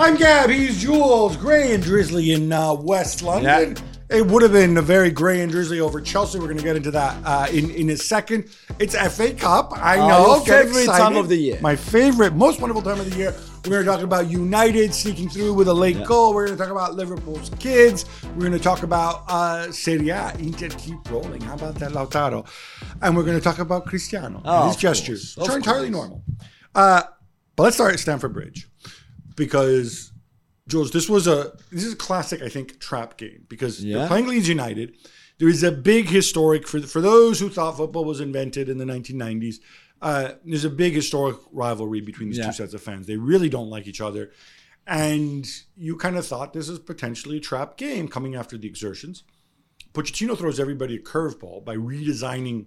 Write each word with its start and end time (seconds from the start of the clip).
I'm 0.00 0.16
Gab. 0.16 0.48
He's 0.48 0.80
Jules. 0.80 1.36
Gray 1.36 1.74
and 1.74 1.82
drizzly 1.82 2.32
in 2.32 2.50
uh, 2.50 2.72
West 2.72 3.22
London. 3.22 3.76
It 4.08 4.26
would 4.26 4.42
have 4.42 4.52
been 4.52 4.78
a 4.78 4.82
very 4.82 5.10
gray 5.10 5.42
and 5.42 5.52
drizzly 5.52 5.78
over 5.78 6.00
Chelsea. 6.00 6.38
We're 6.38 6.46
going 6.46 6.56
to 6.56 6.64
get 6.64 6.74
into 6.74 6.90
that 6.92 7.22
uh, 7.22 7.46
in 7.52 7.70
in 7.70 7.90
a 7.90 7.98
second. 7.98 8.48
It's 8.78 8.96
FA 9.14 9.34
Cup. 9.34 9.72
I 9.76 9.98
Oh, 9.98 10.08
know. 10.08 10.36
your 10.36 10.64
favorite 10.64 10.86
time 10.86 11.18
of 11.18 11.28
the 11.28 11.36
year. 11.36 11.58
My 11.60 11.76
favorite, 11.76 12.34
most 12.34 12.62
wonderful 12.62 12.80
time 12.80 12.98
of 12.98 13.10
the 13.10 13.14
year. 13.14 13.34
We're 13.66 13.72
going 13.72 13.84
to 13.84 13.90
talk 13.90 14.00
about 14.00 14.30
United 14.30 14.94
sneaking 14.94 15.28
through 15.28 15.52
with 15.52 15.68
a 15.68 15.74
late 15.74 16.02
goal. 16.06 16.32
We're 16.32 16.46
going 16.46 16.56
to 16.56 16.64
talk 16.64 16.72
about 16.72 16.94
Liverpool's 16.94 17.50
kids. 17.58 18.06
We're 18.34 18.40
going 18.48 18.52
to 18.52 18.58
talk 18.58 18.82
about 18.82 19.24
uh, 19.28 19.70
Serie 19.70 20.08
A. 20.08 20.32
Inter 20.38 20.70
keep 20.70 21.10
rolling. 21.10 21.42
How 21.42 21.56
about 21.56 21.74
that, 21.74 21.92
Lautaro? 21.92 22.48
And 23.02 23.14
we're 23.14 23.24
going 23.24 23.36
to 23.36 23.44
talk 23.44 23.58
about 23.58 23.84
Cristiano 23.84 24.40
Oh, 24.46 24.62
and 24.62 24.68
his 24.72 24.80
gestures, 24.80 25.36
which 25.36 25.50
are 25.50 25.58
entirely 25.58 25.90
normal. 25.90 26.24
Uh, 26.74 27.02
but 27.54 27.64
let's 27.64 27.76
start 27.76 27.92
at 27.92 28.00
Stamford 28.00 28.32
Bridge 28.32 28.66
because 29.40 30.12
Jules, 30.68 30.90
this 30.92 31.08
was 31.08 31.26
a 31.26 31.52
this 31.72 31.82
is 31.84 31.94
a 31.94 31.96
classic, 31.96 32.42
I 32.42 32.48
think, 32.48 32.78
trap 32.78 33.16
game 33.16 33.46
because 33.48 33.82
they're 33.82 34.06
playing 34.06 34.26
Leeds 34.28 34.48
United. 34.48 34.94
There 35.38 35.48
is 35.48 35.62
a 35.62 35.72
big 35.72 36.06
historic 36.08 36.68
for 36.68 36.80
for 36.82 37.00
those 37.00 37.40
who 37.40 37.48
thought 37.48 37.76
football 37.78 38.04
was 38.04 38.20
invented 38.20 38.68
in 38.68 38.78
the 38.78 38.84
1990s. 38.84 39.56
Uh, 40.02 40.32
there's 40.44 40.64
a 40.64 40.70
big 40.70 40.94
historic 40.94 41.36
rivalry 41.52 42.00
between 42.00 42.28
these 42.28 42.38
Yeah. 42.38 42.46
two 42.46 42.52
sets 42.52 42.74
of 42.74 42.82
fans. 42.82 43.06
They 43.06 43.16
really 43.16 43.48
don't 43.48 43.68
like 43.70 43.86
each 43.86 44.00
other, 44.00 44.30
and 44.86 45.46
you 45.76 45.96
kind 45.96 46.16
of 46.16 46.26
thought 46.26 46.52
this 46.52 46.68
is 46.68 46.78
potentially 46.78 47.38
a 47.38 47.40
trap 47.40 47.76
game 47.76 48.06
coming 48.08 48.34
after 48.34 48.56
the 48.58 48.68
exertions. 48.68 49.24
Pochettino 49.94 50.36
throws 50.38 50.60
everybody 50.60 50.96
a 50.96 51.00
curveball 51.00 51.64
by 51.64 51.74
redesigning 51.76 52.66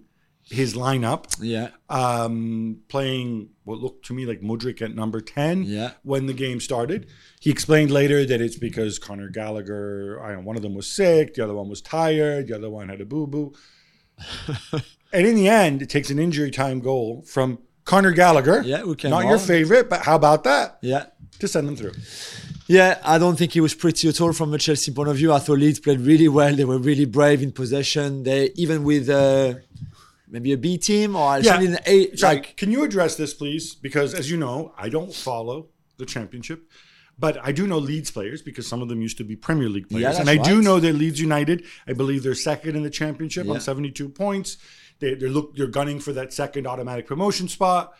his 0.50 0.74
lineup 0.74 1.34
Yeah. 1.40 1.68
um, 1.88 2.78
playing 2.88 3.48
what 3.64 3.78
looked 3.78 4.04
to 4.06 4.14
me 4.14 4.26
like 4.26 4.40
Mudryk 4.42 4.82
at 4.82 4.94
number 4.94 5.20
10 5.20 5.62
Yeah. 5.64 5.92
when 6.02 6.26
the 6.26 6.34
game 6.34 6.60
started. 6.60 7.06
He 7.40 7.50
explained 7.50 7.90
later 7.90 8.26
that 8.26 8.40
it's 8.40 8.56
because 8.56 8.98
Conor 8.98 9.30
Gallagher, 9.30 10.20
I 10.22 10.28
don't 10.32 10.42
know, 10.42 10.46
one 10.46 10.56
of 10.56 10.62
them 10.62 10.74
was 10.74 10.86
sick, 10.86 11.34
the 11.34 11.44
other 11.44 11.54
one 11.54 11.68
was 11.70 11.80
tired, 11.80 12.48
the 12.48 12.56
other 12.56 12.68
one 12.70 12.88
had 12.90 13.00
a 13.00 13.06
boo 13.06 13.26
boo. 13.26 13.54
and 15.12 15.26
in 15.26 15.34
the 15.34 15.48
end, 15.48 15.82
it 15.82 15.88
takes 15.88 16.10
an 16.10 16.18
injury 16.18 16.50
time 16.50 16.80
goal 16.80 17.22
from 17.26 17.58
Conor 17.84 18.12
Gallagher. 18.12 18.62
Yeah, 18.64 18.78
who 18.78 18.94
came 18.94 19.10
Not 19.10 19.26
your 19.26 19.38
favorite, 19.38 19.88
but 19.90 20.02
how 20.02 20.16
about 20.16 20.44
that? 20.44 20.78
Yeah. 20.82 21.06
To 21.40 21.48
send 21.48 21.66
them 21.68 21.76
through. 21.76 21.92
Yeah, 22.66 22.98
I 23.04 23.18
don't 23.18 23.36
think 23.36 23.52
he 23.52 23.60
was 23.60 23.74
pretty 23.74 24.08
at 24.08 24.20
all 24.20 24.32
from 24.32 24.54
a 24.54 24.58
Chelsea 24.58 24.92
point 24.92 25.08
of 25.08 25.16
view. 25.16 25.32
I 25.32 25.38
thought 25.38 25.58
Leeds 25.58 25.80
played 25.80 26.00
really 26.00 26.28
well. 26.28 26.54
They 26.54 26.64
were 26.64 26.78
really 26.78 27.04
brave 27.04 27.42
in 27.42 27.52
possession. 27.52 28.22
They 28.22 28.50
even 28.54 28.84
with 28.84 29.08
uh, 29.10 29.54
maybe 30.34 30.52
a 30.52 30.58
B 30.58 30.76
team 30.76 31.16
or 31.16 31.38
Yeah. 31.38 31.60
an 31.60 31.78
A. 31.86 32.14
Sorry, 32.16 32.36
Like 32.36 32.56
can 32.56 32.70
you 32.70 32.84
address 32.84 33.16
this, 33.16 33.32
please? 33.32 33.74
Because 33.74 34.12
as 34.14 34.30
you 34.30 34.36
know, 34.36 34.74
I 34.76 34.88
don't 34.88 35.14
follow 35.14 35.68
the 35.96 36.04
championship, 36.04 36.60
but 37.18 37.38
I 37.42 37.52
do 37.52 37.66
know 37.66 37.78
Leeds 37.78 38.10
players 38.10 38.42
because 38.42 38.66
some 38.66 38.82
of 38.82 38.88
them 38.88 39.00
used 39.00 39.16
to 39.18 39.24
be 39.24 39.36
Premier 39.36 39.68
League 39.68 39.88
players, 39.88 40.14
Yeah, 40.16 40.20
and 40.20 40.28
I 40.28 40.36
that's 40.36 40.48
do 40.48 40.60
know 40.60 40.78
that 40.80 40.92
Leeds 40.94 41.20
United. 41.20 41.64
I 41.86 41.92
believe 41.92 42.22
they're 42.24 42.34
second 42.52 42.76
in 42.76 42.82
the 42.82 42.90
championship 42.90 43.48
on 43.48 43.60
seventy-two 43.60 44.08
points. 44.10 44.56
They, 45.00 45.14
they're 45.14 45.28
look, 45.30 45.56
they're 45.56 45.66
gunning 45.80 45.98
for 46.00 46.12
that 46.12 46.32
second 46.32 46.66
automatic 46.66 47.06
promotion 47.06 47.48
spot. 47.48 47.94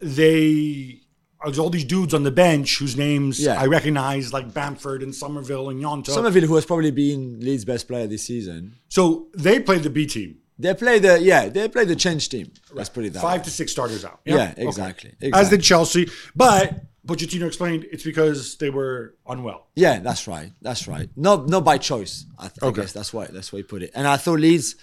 They. 0.00 1.00
There's 1.44 1.58
all 1.60 1.70
these 1.70 1.84
dudes 1.84 2.14
on 2.14 2.24
the 2.24 2.32
bench 2.32 2.78
whose 2.78 2.96
names 2.96 3.38
Yeah. 3.40 3.60
I 3.60 3.66
recognize, 3.66 4.32
like 4.32 4.52
Bamford 4.52 5.04
and 5.04 5.14
Summerville 5.14 5.70
and 5.70 5.80
Gnonto. 5.80 6.08
Summerville, 6.10 6.42
who 6.48 6.56
has 6.56 6.66
probably 6.66 6.90
been 6.90 7.38
Leeds' 7.38 7.64
best 7.64 7.86
player 7.86 8.08
this 8.08 8.24
season. 8.24 8.74
so 8.88 9.28
they 9.36 9.60
played 9.60 9.84
the 9.84 9.90
B 9.90 10.04
team, 10.04 10.38
They 10.58 10.74
play 10.74 10.98
the 10.98 11.20
yeah, 11.20 11.48
they 11.48 11.68
play 11.68 11.84
the 11.84 11.94
change 11.96 12.28
team. 12.28 12.52
Let's 12.72 12.88
put 12.88 13.04
it 13.04 13.12
that 13.12 13.22
five 13.22 13.40
way. 13.40 13.44
to 13.44 13.50
six 13.50 13.72
starters 13.72 14.04
out. 14.04 14.20
Yeah, 14.24 14.52
Okay. 14.52 14.66
exactly, 14.66 15.10
As 15.20 15.28
exactly. 15.28 15.56
did 15.58 15.64
Chelsea, 15.64 16.08
but 16.34 16.80
Pochettino 17.06 17.46
explained 17.46 17.86
it's 17.92 18.02
because 18.04 18.56
they 18.56 18.68
were 18.70 19.14
unwell. 19.26 19.68
Yeah, 19.76 20.00
that's 20.00 20.26
right. 20.26 20.50
That's 20.60 20.88
right. 20.88 21.08
Not 21.16 21.48
not 21.48 21.64
by 21.64 21.78
choice. 21.78 22.26
I, 22.38 22.48
th- 22.48 22.58
I 22.62 22.66
Okay. 22.66 22.80
guess 22.82 22.92
that's 22.92 23.12
why 23.12 23.26
that's 23.26 23.52
why 23.52 23.58
he 23.58 23.62
put 23.62 23.82
it. 23.82 23.92
And 23.94 24.06
I 24.08 24.16
thought 24.16 24.40
Leeds 24.40 24.74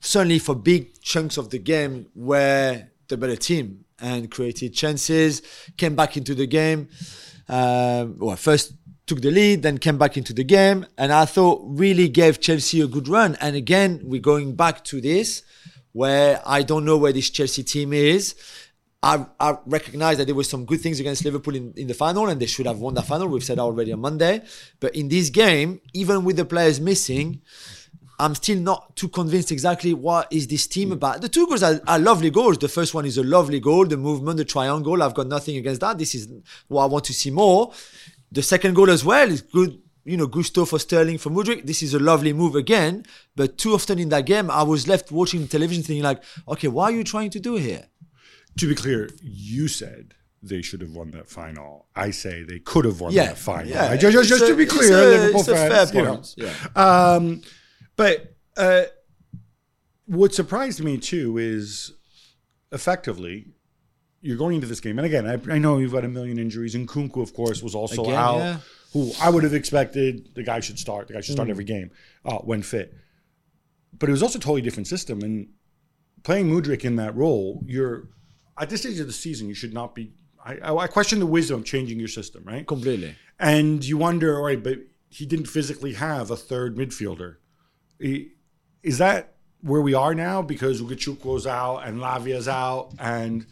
certainly 0.00 0.38
for 0.40 0.54
big 0.56 1.00
chunks 1.00 1.36
of 1.36 1.50
the 1.50 1.58
game 1.58 2.06
were 2.16 2.82
the 3.08 3.16
better 3.16 3.36
team 3.36 3.84
and 4.00 4.28
created 4.30 4.74
chances, 4.74 5.40
came 5.76 5.94
back 5.94 6.16
into 6.16 6.34
the 6.34 6.46
game. 6.48 6.88
Um, 7.48 8.18
well, 8.18 8.36
first 8.36 8.72
took 9.12 9.22
the 9.22 9.30
lead, 9.30 9.62
then 9.62 9.76
came 9.76 9.98
back 9.98 10.16
into 10.16 10.32
the 10.32 10.42
game, 10.44 10.86
and 10.96 11.12
I 11.12 11.26
thought 11.26 11.60
really 11.66 12.08
gave 12.08 12.40
Chelsea 12.40 12.80
a 12.80 12.86
good 12.86 13.08
run. 13.08 13.36
And 13.42 13.54
again, 13.54 14.00
we're 14.02 14.22
going 14.22 14.56
back 14.56 14.84
to 14.84 15.02
this 15.02 15.42
where 15.92 16.40
I 16.46 16.62
don't 16.62 16.86
know 16.86 16.96
where 16.96 17.12
this 17.12 17.28
Chelsea 17.28 17.62
team 17.62 17.92
is. 17.92 18.34
I, 19.02 19.26
I 19.38 19.58
recognize 19.66 20.16
that 20.16 20.24
there 20.24 20.34
were 20.34 20.44
some 20.44 20.64
good 20.64 20.80
things 20.80 20.98
against 20.98 21.26
Liverpool 21.26 21.54
in, 21.54 21.74
in 21.76 21.88
the 21.88 21.94
final, 21.94 22.26
and 22.28 22.40
they 22.40 22.46
should 22.46 22.64
have 22.64 22.78
won 22.78 22.94
the 22.94 23.02
final. 23.02 23.28
We've 23.28 23.44
said 23.44 23.58
already 23.58 23.92
on 23.92 24.00
Monday. 24.00 24.40
But 24.80 24.96
in 24.96 25.08
this 25.08 25.28
game, 25.28 25.82
even 25.92 26.24
with 26.24 26.36
the 26.36 26.46
players 26.46 26.80
missing, 26.80 27.42
I'm 28.22 28.36
still 28.36 28.60
not 28.60 28.94
too 28.94 29.08
convinced 29.08 29.50
exactly 29.50 29.92
what 29.94 30.32
is 30.32 30.46
this 30.46 30.68
team 30.68 30.90
mm. 30.90 30.92
about. 30.92 31.20
The 31.20 31.28
two 31.28 31.46
goals 31.46 31.64
are, 31.64 31.80
are 31.88 31.98
lovely 31.98 32.30
goals. 32.30 32.56
The 32.56 32.68
first 32.68 32.94
one 32.94 33.04
is 33.04 33.18
a 33.18 33.24
lovely 33.24 33.58
goal, 33.58 33.84
the 33.84 33.96
movement, 33.96 34.36
the 34.36 34.44
triangle. 34.44 35.02
I've 35.02 35.14
got 35.14 35.26
nothing 35.26 35.56
against 35.56 35.80
that. 35.80 35.98
This 35.98 36.14
is 36.14 36.28
what 36.68 36.84
I 36.84 36.86
want 36.86 37.04
to 37.06 37.12
see 37.12 37.30
more. 37.30 37.72
The 38.32 38.42
second 38.42 38.74
goal 38.74 38.90
as 38.90 39.04
well 39.04 39.30
is 39.30 39.42
good. 39.42 39.78
You 40.04 40.16
know, 40.16 40.26
Gusto 40.26 40.64
for 40.64 40.80
Sterling 40.80 41.18
for 41.18 41.30
Mudryk. 41.30 41.64
This 41.64 41.80
is 41.82 41.94
a 41.94 41.98
lovely 42.00 42.32
move 42.32 42.56
again. 42.56 43.04
But 43.36 43.56
too 43.58 43.72
often 43.74 43.98
in 44.00 44.08
that 44.08 44.26
game, 44.26 44.50
I 44.50 44.64
was 44.64 44.88
left 44.88 45.12
watching 45.12 45.46
television 45.46 45.84
thinking 45.84 46.02
like, 46.02 46.20
okay, 46.48 46.66
what 46.68 46.84
are 46.92 46.96
you 46.96 47.04
trying 47.04 47.30
to 47.30 47.38
do 47.40 47.54
here? 47.56 47.84
To 48.58 48.68
be 48.68 48.74
clear, 48.74 49.08
you 49.22 49.68
said 49.68 50.14
they 50.42 50.60
should 50.60 50.80
have 50.80 50.90
won 50.90 51.12
that 51.12 51.28
final. 51.28 51.86
I 51.94 52.10
say 52.10 52.42
they 52.42 52.58
could 52.58 52.84
have 52.84 53.00
won 53.00 53.12
Yeah, 53.12 53.26
that 53.26 53.38
final. 53.38 53.68
yeah. 53.68 53.90
I- 53.92 53.96
just 53.96 54.12
just, 54.28 54.30
It's 54.32 54.40
to 54.48 54.54
a- 54.54 54.56
be 54.56 54.66
clear, 54.66 54.92
a- 54.92 55.06
Liverpool 55.10 55.40
it's 55.40 55.48
a 55.48 55.54
fans, 55.54 55.90
fair 55.92 56.00
you 56.00 56.08
know. 56.08 56.22
yeah. 56.36 57.14
Um, 57.14 57.42
but 57.94 58.34
uh, 58.56 58.84
what 60.06 60.34
surprised 60.34 60.82
me 60.82 60.98
too 60.98 61.38
is 61.38 61.92
effectively 62.72 63.52
you're 64.22 64.36
going 64.38 64.54
into 64.54 64.66
this 64.68 64.80
game, 64.80 64.98
and 64.98 65.04
again, 65.06 65.26
I, 65.26 65.54
I 65.54 65.58
know 65.58 65.78
you've 65.78 65.92
got 65.92 66.04
a 66.04 66.08
million 66.08 66.38
injuries, 66.38 66.74
and 66.74 66.88
Nkunku, 66.88 67.20
of 67.22 67.34
course, 67.34 67.62
was 67.62 67.74
also 67.74 68.02
Again, 68.04 68.14
out. 68.14 68.36
yeah. 68.38 68.56
Who 68.92 69.10
I 69.20 69.28
would 69.30 69.42
have 69.42 69.54
expected 69.54 70.34
the 70.34 70.42
guy 70.42 70.60
should 70.60 70.78
start. 70.78 71.08
The 71.08 71.14
guy 71.14 71.20
should 71.22 71.32
start 71.34 71.48
Mm. 71.48 71.52
every 71.52 71.64
game 71.64 71.90
uh, 72.24 72.38
when 72.38 72.62
fit. 72.62 72.94
But 73.98 74.08
it 74.08 74.12
was 74.12 74.22
also 74.22 74.38
a 74.38 74.40
totally 74.42 74.62
different 74.62 74.86
system, 74.86 75.22
and 75.22 75.48
playing 76.22 76.50
Mudryk 76.50 76.84
in 76.84 76.96
that 76.96 77.14
role, 77.16 77.62
you're 77.66 78.08
at 78.58 78.70
this 78.70 78.80
stage 78.82 79.00
of 79.00 79.06
the 79.06 79.12
season, 79.12 79.48
you 79.48 79.54
should 79.54 79.74
not 79.74 79.94
be. 79.94 80.12
I, 80.44 80.56
I 80.58 80.76
I 80.76 80.86
question 80.88 81.18
the 81.20 81.26
wisdom 81.26 81.60
of 81.60 81.64
changing 81.64 81.98
your 81.98 82.08
system, 82.08 82.44
right? 82.44 82.66
Completely. 82.66 83.14
And 83.40 83.84
you 83.84 83.96
wonder, 83.98 84.36
all 84.36 84.44
right, 84.44 84.62
but 84.62 84.78
he 85.08 85.24
didn't 85.26 85.46
physically 85.46 85.94
have 85.94 86.30
a 86.30 86.36
third 86.36 86.76
midfielder. 86.76 87.36
I- 88.02 88.28
Is 88.82 88.98
that 88.98 89.34
where 89.62 89.80
we 89.80 89.94
are 89.94 90.14
now 90.14 90.42
because 90.42 90.82
Ugochukwu's 90.82 91.46
out 91.46 91.78
and 91.86 92.00
Lavia's 92.00 92.48
out? 92.48 92.92
And 92.98 93.46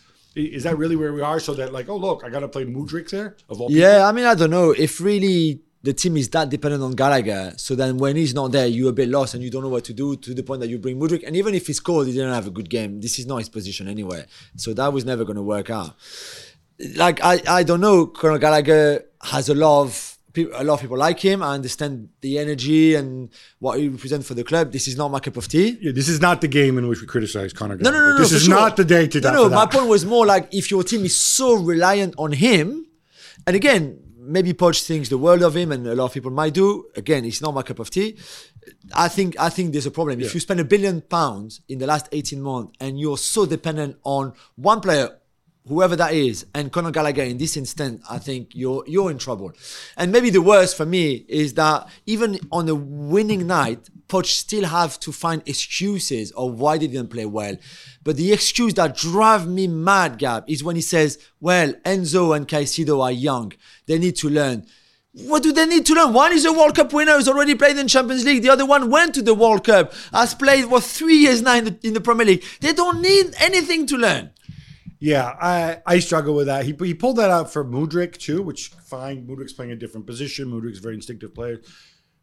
is 0.45 0.65
that 0.65 0.79
really 0.79 0.97
where 0.97 1.13
we 1.13 1.23
are? 1.23 1.41
So 1.41 1.55
that, 1.55 1.73
like, 1.73 1.89
oh, 1.89 1.97
look, 1.97 2.25
I 2.25 2.31
got 2.31 2.41
to 2.41 2.49
play 2.49 2.65
Mudryk 2.65 3.11
there? 3.11 3.37
Of 3.49 3.61
all 3.61 3.69
people? 3.69 3.81
Yeah, 3.81 4.07
I 4.07 4.13
mean, 4.13 4.25
I 4.25 4.35
don't 4.35 4.51
know 4.51 4.71
if 4.71 5.01
really 5.01 5.61
the 5.83 5.93
team 5.95 6.17
is 6.17 6.29
that 6.31 6.51
dependent 6.51 6.83
on 6.83 6.93
Gallagher. 6.93 7.55
So 7.57 7.75
then 7.75 7.97
when 7.97 8.17
he's 8.17 8.35
not 8.35 8.53
there, 8.53 8.67
you're 8.67 8.91
a 8.91 8.93
bit 8.93 9.09
lost 9.09 9.35
and 9.35 9.43
you 9.43 9.51
don't 9.51 9.63
know 9.63 9.69
what 9.69 9.85
to 9.85 9.95
do 9.95 10.17
to 10.17 10.35
the 10.35 10.43
point 10.43 10.61
that 10.61 10.69
you 10.69 10.79
bring 10.79 10.99
Mudryk. 10.99 11.27
And 11.27 11.37
even 11.37 11.55
if 11.55 11.67
he 11.67 11.73
scored, 11.73 12.07
he 12.07 12.13
didn't 12.13 12.35
have 12.35 12.47
a 12.47 12.51
good 12.51 12.69
game. 12.69 13.01
This 13.01 13.19
is 13.19 13.27
not 13.27 13.39
his 13.39 13.49
position 13.49 13.89
anyway. 13.89 14.27
So 14.57 14.75
that 14.75 14.93
was 14.93 15.05
never 15.05 15.25
going 15.25 15.37
to 15.37 15.43
work 15.43 15.71
out. 15.71 15.97
Like, 16.97 17.23
I, 17.23 17.41
I 17.47 17.63
don't 17.63 17.81
know. 17.81 18.07
Conor 18.07 18.39
Gallagher 18.39 19.05
has 19.23 19.49
a 19.49 19.55
lot 19.55 19.83
of 19.83 20.10
people, 20.10 20.10
a 20.37 20.65
lot 20.65 20.75
of 20.75 20.81
people 20.81 20.97
like 20.97 21.19
him. 21.21 21.43
I 21.43 21.55
understand 21.55 22.09
the 22.21 22.39
energy 22.39 22.95
and 22.95 23.31
what 23.59 23.79
he 23.79 23.89
represents 23.89 24.27
for 24.29 24.35
the 24.35 24.45
club. 24.45 24.73
This 24.73 24.87
is 24.89 24.97
not 24.97 25.11
my 25.11 25.21
cup 25.21 25.37
of 25.37 25.49
tea. 25.49 25.79
Yeah, 25.81 25.93
this 25.93 26.09
is 26.09 26.21
not 26.21 26.41
the 26.41 26.49
game 26.49 26.79
in 26.79 26.89
which 26.89 27.01
we 27.01 27.07
criticize 27.07 27.53
Conor 27.53 27.77
No, 27.77 27.91
no, 27.91 27.99
no, 27.99 28.11
no. 28.13 28.19
This 28.19 28.31
for 28.31 28.37
is 28.37 28.45
sure. 28.45 28.55
not 28.55 28.77
the 28.77 28.85
day 28.85 29.07
to 29.09 29.21
No, 29.21 29.31
die 29.31 29.35
no. 29.35 29.49
My 29.49 29.67
point 29.67 29.89
was 29.89 30.05
more 30.05 30.27
like 30.27 30.49
if 30.53 30.71
your 30.71 30.85
team 30.85 31.05
is 31.05 31.17
so 31.17 31.55
reliant 31.55 32.15
on 32.19 32.33
him, 32.33 32.87
and 33.47 33.57
again, 33.57 33.99
maybe 34.19 34.53
Poch 34.53 34.83
thinks 34.85 35.09
the 35.09 35.19
world 35.19 35.43
of 35.43 35.57
him, 35.57 35.73
and 35.73 35.87
a 35.87 35.95
lot 35.95 36.07
of 36.07 36.13
people 36.15 36.31
might 36.31 36.55
do. 36.55 36.87
Again, 36.97 37.25
it's 37.25 37.41
not 37.41 37.53
my 37.55 37.63
cup 37.63 37.79
of 37.79 37.91
tea. 37.91 38.17
I 38.95 39.09
think 39.09 39.39
I 39.41 39.49
think 39.49 39.73
there's 39.73 39.87
a 39.87 39.91
problem. 39.91 40.21
If 40.21 40.35
you 40.35 40.41
spend 40.41 40.61
a 40.61 40.65
billion 40.65 41.01
pounds 41.01 41.61
in 41.69 41.79
the 41.79 41.87
last 41.87 42.09
18 42.13 42.41
months 42.41 42.75
and 42.79 43.01
you're 43.01 43.19
so 43.19 43.47
dependent 43.47 43.97
on 44.05 44.35
one 44.57 44.81
player, 44.81 45.17
whoever 45.67 45.97
that 45.97 46.15
is, 46.15 46.47
and 46.55 46.73
Conor 46.73 46.91
Gallagher 46.91 47.23
in 47.23 47.39
this 47.39 47.57
instance, 47.57 48.05
I 48.09 48.19
think 48.19 48.51
you're 48.55 48.85
you're 48.87 49.11
in 49.11 49.19
trouble. 49.19 49.53
And 49.97 50.13
maybe 50.13 50.31
the 50.31 50.43
worst 50.43 50.77
for 50.77 50.87
me 50.87 51.25
is 51.29 51.55
that 51.55 51.89
even 52.07 52.39
on 52.51 52.69
a 52.69 52.75
winning 52.75 53.47
night, 53.47 53.89
Poch 54.09 54.27
still 54.27 54.65
have 54.65 54.99
to 55.01 55.13
find 55.13 55.43
excuses 55.47 56.33
of 56.33 56.59
why 56.59 56.79
they 56.79 56.87
didn't 56.89 57.11
play 57.11 57.27
well. 57.27 57.57
But 58.03 58.17
the 58.17 58.33
excuse 58.33 58.75
that 58.75 58.97
drive 58.97 59.47
me 59.47 59.67
mad, 59.67 60.19
Gab, 60.19 60.45
is 60.49 60.65
when 60.65 60.77
he 60.77 60.83
says, 60.83 61.19
"Well, 61.41 61.73
Enzo 61.85 62.37
and 62.37 62.49
Caicedo 62.49 63.03
are 63.03 63.13
young; 63.13 63.53
they 63.87 63.99
need 63.99 64.17
to 64.17 64.29
learn." 64.29 64.67
What 65.13 65.43
do 65.43 65.53
they 65.53 65.67
need 65.67 65.87
to 65.87 65.95
learn? 65.95 66.13
One 66.13 66.33
is 66.33 66.45
a 66.45 66.53
World 66.53 66.77
Cup 66.77 66.93
winner, 66.93 67.17
who's 67.17 67.29
already 67.29 67.57
played 67.57 67.77
in 67.77 67.89
Champions 67.89 68.25
League. 68.25 68.43
The 68.43 68.51
other 68.51 68.65
one 68.65 68.91
went 68.91 69.13
to 69.17 69.23
the 69.23 69.35
World 69.35 69.65
Cup, 69.65 69.93
has 70.13 70.35
played 70.35 70.67
for 70.67 70.81
three 70.81 71.17
years 71.17 71.43
now 71.43 71.57
in 71.57 71.65
the, 71.65 71.77
in 71.83 71.95
the 71.95 72.01
Premier 72.01 72.27
League. 72.27 72.45
They 72.61 72.73
don't 72.73 73.03
need 73.03 73.35
anything 73.41 73.87
to 73.87 73.97
learn. 73.97 74.31
Yeah, 75.01 75.35
I, 75.41 75.81
I 75.87 75.99
struggle 75.99 76.35
with 76.35 76.47
that. 76.47 76.67
He, 76.67 76.77
he 76.79 76.93
pulled 76.95 77.17
that 77.17 77.31
out 77.31 77.51
for 77.51 77.65
Mudryk 77.65 78.19
too, 78.19 78.43
which 78.43 78.69
fine. 78.69 79.27
Mudryk's 79.27 79.55
playing 79.55 79.73
a 79.73 79.77
different 79.77 80.07
position. 80.07 80.49
Mudryk's 80.51 80.79
a 80.79 80.83
very 80.83 80.95
instinctive 80.95 81.35
player. 81.35 81.61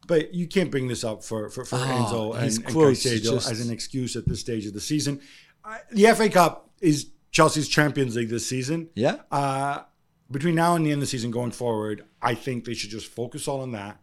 But 0.06 0.32
you 0.32 0.46
can't 0.46 0.70
bring 0.70 0.86
this 0.88 1.02
up 1.04 1.24
for, 1.24 1.50
for, 1.50 1.64
for 1.64 1.76
Ah, 1.76 2.06
Enzo 2.08 2.34
and, 2.36 2.44
and 2.64 2.64
quotes 2.66 3.04
Caicedo 3.04 3.22
just- 3.32 3.50
as 3.50 3.66
an 3.66 3.72
excuse 3.72 4.14
at 4.16 4.26
this 4.28 4.40
stage 4.40 4.64
of 4.64 4.72
the 4.74 4.80
season. 4.80 5.20
I, 5.64 5.80
the 5.90 6.04
FA 6.14 6.28
Cup 6.30 6.70
is 6.80 7.10
Chelsea's 7.32 7.68
Champions 7.68 8.14
League 8.16 8.28
this 8.30 8.46
season. 8.46 8.88
Yeah. 8.94 9.16
Uh, 9.30 9.80
between 10.30 10.54
now 10.54 10.76
and 10.76 10.86
the 10.86 10.90
end 10.92 10.98
of 10.98 11.00
the 11.00 11.06
season 11.08 11.30
going 11.30 11.50
forward, 11.50 12.04
I 12.22 12.34
think 12.34 12.64
they 12.64 12.74
should 12.74 12.90
just 12.90 13.06
focus 13.08 13.48
all 13.48 13.60
on 13.60 13.72
that. 13.72 14.00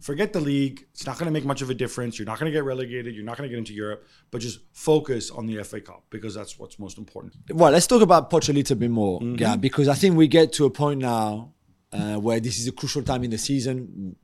Forget 0.00 0.32
the 0.32 0.40
league. 0.40 0.86
It's 0.92 1.06
not 1.06 1.18
going 1.18 1.26
to 1.26 1.30
make 1.32 1.44
much 1.44 1.62
of 1.62 1.70
a 1.70 1.74
difference. 1.74 2.18
You're 2.18 2.26
not 2.26 2.38
going 2.38 2.50
to 2.50 2.56
get 2.56 2.64
relegated. 2.64 3.14
You're 3.14 3.24
not 3.24 3.36
going 3.38 3.48
to 3.48 3.52
get 3.54 3.58
into 3.58 3.72
Europe, 3.74 4.06
but 4.30 4.40
just 4.40 4.60
focus 4.72 5.30
on 5.30 5.46
the 5.46 5.62
FA 5.64 5.80
Cup 5.80 6.02
because 6.10 6.34
that's 6.34 6.58
what's 6.58 6.78
most 6.78 6.98
important. 6.98 7.34
Well, 7.50 7.70
let's 7.72 7.86
talk 7.86 8.02
about 8.02 8.30
Poch 8.30 8.48
a 8.48 8.52
little 8.52 8.76
bit 8.76 8.90
more, 8.90 9.20
Mm-hmm. 9.20 9.36
yeah, 9.40 9.56
because 9.56 9.88
I 9.88 9.94
think 9.94 10.16
we 10.16 10.26
get 10.28 10.52
to 10.54 10.64
a 10.66 10.70
point 10.70 11.00
now 11.00 11.52
uh, 11.92 12.16
where 12.16 12.40
this 12.40 12.58
is 12.58 12.66
a 12.66 12.72
crucial 12.72 13.02
time 13.02 13.22
in 13.24 13.30
the 13.30 13.38
season. 13.38 14.16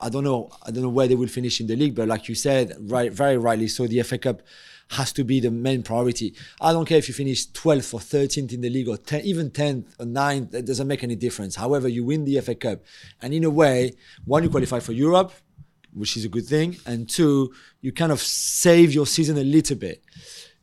I 0.00 0.08
don't 0.08 0.24
know, 0.24 0.50
I 0.66 0.72
don't 0.72 0.82
know 0.82 0.88
where 0.88 1.06
they 1.06 1.14
will 1.14 1.28
finish 1.28 1.60
in 1.60 1.68
the 1.68 1.76
league, 1.76 1.94
but 1.94 2.08
like 2.08 2.28
you 2.28 2.34
said, 2.34 2.74
right, 2.80 3.12
very 3.12 3.36
rightly 3.38 3.68
so, 3.68 3.86
the 3.86 4.02
FA 4.02 4.18
Cup 4.18 4.42
has 4.92 5.12
to 5.12 5.24
be 5.24 5.40
the 5.40 5.50
main 5.50 5.82
priority. 5.82 6.34
I 6.60 6.72
don't 6.72 6.86
care 6.86 6.98
if 6.98 7.08
you 7.08 7.14
finish 7.14 7.48
12th 7.48 7.94
or 7.94 8.00
13th 8.00 8.52
in 8.52 8.60
the 8.60 8.70
league 8.70 8.88
or 8.88 8.96
10, 8.96 9.22
even 9.22 9.50
10th 9.50 9.94
or 9.98 10.06
9th, 10.06 10.54
it 10.54 10.66
doesn't 10.66 10.86
make 10.86 11.02
any 11.02 11.16
difference. 11.16 11.56
However, 11.56 11.88
you 11.88 12.04
win 12.04 12.24
the 12.24 12.40
FA 12.40 12.54
Cup, 12.54 12.80
and 13.20 13.34
in 13.34 13.44
a 13.44 13.50
way, 13.50 13.92
one, 14.24 14.42
you 14.42 14.50
qualify 14.50 14.80
for 14.80 14.92
Europe, 14.92 15.32
which 15.94 16.16
is 16.16 16.24
a 16.24 16.28
good 16.28 16.46
thing, 16.46 16.76
and 16.86 17.08
two, 17.08 17.52
you 17.80 17.92
kind 17.92 18.12
of 18.12 18.20
save 18.20 18.92
your 18.92 19.06
season 19.06 19.36
a 19.38 19.44
little 19.44 19.76
bit. 19.76 20.02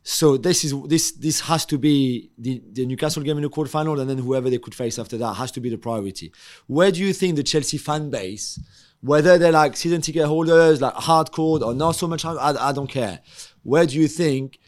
So 0.02 0.36
this 0.36 0.64
is 0.64 0.74
this 0.88 1.12
this 1.12 1.40
has 1.40 1.66
to 1.66 1.78
be 1.78 2.30
the, 2.38 2.62
the 2.72 2.86
Newcastle 2.86 3.22
game 3.22 3.36
in 3.36 3.42
the 3.42 3.50
quarterfinal, 3.50 4.00
and 4.00 4.08
then 4.08 4.18
whoever 4.18 4.48
they 4.48 4.58
could 4.58 4.74
face 4.74 4.98
after 4.98 5.18
that 5.18 5.34
has 5.34 5.52
to 5.52 5.60
be 5.60 5.68
the 5.68 5.76
priority. 5.76 6.32
Where 6.66 6.90
do 6.90 7.00
you 7.00 7.12
think 7.12 7.36
the 7.36 7.42
Chelsea 7.42 7.76
fan 7.76 8.08
base, 8.08 8.58
whether 9.02 9.36
they're 9.36 9.52
like 9.52 9.76
season 9.76 10.00
ticket 10.00 10.24
holders, 10.24 10.80
like 10.80 10.94
hardcore 10.94 11.60
or 11.60 11.74
not 11.74 11.92
so 11.92 12.08
much, 12.08 12.24
I, 12.24 12.32
I 12.34 12.72
don't 12.72 12.88
care. 12.88 13.20
Where 13.62 13.86
do 13.86 13.96
you 13.96 14.08
think 14.08 14.58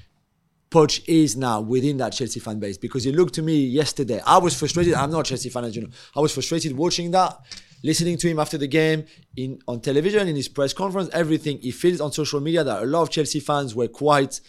Poch 0.70 1.02
is 1.06 1.36
now 1.36 1.60
within 1.60 1.98
that 1.98 2.10
Chelsea 2.10 2.40
fan 2.40 2.58
base? 2.58 2.78
Because 2.78 3.06
it 3.06 3.14
looked 3.14 3.34
to 3.34 3.42
me 3.42 3.64
yesterday, 3.64 4.20
I 4.26 4.38
was 4.38 4.58
frustrated. 4.58 4.94
I'm 4.94 5.10
not 5.10 5.26
a 5.26 5.30
Chelsea 5.30 5.48
fan, 5.48 5.64
as 5.64 5.76
you 5.76 5.82
know. 5.82 5.90
I 6.16 6.20
was 6.20 6.32
frustrated 6.32 6.76
watching 6.76 7.10
that, 7.12 7.38
listening 7.82 8.16
to 8.18 8.28
him 8.28 8.38
after 8.38 8.58
the 8.58 8.68
game 8.68 9.04
in 9.36 9.60
on 9.66 9.80
television, 9.80 10.28
in 10.28 10.36
his 10.36 10.48
press 10.48 10.72
conference, 10.72 11.10
everything. 11.12 11.58
He 11.58 11.70
feels 11.70 12.00
on 12.00 12.12
social 12.12 12.40
media 12.40 12.64
that 12.64 12.82
a 12.82 12.86
lot 12.86 13.02
of 13.02 13.10
Chelsea 13.10 13.40
fans 13.40 13.74
were 13.74 13.88
quite 13.88 14.40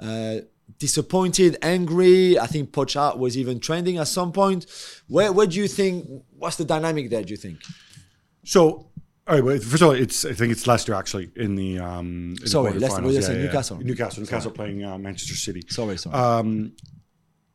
uh, 0.00 0.38
disappointed, 0.78 1.56
angry. 1.62 2.38
I 2.38 2.46
think 2.46 2.72
Poch 2.72 3.16
was 3.16 3.36
even 3.36 3.60
trending 3.60 3.98
at 3.98 4.08
some 4.08 4.32
point. 4.32 4.66
Where, 5.08 5.32
where 5.32 5.46
do 5.46 5.58
you 5.58 5.68
think? 5.68 6.06
What's 6.38 6.56
the 6.56 6.64
dynamic 6.64 7.10
there? 7.10 7.22
Do 7.22 7.30
you 7.30 7.36
think? 7.36 7.60
So, 8.44 8.90
all 9.26 9.34
right. 9.34 9.44
Well, 9.44 9.58
first 9.58 9.82
of 9.82 9.88
all, 9.88 9.90
it's 9.92 10.24
I 10.24 10.32
think 10.32 10.52
it's 10.52 10.66
Leicester 10.66 10.94
actually 10.94 11.30
in 11.36 11.54
the 11.54 11.78
um. 11.78 12.36
In 12.40 12.46
Sorry, 12.46 12.72
the 12.72 12.80
Leicester, 12.80 13.02
did 13.02 13.16
I 13.16 13.20
say? 13.20 13.38
Newcastle. 13.38 13.78
Newcastle. 13.78 14.22
Newcastle 14.22 14.50
playing 14.50 14.84
uh, 14.84 14.98
Manchester 14.98 15.34
City. 15.34 15.62
Sorry, 15.68 15.96
sorry. 15.96 16.14
Um, 16.14 16.72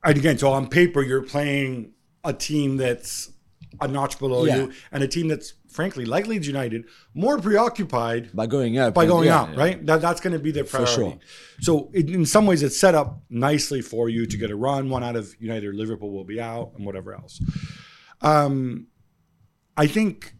and 0.03 0.17
again, 0.17 0.37
so 0.37 0.51
on 0.51 0.67
paper, 0.67 1.01
you're 1.01 1.23
playing 1.23 1.93
a 2.23 2.33
team 2.33 2.77
that's 2.77 3.31
a 3.81 3.87
notch 3.87 4.17
below 4.17 4.45
Yeah. 4.45 4.57
you, 4.57 4.71
and 4.91 5.03
a 5.03 5.07
team 5.07 5.27
that's 5.27 5.53
frankly, 5.69 6.03
like 6.05 6.25
Leeds 6.27 6.47
United, 6.47 6.85
more 7.13 7.37
preoccupied 7.37 8.35
by 8.35 8.47
going 8.47 8.77
up. 8.77 8.93
by 8.93 9.05
going 9.05 9.27
yeah, 9.27 9.39
out, 9.39 9.49
yeah. 9.51 9.59
right? 9.59 9.85
That, 9.85 10.01
that's 10.01 10.19
going 10.19 10.33
to 10.33 10.39
be 10.39 10.51
their 10.51 10.63
priority. 10.63 10.93
For 10.93 10.99
sure. 10.99 11.19
So 11.61 11.91
in, 11.93 12.09
in 12.09 12.25
some 12.25 12.45
ways, 12.45 12.63
it's 12.63 12.77
set 12.77 12.95
up 12.95 13.21
nicely 13.29 13.81
for 13.81 14.09
you 14.09 14.25
to 14.25 14.37
get 14.37 14.49
a 14.49 14.55
run. 14.55 14.89
One 14.89 15.03
out 15.03 15.15
of 15.15 15.35
United 15.39 15.67
or 15.67 15.73
Liverpool 15.73 16.11
will 16.11 16.23
be 16.23 16.41
out, 16.41 16.71
and 16.75 16.85
whatever 16.85 17.13
else. 17.13 17.39
Um, 18.21 18.87
I 19.77 19.87
think. 19.87 20.33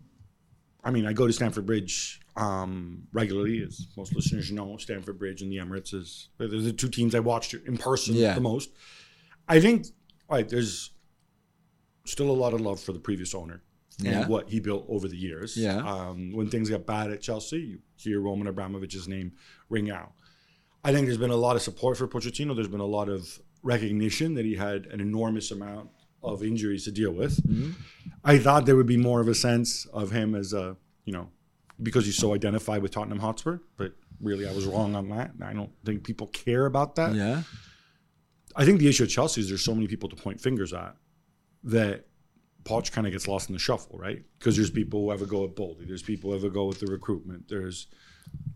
I 0.83 0.91
mean, 0.91 1.05
I 1.05 1.13
go 1.13 1.27
to 1.27 1.33
Stamford 1.33 1.65
Bridge 1.65 2.21
um, 2.37 3.03
regularly, 3.11 3.61
as 3.63 3.87
most 3.97 4.15
listeners 4.15 4.51
know. 4.51 4.77
Stamford 4.77 5.19
Bridge 5.19 5.41
and 5.41 5.51
the 5.51 5.57
Emirates 5.57 5.93
is 5.93 6.29
they're 6.37 6.47
the 6.47 6.71
two 6.71 6.87
teams 6.89 7.13
I 7.15 7.19
watched 7.19 7.53
in 7.53 7.77
person 7.77 8.15
Yeah. 8.15 8.33
the 8.33 8.41
most. 8.41 8.69
I 9.47 9.59
think, 9.59 9.87
right, 10.29 10.47
there's 10.47 10.91
still 12.05 12.29
a 12.31 12.33
lot 12.33 12.53
of 12.53 12.61
love 12.61 12.79
for 12.79 12.93
the 12.93 12.99
previous 12.99 13.35
owner 13.35 13.61
Yeah. 13.99 14.21
and 14.21 14.29
what 14.29 14.49
he 14.49 14.59
built 14.61 14.85
over 14.87 15.07
the 15.07 15.17
years. 15.17 15.57
Yeah. 15.57 15.77
Um, 15.85 16.31
when 16.31 16.49
things 16.49 16.69
got 16.69 16.85
bad 16.85 17.11
at 17.11 17.21
Chelsea, 17.21 17.59
you 17.59 17.79
hear 17.97 18.21
Roman 18.21 18.47
Abramovich's 18.47 19.07
name 19.07 19.33
ring 19.69 19.91
out. 19.91 20.13
I 20.83 20.93
think 20.93 21.07
there's 21.07 21.17
been 21.17 21.29
a 21.31 21.35
lot 21.35 21.57
of 21.57 21.61
support 21.61 21.97
for 21.97 22.07
Pochettino. 22.07 22.55
There's 22.55 22.69
been 22.69 22.79
a 22.79 22.85
lot 22.85 23.09
of 23.09 23.39
recognition 23.63 24.33
that 24.35 24.45
he 24.45 24.55
had 24.55 24.85
an 24.85 25.01
enormous 25.01 25.51
amount 25.51 25.89
of 26.23 26.43
injuries 26.43 26.85
to 26.85 26.91
deal 26.91 27.11
with. 27.11 27.41
Mm-hmm. 27.47 27.71
I 28.23 28.37
thought 28.37 28.65
there 28.65 28.75
would 28.75 28.87
be 28.87 28.97
more 28.97 29.21
of 29.21 29.27
a 29.27 29.35
sense 29.35 29.85
of 29.87 30.11
him 30.11 30.35
as 30.35 30.53
a, 30.53 30.75
you 31.05 31.13
know, 31.13 31.29
because 31.81 32.05
he's 32.05 32.17
so 32.17 32.33
identified 32.33 32.81
with 32.81 32.91
Tottenham 32.91 33.19
Hotspur. 33.19 33.59
But 33.77 33.93
really, 34.19 34.47
I 34.47 34.51
was 34.51 34.65
wrong 34.65 34.95
on 34.95 35.09
that. 35.09 35.31
I 35.41 35.53
don't 35.53 35.71
think 35.85 36.03
people 36.03 36.27
care 36.27 36.65
about 36.65 36.95
that. 36.95 37.13
Yeah. 37.13 37.43
I 38.55 38.65
think 38.65 38.79
the 38.79 38.89
issue 38.89 39.03
at 39.03 39.09
Chelsea 39.09 39.41
is 39.41 39.47
there's 39.47 39.63
so 39.63 39.75
many 39.75 39.87
people 39.87 40.09
to 40.09 40.15
point 40.15 40.41
fingers 40.41 40.73
at 40.73 40.95
that 41.63 42.05
Poch 42.63 42.91
kind 42.91 43.07
of 43.07 43.13
gets 43.13 43.27
lost 43.27 43.49
in 43.49 43.53
the 43.53 43.59
shuffle, 43.59 43.97
right? 43.97 44.23
Because 44.37 44.55
there's 44.55 44.69
people 44.69 45.01
who 45.01 45.11
ever 45.11 45.25
go 45.25 45.43
with 45.43 45.55
Boehly, 45.55 45.85
there's 45.85 46.03
people 46.03 46.31
who 46.31 46.35
ever 46.35 46.49
go 46.49 46.65
with 46.65 46.79
the 46.79 46.87
recruitment. 46.87 47.47
There's 47.47 47.87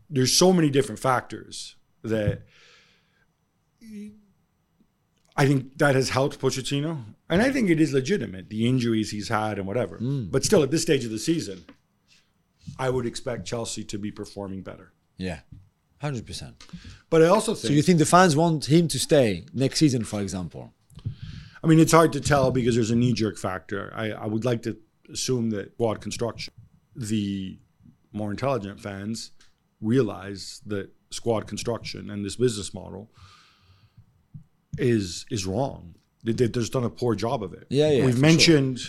there's 0.10 0.36
so 0.36 0.54
many 0.54 0.70
different 0.70 1.00
factors 1.00 1.76
that 2.04 2.44
I 5.36 5.48
think 5.48 5.78
that 5.80 5.96
has 5.96 6.10
helped 6.10 6.40
Pochettino, 6.40 7.04
and 7.30 7.42
I 7.42 7.52
think 7.52 7.70
it 7.70 7.82
is 7.82 7.92
legitimate 7.92 8.50
the 8.50 8.68
injuries 8.68 9.12
he's 9.12 9.30
had 9.30 9.58
and 9.58 9.68
whatever. 9.68 9.98
Mm. 9.98 10.32
But 10.32 10.44
still, 10.44 10.62
at 10.62 10.70
this 10.72 10.84
stage 10.84 11.06
of 11.06 11.12
the 11.12 11.20
season, 11.20 11.66
I 12.78 12.90
would 12.90 13.06
expect 13.06 13.46
Chelsea 13.46 13.84
to 13.86 13.98
be 13.98 14.12
performing 14.12 14.62
better. 14.62 14.94
Yeah. 15.18 15.40
Hundred 16.00 16.26
percent. 16.26 16.62
But 17.10 17.24
I 17.24 17.28
also 17.28 17.54
think 17.54 17.68
So 17.68 17.74
you 17.74 17.82
think 17.82 17.98
the 17.98 18.06
fans 18.06 18.36
want 18.36 18.66
him 18.66 18.88
to 18.90 19.00
stay 19.00 19.46
next 19.54 19.80
season, 19.80 20.04
for 20.04 20.22
example? 20.22 20.74
I 21.64 21.68
mean, 21.68 21.80
it's 21.80 21.94
hard 21.94 22.12
to 22.14 22.20
tell 22.20 22.52
because 22.52 22.76
there's 22.76 22.92
a 22.92 22.96
knee 22.96 23.14
jerk 23.14 23.38
factor. 23.38 23.92
I, 23.96 24.12
I 24.12 24.26
would 24.28 24.44
like 24.44 24.64
to 24.64 24.78
assume 25.12 25.52
that 25.52 25.78
quad 25.78 26.02
construction, 26.02 26.54
the 26.94 27.58
more 28.12 28.32
intelligent 28.32 28.82
fans 28.82 29.32
realize 29.80 30.62
that 30.66 30.90
squad 31.10 31.48
construction 31.48 32.10
and 32.10 32.26
this 32.26 32.36
business 32.36 32.74
model 32.74 33.10
is 34.78 35.26
is 35.30 35.46
wrong. 35.46 35.96
They, 36.24 36.32
they, 36.32 36.48
they've 36.48 36.70
done 36.72 36.84
a 36.86 36.90
poor 36.90 37.16
job 37.16 37.44
of 37.44 37.54
it. 37.54 37.68
Yeah, 37.70 37.90
yeah, 37.92 38.06
We've 38.06 38.20
mentioned, 38.20 38.80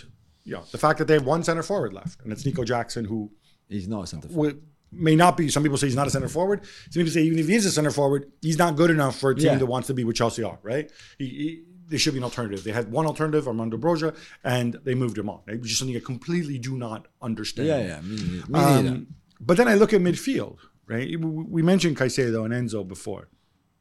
yeah, 0.45 0.61
the 0.71 0.79
fact 0.79 0.99
that 0.99 1.07
they 1.09 1.15
have 1.15 1.27
one 1.27 1.43
center 1.43 1.63
forward 1.63 1.93
left, 1.93 2.21
and 2.23 2.33
it's 2.33 2.45
Nico 2.47 2.65
Jackson, 2.65 3.05
who 3.05 3.31
He's 3.69 3.89
not 3.89 4.05
a 4.05 4.07
centre 4.07 4.29
forward. 4.29 4.61
may 4.93 5.17
not 5.17 5.37
be. 5.37 5.49
Some 5.49 5.63
people 5.63 5.79
say 5.79 5.87
he's 5.87 5.97
not 5.97 6.07
a 6.07 6.11
center 6.11 6.29
forward. 6.29 6.65
Some 6.91 7.01
people 7.01 7.11
say 7.13 7.23
even 7.23 7.39
if 7.39 7.49
he 7.49 7.55
is 7.55 7.65
a 7.67 7.71
center 7.73 7.91
forward, 7.91 8.31
he's 8.43 8.59
not 8.59 8.77
good 8.77 8.91
enough 8.91 9.19
for 9.19 9.31
a 9.31 9.35
team 9.35 9.47
Yeah. 9.47 9.57
that 9.57 9.67
wants 9.67 9.87
to 9.89 9.95
be 9.95 10.05
with 10.05 10.17
Chelsea 10.17 10.43
are. 10.45 10.59
Right? 10.63 10.93
He, 11.19 11.25
he, 11.27 11.63
there 11.89 11.99
should 11.99 12.13
be 12.13 12.19
an 12.19 12.25
alternative. 12.25 12.63
They 12.63 12.73
had 12.73 12.91
one 12.93 13.07
alternative, 13.07 13.49
Armando 13.49 13.77
Broja, 13.79 14.15
and 14.45 14.75
they 14.85 14.95
moved 14.95 15.17
him 15.19 15.29
on. 15.31 15.41
It 15.49 15.61
was 15.61 15.69
just 15.71 15.79
something 15.81 15.97
I 15.97 16.01
completely 16.01 16.59
do 16.59 16.77
not 16.77 17.09
understand. 17.23 17.69
Yeah, 17.69 17.79
yeah. 17.81 18.01
Me, 18.03 18.43
me. 18.49 18.59
Um, 18.61 19.07
but 19.41 19.57
then 19.57 19.67
I 19.67 19.75
look 19.75 19.93
at 19.93 20.01
midfield. 20.03 20.59
Right? 20.87 21.09
We- 21.19 21.45
We 21.57 21.63
mentioned 21.63 21.97
Caicedo 21.97 22.45
and 22.45 22.53
Enzo 22.55 22.87
before. 22.87 23.29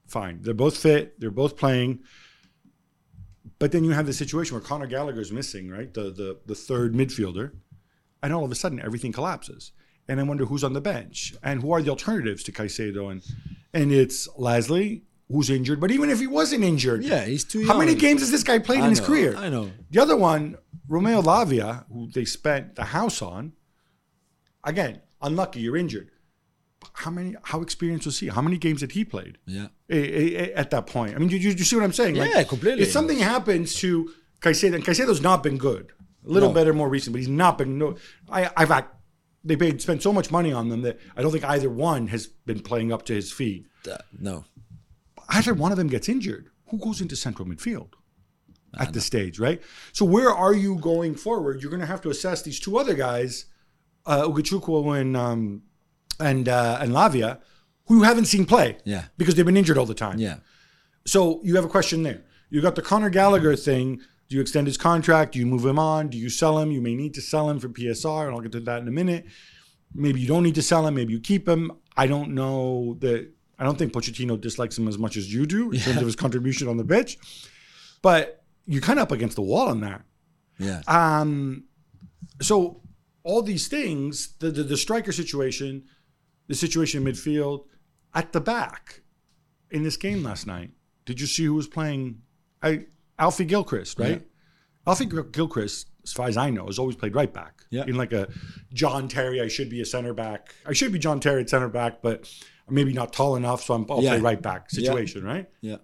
Fine, 0.07 0.41
they're 0.41 0.53
both 0.53 0.77
fit. 0.77 1.19
They're 1.19 1.31
both 1.31 1.57
playing. 1.57 1.99
But 3.59 3.71
then 3.71 3.83
you 3.83 3.91
have 3.91 4.05
the 4.05 4.13
situation 4.13 4.55
where 4.55 4.61
Conor 4.63 4.87
Gallagher's 4.87 5.31
missing, 5.31 5.69
right? 5.69 5.93
The 5.93 6.03
the 6.11 6.39
the 6.45 6.55
third 6.55 6.93
midfielder, 6.93 7.51
and 8.21 8.33
all 8.33 8.43
of 8.43 8.51
a 8.51 8.55
sudden 8.55 8.79
everything 8.79 9.11
collapses. 9.11 9.71
And 10.07 10.19
I 10.19 10.23
wonder 10.23 10.45
who's 10.45 10.65
on 10.65 10.73
the 10.73 10.81
bench 10.81 11.33
and 11.41 11.61
who 11.61 11.71
are 11.71 11.81
the 11.81 11.89
alternatives 11.89 12.43
to 12.43 12.51
Caicedo 12.51 13.09
and 13.09 13.23
and 13.73 13.91
it's 13.91 14.27
Lesley 14.37 15.03
who's 15.29 15.49
injured. 15.49 15.79
But 15.79 15.91
even 15.91 16.09
if 16.09 16.19
he 16.19 16.27
wasn't 16.27 16.63
injured, 16.63 17.03
Yeah, 17.03 17.25
he's 17.25 17.43
too 17.43 17.65
How 17.65 17.77
many 17.77 17.95
games 17.95 18.21
has 18.21 18.29
this 18.29 18.43
guy 18.43 18.59
played 18.59 18.81
I 18.81 18.83
in 18.85 18.89
his 18.89 18.99
know, 18.99 19.07
career? 19.07 19.35
I 19.35 19.49
know. 19.49 19.71
The 19.89 20.01
other 20.01 20.17
one, 20.17 20.57
Romeo 20.87 21.21
Lavia, 21.21 21.85
who 21.91 22.09
they 22.11 22.25
spent 22.25 22.75
the 22.75 22.85
house 22.85 23.21
on. 23.21 23.53
Again, 24.63 25.01
unlucky, 25.21 25.61
you're 25.61 25.77
injured. 25.77 26.11
How 26.93 27.11
many? 27.11 27.35
How 27.43 27.61
experienced 27.61 28.05
was 28.05 28.19
he? 28.19 28.27
How 28.27 28.41
many 28.41 28.57
games 28.57 28.79
did 28.81 28.91
he 28.93 29.03
played? 29.05 29.37
Yeah. 29.45 29.67
at 29.89 30.69
that 30.71 30.87
point. 30.87 31.15
I 31.15 31.19
mean, 31.19 31.29
you, 31.29 31.37
you, 31.37 31.51
you 31.51 31.63
see 31.63 31.75
what 31.75 31.83
I'm 31.85 31.93
saying? 31.93 32.15
Yeah, 32.15 32.43
completely. 32.43 32.83
If 32.83 32.91
something 32.91 33.19
happens 33.19 33.75
to 33.75 34.11
Caicedo, 34.41 34.75
and 34.75 34.85
Caicedo's 34.85 35.21
not 35.21 35.43
been 35.43 35.57
good, 35.57 35.91
a 36.25 36.29
little 36.29 36.49
No. 36.49 36.55
better 36.55 36.73
more 36.73 36.89
recent, 36.89 37.13
but 37.13 37.19
he's 37.19 37.27
not 37.29 37.57
been. 37.57 37.77
No, 37.77 37.95
I, 38.29 38.49
I've 38.57 38.71
act, 38.71 38.95
they 39.43 39.55
paid 39.55 39.81
spent 39.81 40.01
so 40.03 40.13
much 40.13 40.31
money 40.31 40.51
on 40.53 40.69
them 40.69 40.81
that 40.83 40.99
I 41.17 41.21
don't 41.21 41.31
think 41.31 41.43
either 41.45 41.69
one 41.69 42.07
has 42.07 42.27
been 42.27 42.59
playing 42.61 42.91
up 42.93 43.05
to 43.05 43.13
his 43.13 43.31
feet. 43.31 43.65
Uh, 43.89 43.97
no. 44.17 44.45
Either 45.29 45.53
one 45.53 45.71
of 45.71 45.77
them 45.77 45.87
gets 45.87 46.07
injured. 46.09 46.49
Who 46.69 46.77
goes 46.77 47.01
into 47.01 47.15
central 47.15 47.47
midfield 47.47 47.89
at 48.79 48.93
this 48.93 49.05
stage, 49.05 49.39
right? 49.39 49.61
So 49.91 50.03
where 50.05 50.31
are 50.31 50.53
you 50.55 50.75
going 50.77 51.13
forward? 51.15 51.61
You're 51.61 51.69
going 51.69 51.81
to 51.81 51.85
have 51.87 52.01
to 52.01 52.09
assess 52.09 52.41
these 52.41 52.59
two 52.59 52.77
other 52.77 52.95
guys, 52.95 53.45
uh, 54.07 54.23
Ugochukwu 54.23 54.99
and 54.99 55.15
um, 55.15 55.61
and 56.19 56.47
uh, 56.49 56.77
and 56.81 56.91
Lavia, 56.91 57.39
who 57.87 57.97
you 57.97 58.03
haven't 58.03 58.25
seen 58.25 58.45
play, 58.45 58.77
Yeah. 58.85 59.05
because 59.17 59.35
they've 59.35 59.45
been 59.45 59.57
injured 59.57 59.77
all 59.77 59.85
the 59.85 59.93
time. 59.93 60.19
Yeah. 60.19 60.37
So 61.05 61.41
you 61.43 61.55
have 61.55 61.65
a 61.65 61.69
question 61.69 62.03
there. 62.03 62.21
You 62.49 62.61
got 62.61 62.75
the 62.75 62.81
Conor 62.81 63.09
Gallagher 63.09 63.55
thing. 63.55 63.97
Do 64.29 64.35
you 64.35 64.41
extend 64.41 64.67
his 64.67 64.77
contract? 64.77 65.33
Do 65.33 65.39
you 65.39 65.45
move 65.45 65.65
him 65.65 65.77
on? 65.77 66.07
Do 66.07 66.17
you 66.17 66.29
sell 66.29 66.57
him? 66.59 66.71
You 66.71 66.81
may 66.81 66.95
need 66.95 67.13
to 67.15 67.21
sell 67.21 67.49
him 67.49 67.59
for 67.59 67.67
PSR, 67.67 68.25
and 68.27 68.33
I'll 68.35 68.41
get 68.41 68.51
to 68.53 68.59
that 68.61 68.81
in 68.81 68.87
a 68.87 68.91
minute. 68.91 69.25
Maybe 69.93 70.21
you 70.21 70.27
don't 70.27 70.43
need 70.43 70.55
to 70.55 70.61
sell 70.61 70.87
him. 70.87 70.95
Maybe 70.95 71.13
you 71.13 71.19
keep 71.19 71.47
him. 71.47 71.71
I 71.97 72.07
don't 72.07 72.33
know 72.33 72.95
that. 73.01 73.29
I 73.59 73.63
don't 73.65 73.77
think 73.77 73.93
Pochettino 73.93 74.39
dislikes 74.39 74.77
him 74.77 74.87
as 74.87 74.97
much 74.97 75.17
as 75.17 75.31
you 75.31 75.45
do 75.45 75.71
in 75.71 75.79
terms 75.79 75.97
of 75.97 76.05
his 76.05 76.15
contribution 76.15 76.67
on 76.67 76.77
the 76.77 76.83
pitch. 76.85 77.17
But 78.01 78.43
you're 78.65 78.81
kind 78.81 78.97
of 78.97 79.03
up 79.03 79.11
against 79.11 79.35
the 79.35 79.41
wall 79.43 79.67
on 79.67 79.81
that. 79.81 80.01
Yeah. 80.57 80.81
Um, 80.87 81.65
so 82.41 82.81
all 83.23 83.41
these 83.41 83.67
things, 83.67 84.35
the, 84.39 84.49
the 84.51 84.63
the 84.63 84.77
striker 84.77 85.11
situation, 85.11 85.83
the 86.47 86.55
situation 86.55 87.05
in 87.05 87.13
midfield, 87.13 87.65
at 88.13 88.31
the 88.33 88.41
back, 88.41 89.01
in 89.71 89.83
this 89.83 89.97
game 89.97 90.23
last 90.23 90.45
night, 90.47 90.71
did 91.05 91.19
you 91.19 91.27
see 91.27 91.45
who 91.45 91.53
was 91.55 91.67
playing? 91.67 92.21
I 92.61 92.85
Alfie 93.19 93.45
Gilchrist, 93.45 93.99
right? 93.99 94.21
Alfie 94.85 95.05
Gilchrist, 95.05 95.89
as 96.03 96.11
far 96.13 96.27
as 96.27 96.35
I 96.37 96.49
know, 96.49 96.65
has 96.65 96.77
always 96.77 96.95
played 96.95 97.15
right 97.15 97.33
back. 97.33 97.63
Yeah. 97.69 97.85
In 97.85 97.95
like 97.95 98.11
a 98.13 98.27
John 98.73 99.07
Terry, 99.07 99.41
I 99.41 99.47
should 99.47 99.69
be 99.69 99.81
a 99.81 99.85
center 99.85 100.13
back. 100.13 100.53
I 100.65 100.73
should 100.73 100.91
be 100.91 100.99
John 100.99 101.19
Terry 101.19 101.41
at 101.41 101.49
center 101.49 101.69
back, 101.69 102.01
but 102.01 102.29
maybe 102.69 102.93
not 102.93 103.13
tall 103.13 103.35
enough, 103.35 103.63
so 103.63 103.73
I'm, 103.73 103.85
I'll 103.89 104.01
Yeah. 104.03 104.11
play 104.11 104.19
right 104.19 104.41
back 104.41 104.69
situation, 104.69 105.23
right? 105.23 105.49
Yeah. 105.61 105.77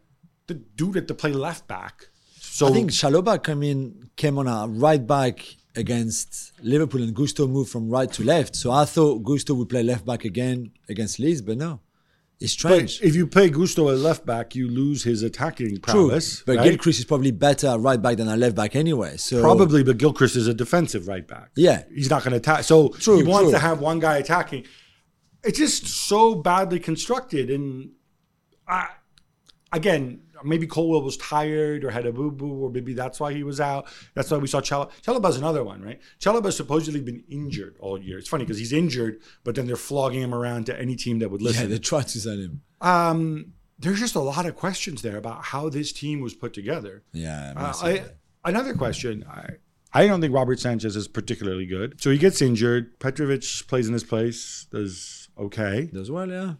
The 0.47 0.55
dude 0.55 0.95
had 0.95 1.07
to 1.07 1.13
play 1.13 1.31
left 1.31 1.67
back. 1.67 2.07
So 2.39 2.67
I 2.67 2.71
think 2.71 2.91
Chalobah 2.91 3.43
came 3.43 3.63
in, 3.63 4.09
came 4.17 4.37
on 4.37 4.47
a 4.47 4.67
right 4.67 5.05
back 5.05 5.45
against 5.79 6.51
Liverpool, 6.61 7.01
and 7.01 7.15
Gusto 7.15 7.47
moved 7.47 7.71
from 7.71 7.89
right 7.89 8.11
to 8.13 8.23
left. 8.23 8.55
So 8.55 8.71
I 8.71 8.85
thought 8.85 9.23
Gusto 9.23 9.55
would 9.55 9.69
play 9.69 9.81
left 9.81 10.05
back 10.05 10.25
again 10.25 10.71
against 10.87 11.17
Leeds, 11.17 11.41
but 11.41 11.57
no, 11.57 11.79
it's 12.39 12.53
strange. 12.53 12.99
But 12.99 13.07
if 13.07 13.15
you 13.15 13.27
play 13.27 13.49
Gusto 13.49 13.89
at 13.89 13.97
left 13.97 14.25
back, 14.25 14.55
you 14.55 14.69
lose 14.69 15.03
his 15.03 15.23
attacking 15.23 15.79
prowess. 15.79 16.37
True, 16.37 16.43
but 16.45 16.57
right? 16.57 16.69
Gilchrist 16.69 16.99
is 16.99 17.05
probably 17.05 17.31
better 17.31 17.67
at 17.67 17.79
right 17.79 18.01
back 18.01 18.15
than 18.17 18.29
at 18.29 18.39
left 18.39 18.55
back 18.55 18.75
anyway. 18.75 19.17
So 19.17 19.41
Probably, 19.41 19.83
but 19.83 19.97
Gilchrist 19.97 20.37
is 20.37 20.47
a 20.47 20.53
defensive 20.53 21.07
right 21.07 21.27
back. 21.27 21.49
Yeah. 21.55 21.83
He's 21.93 22.09
not 22.09 22.23
going 22.23 22.31
to 22.31 22.37
attack. 22.37 22.63
So 22.63 22.89
True, 22.89 23.17
he 23.17 23.23
wants 23.23 23.49
true. 23.49 23.51
to 23.53 23.59
have 23.59 23.81
one 23.81 23.99
guy 23.99 24.17
attacking. 24.17 24.65
It's 25.43 25.57
just 25.57 25.87
so 25.87 26.35
badly 26.35 26.79
constructed. 26.79 27.49
And 27.49 27.91
I, 28.67 28.87
again, 29.73 30.21
maybe 30.43 30.67
Colwill 30.67 31.01
was 31.03 31.17
tired 31.17 31.83
or 31.83 31.89
had 31.89 32.05
a 32.05 32.11
boo 32.11 32.31
boo, 32.31 32.65
or 32.65 32.69
maybe 32.71 32.93
that's 32.93 33.19
why 33.19 33.33
he 33.33 33.43
was 33.43 33.59
out. 33.59 33.87
That's 34.13 34.29
why 34.31 34.37
we 34.37 34.47
saw 34.47 34.61
Chalobah. 34.61 34.91
Chalobah's 35.01 35.37
another 35.37 35.63
one, 35.63 35.81
right? 35.81 35.99
Chalobah's 36.19 36.57
supposedly 36.57 37.01
been 37.01 37.23
injured 37.29 37.75
all 37.79 37.99
year. 38.01 38.17
It's 38.17 38.27
funny 38.29 38.43
because 38.45 38.57
he's 38.59 38.73
injured, 38.73 39.21
but 39.43 39.55
then 39.55 39.67
they're 39.67 39.75
flogging 39.75 40.21
him 40.21 40.33
around 40.33 40.65
to 40.67 40.79
any 40.79 40.95
team 40.95 41.19
that 41.19 41.29
would 41.29 41.41
listen. 41.41 41.63
yeah, 41.63 41.69
they 41.69 41.79
tried 41.79 42.07
to 42.09 42.19
sell 42.19 42.37
him. 42.37 42.61
um, 42.81 43.53
there's 43.81 43.99
just 43.99 44.15
a 44.15 44.19
lot 44.19 44.45
of 44.45 44.55
questions 44.57 45.01
there 45.03 45.15
about 45.15 45.41
how 45.45 45.69
this 45.69 45.93
team 45.93 46.19
was 46.19 46.33
put 46.33 46.53
together. 46.53 47.01
Yeah, 47.13 47.53
Uh. 47.55 47.73
I, 47.81 48.03
another 48.43 48.73
question. 48.73 49.23
I, 49.29 49.51
I 49.93 50.05
don't 50.05 50.19
think 50.19 50.33
Robert 50.33 50.59
Sanchez 50.59 50.97
is 50.97 51.07
particularly 51.07 51.65
good. 51.65 52.01
So 52.01 52.11
he 52.11 52.17
gets 52.17 52.41
injured. 52.41 52.99
Petrovic 52.99 53.43
plays 53.69 53.87
in 53.87 53.93
his 53.93 54.03
place, 54.03 54.67
does 54.71 55.29
okay. 55.37 55.89
Does 55.93 56.11
well. 56.11 56.29
Yeah, 56.29 56.55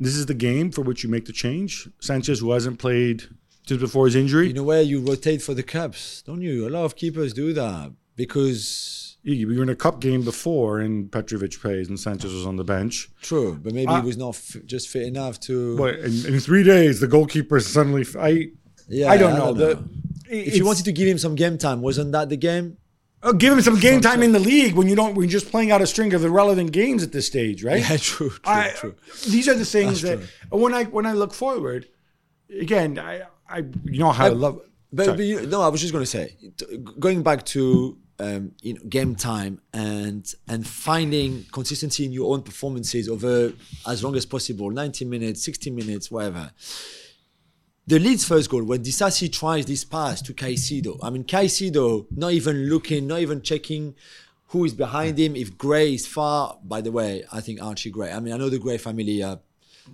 This 0.00 0.16
is 0.16 0.26
the 0.26 0.34
game 0.34 0.70
for 0.72 0.80
which 0.80 1.04
you 1.04 1.10
make 1.10 1.26
the 1.26 1.32
change. 1.32 1.88
Sanchez, 2.00 2.40
who 2.40 2.50
hasn't 2.52 2.78
played 2.78 3.24
since 3.66 3.80
before 3.80 4.06
his 4.06 4.16
injury, 4.16 4.50
in 4.50 4.56
a 4.56 4.62
way, 4.62 4.82
you 4.82 5.00
rotate 5.00 5.42
for 5.42 5.54
the 5.54 5.62
cups, 5.62 6.22
don't 6.22 6.40
you? 6.40 6.66
A 6.66 6.70
lot 6.70 6.84
of 6.84 6.96
keepers 6.96 7.32
do 7.34 7.52
that 7.52 7.92
because 8.16 9.16
you 9.22 9.46
were 9.46 9.62
in 9.62 9.68
a 9.68 9.76
cup 9.76 10.00
game 10.00 10.22
before 10.22 10.80
and 10.80 11.12
Petrovic 11.12 11.60
plays 11.60 11.88
and 11.88 12.00
Sanchez 12.00 12.32
was 12.32 12.46
on 12.46 12.56
the 12.56 12.64
bench. 12.64 13.10
true, 13.20 13.58
but 13.62 13.74
maybe 13.74 13.92
he 13.92 14.00
was 14.00 14.16
not 14.16 14.30
f- 14.30 14.56
just 14.64 14.88
fit 14.88 15.02
enough 15.02 15.38
to. 15.40 15.76
But 15.76 15.96
in, 15.98 16.34
in 16.34 16.40
three 16.40 16.64
days, 16.64 17.00
the 17.00 17.06
goalkeeper 17.06 17.60
suddenly. 17.60 18.06
I 18.18 18.48
yeah, 18.88 19.10
I 19.10 19.18
don't 19.18 19.36
know. 19.38 19.52
The, 19.52 19.84
if 20.28 20.56
you 20.56 20.64
wanted 20.64 20.86
to 20.86 20.92
give 20.92 21.06
him 21.06 21.18
some 21.18 21.34
game 21.34 21.58
time, 21.58 21.82
wasn't 21.82 22.12
that 22.12 22.28
the 22.30 22.36
game? 22.36 22.78
Oh, 23.22 23.34
give 23.34 23.52
him 23.52 23.60
some 23.60 23.78
game 23.78 24.00
time 24.00 24.22
in 24.22 24.32
the 24.32 24.38
league 24.38 24.74
when 24.74 24.88
you 24.88 24.96
don't 24.96 25.14
when 25.14 25.24
you're 25.24 25.40
just 25.40 25.50
playing 25.50 25.70
out 25.70 25.82
a 25.82 25.86
string 25.86 26.14
of 26.14 26.24
irrelevant 26.24 26.72
games 26.72 27.02
at 27.02 27.12
this 27.12 27.26
stage, 27.26 27.62
right? 27.62 27.80
Yeah, 27.80 27.96
true, 27.98 28.30
true, 28.30 28.38
I, 28.44 28.70
true. 28.70 28.94
These 29.28 29.46
are 29.48 29.54
the 29.54 29.66
things 29.66 30.00
That's 30.00 30.26
that 30.50 30.58
when 30.58 30.72
I 30.72 30.84
when 30.84 31.04
I 31.04 31.12
look 31.12 31.34
forward, 31.34 31.86
again, 32.48 32.98
I, 32.98 33.22
I 33.48 33.58
you 33.84 33.98
know 33.98 34.12
how 34.12 34.26
I 34.26 34.28
love. 34.28 34.62
But, 34.92 35.06
but 35.06 35.20
you, 35.20 35.46
no, 35.46 35.60
I 35.60 35.68
was 35.68 35.80
just 35.80 35.92
going 35.92 36.02
to 36.02 36.10
say, 36.10 36.36
going 36.98 37.22
back 37.22 37.44
to 37.46 37.96
um, 38.18 38.52
you 38.62 38.74
know 38.74 38.80
game 38.88 39.14
time 39.14 39.60
and 39.72 40.32
and 40.48 40.66
finding 40.66 41.44
consistency 41.52 42.04
in 42.04 42.12
your 42.12 42.32
own 42.32 42.42
performances 42.42 43.08
over 43.08 43.52
as 43.86 44.02
long 44.02 44.16
as 44.16 44.26
possible, 44.26 44.70
90 44.70 45.04
minutes, 45.04 45.44
60 45.44 45.70
minutes, 45.70 46.10
whatever. 46.10 46.52
The 47.86 47.98
Leeds 47.98 48.24
first 48.24 48.50
goal 48.50 48.62
when 48.62 48.84
Disasi 48.84 49.32
tries 49.32 49.66
this 49.66 49.84
pass 49.84 50.22
to 50.22 50.32
Caicedo. 50.32 50.98
I 51.02 51.10
mean 51.10 51.24
Caicedo 51.24 52.06
not 52.14 52.32
even 52.32 52.68
looking, 52.68 53.06
not 53.06 53.20
even 53.20 53.42
checking 53.42 53.94
who 54.48 54.64
is 54.64 54.74
behind 54.74 55.18
him. 55.18 55.34
If 55.34 55.56
Gray 55.56 55.94
is 55.94 56.06
far, 56.06 56.58
by 56.62 56.80
the 56.80 56.92
way, 56.92 57.24
I 57.32 57.40
think 57.40 57.62
Archie 57.62 57.90
Gray. 57.90 58.12
I 58.12 58.20
mean 58.20 58.32
I 58.32 58.36
know 58.36 58.48
the 58.48 58.58
Gray 58.58 58.78
family. 58.78 59.22
Uh, 59.22 59.36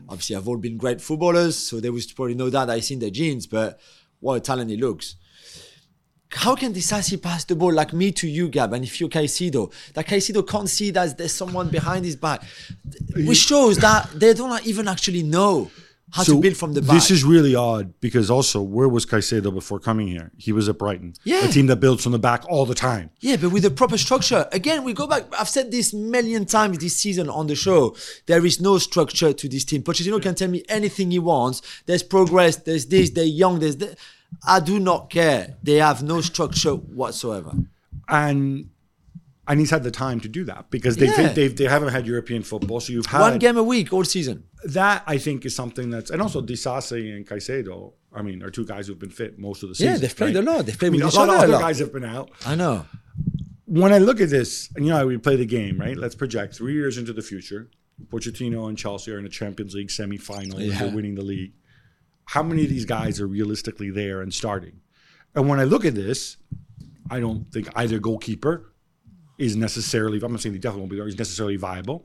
obviously 0.08 0.34
have 0.34 0.48
all 0.48 0.58
been 0.58 0.76
great 0.76 1.00
footballers, 1.00 1.56
so 1.56 1.80
they 1.80 1.90
would 1.90 2.04
probably 2.14 2.34
know 2.34 2.50
that. 2.50 2.68
I 2.68 2.80
seen 2.80 2.98
their 2.98 3.10
genes, 3.10 3.46
but 3.46 3.80
what 4.20 4.34
a 4.34 4.40
talent 4.40 4.70
he 4.70 4.76
looks. 4.76 5.16
How 6.30 6.54
can 6.56 6.74
Disasi 6.74 7.22
pass 7.22 7.44
the 7.44 7.54
ball 7.54 7.72
like 7.72 7.92
me 7.92 8.10
to 8.12 8.28
you, 8.28 8.48
Gab, 8.48 8.72
and 8.72 8.84
if 8.84 9.00
you're 9.00 9.08
Caicedo, 9.08 9.72
that 9.94 10.06
Caicedo 10.06 10.46
can't 10.46 10.68
see 10.68 10.90
that 10.90 11.16
there's 11.16 11.32
someone 11.32 11.70
behind 11.70 12.04
his 12.04 12.16
back, 12.16 12.42
which 13.14 13.38
shows 13.38 13.78
that 13.78 14.10
they 14.14 14.34
don't 14.34 14.66
even 14.66 14.88
actually 14.88 15.22
know 15.22 15.70
how 16.12 16.22
to 16.22 16.40
build 16.40 16.56
from 16.56 16.72
the 16.74 16.80
back. 16.82 16.94
This 16.94 17.10
is 17.10 17.24
really 17.24 17.54
odd 17.54 17.92
because 18.00 18.30
also 18.30 18.62
where 18.62 18.88
was 18.88 19.04
Caicedo 19.04 19.52
before 19.52 19.80
coming 19.80 20.06
here? 20.06 20.30
He 20.36 20.52
was 20.52 20.68
at 20.68 20.78
Brighton, 20.78 21.14
Yeah. 21.24 21.44
a 21.44 21.48
team 21.48 21.66
that 21.66 21.76
builds 21.76 22.02
from 22.04 22.12
the 22.12 22.18
back 22.18 22.44
all 22.48 22.64
the 22.64 22.74
time. 22.76 23.10
Yeah, 23.20 23.36
but 23.36 23.50
with 23.50 23.64
a 23.64 23.70
proper 23.70 23.98
structure. 23.98 24.46
Again, 24.52 24.84
we 24.84 24.92
go 24.92 25.06
back. 25.06 25.24
I've 25.38 25.48
said 25.48 25.70
this 25.72 25.92
million 25.92 26.44
times 26.46 26.78
this 26.78 26.96
season 26.96 27.28
on 27.28 27.48
the 27.48 27.56
show. 27.56 27.96
There 28.26 28.46
is 28.46 28.60
no 28.60 28.78
structure 28.78 29.32
to 29.32 29.48
this 29.48 29.64
team. 29.64 29.82
Pochettino 29.82 30.22
can 30.22 30.34
tell 30.36 30.48
me 30.48 30.62
anything 30.68 31.10
he 31.10 31.18
wants. 31.18 31.60
There's 31.86 32.04
progress. 32.04 32.56
There's 32.56 32.86
this. 32.86 33.10
They're 33.10 33.24
young. 33.24 33.58
There's 33.58 33.76
that. 33.76 33.98
I 34.46 34.60
do 34.60 34.78
not 34.78 35.10
care. 35.10 35.56
They 35.62 35.76
have 35.76 36.02
no 36.02 36.20
structure 36.20 36.74
whatsoever. 36.74 37.52
and 38.08 38.68
and 39.48 39.60
he's 39.60 39.70
had 39.70 39.82
the 39.84 39.90
time 39.90 40.18
to 40.20 40.28
do 40.28 40.44
that 40.44 40.70
because 40.70 40.96
they've, 40.96 41.08
Yeah. 41.16 41.32
they've 41.32 41.54
they 41.56 41.64
haven't 41.64 41.90
had 41.92 42.06
European 42.06 42.42
football. 42.42 42.80
So 42.80 42.92
you've 42.92 43.06
had 43.06 43.20
One 43.20 43.38
game 43.38 43.56
a 43.56 43.62
week 43.62 43.92
all 43.92 44.04
season. 44.04 44.44
that. 44.64 45.02
I 45.06 45.18
think 45.18 45.44
is 45.46 45.54
something 45.54 45.90
that's 45.90 46.10
and 46.10 46.20
also 46.22 46.42
Disasi 46.42 47.14
and 47.14 47.26
Caicedo. 47.26 47.92
I 48.12 48.22
mean, 48.22 48.42
are 48.42 48.50
two 48.50 48.64
guys 48.66 48.86
who've 48.86 48.98
been 48.98 49.10
fit 49.10 49.38
most 49.38 49.62
of 49.62 49.68
the 49.68 49.74
season. 49.74 49.92
Yeah, 49.92 49.98
they've 49.98 50.16
played 50.16 50.34
right? 50.36 50.46
a 50.46 50.50
lot. 50.50 50.66
They've 50.66 50.78
played 50.78 50.88
I 50.88 50.92
mean, 50.92 51.04
with 51.04 51.14
a 51.14 51.18
lot 51.18 51.28
of 51.28 51.34
other 51.36 51.52
lot. 51.52 51.60
guys 51.60 51.78
have 51.80 51.92
been 51.92 52.04
out. 52.04 52.30
I 52.46 52.54
know. 52.54 52.86
when 53.66 53.92
I 53.92 53.98
look 53.98 54.20
at 54.20 54.30
this, 54.30 54.70
and 54.76 54.86
you 54.86 54.92
know, 54.92 55.06
we 55.06 55.18
play 55.18 55.36
the 55.36 55.44
game, 55.46 55.78
right? 55.78 55.96
Let's 55.96 56.14
project 56.14 56.54
three 56.54 56.72
years 56.74 56.96
into 56.98 57.12
the 57.12 57.22
future. 57.22 57.68
Pochettino 58.08 58.68
and 58.68 58.76
Chelsea 58.78 59.10
are 59.12 59.18
in 59.18 59.26
a 59.26 59.28
Champions 59.28 59.74
League 59.74 59.88
semifinal. 59.88 60.58
Yeah. 60.58 60.78
They're 60.78 60.94
winning 60.94 61.14
the 61.14 61.22
league. 61.22 61.52
How 62.26 62.42
many 62.42 62.62
of 62.64 62.70
these 62.70 62.84
guys 62.84 63.20
are 63.20 63.26
realistically 63.26 63.90
there 63.90 64.20
and 64.22 64.32
starting? 64.32 64.80
And 65.34 65.48
when 65.48 65.60
I 65.60 65.64
look 65.64 65.84
at 65.84 65.94
this, 65.94 66.36
I 67.10 67.20
don't 67.20 67.50
think 67.52 67.68
either 67.76 67.98
goalkeeper 67.98 68.72
is 69.38 69.56
necessarily. 69.56 70.20
I'm 70.22 70.32
not 70.32 70.40
saying 70.40 70.54
he 70.54 70.58
definitely 70.58 70.80
won't 70.82 70.90
be 70.90 70.96
there. 70.96 71.06
Is 71.08 71.18
necessarily 71.18 71.56
viable. 71.56 72.04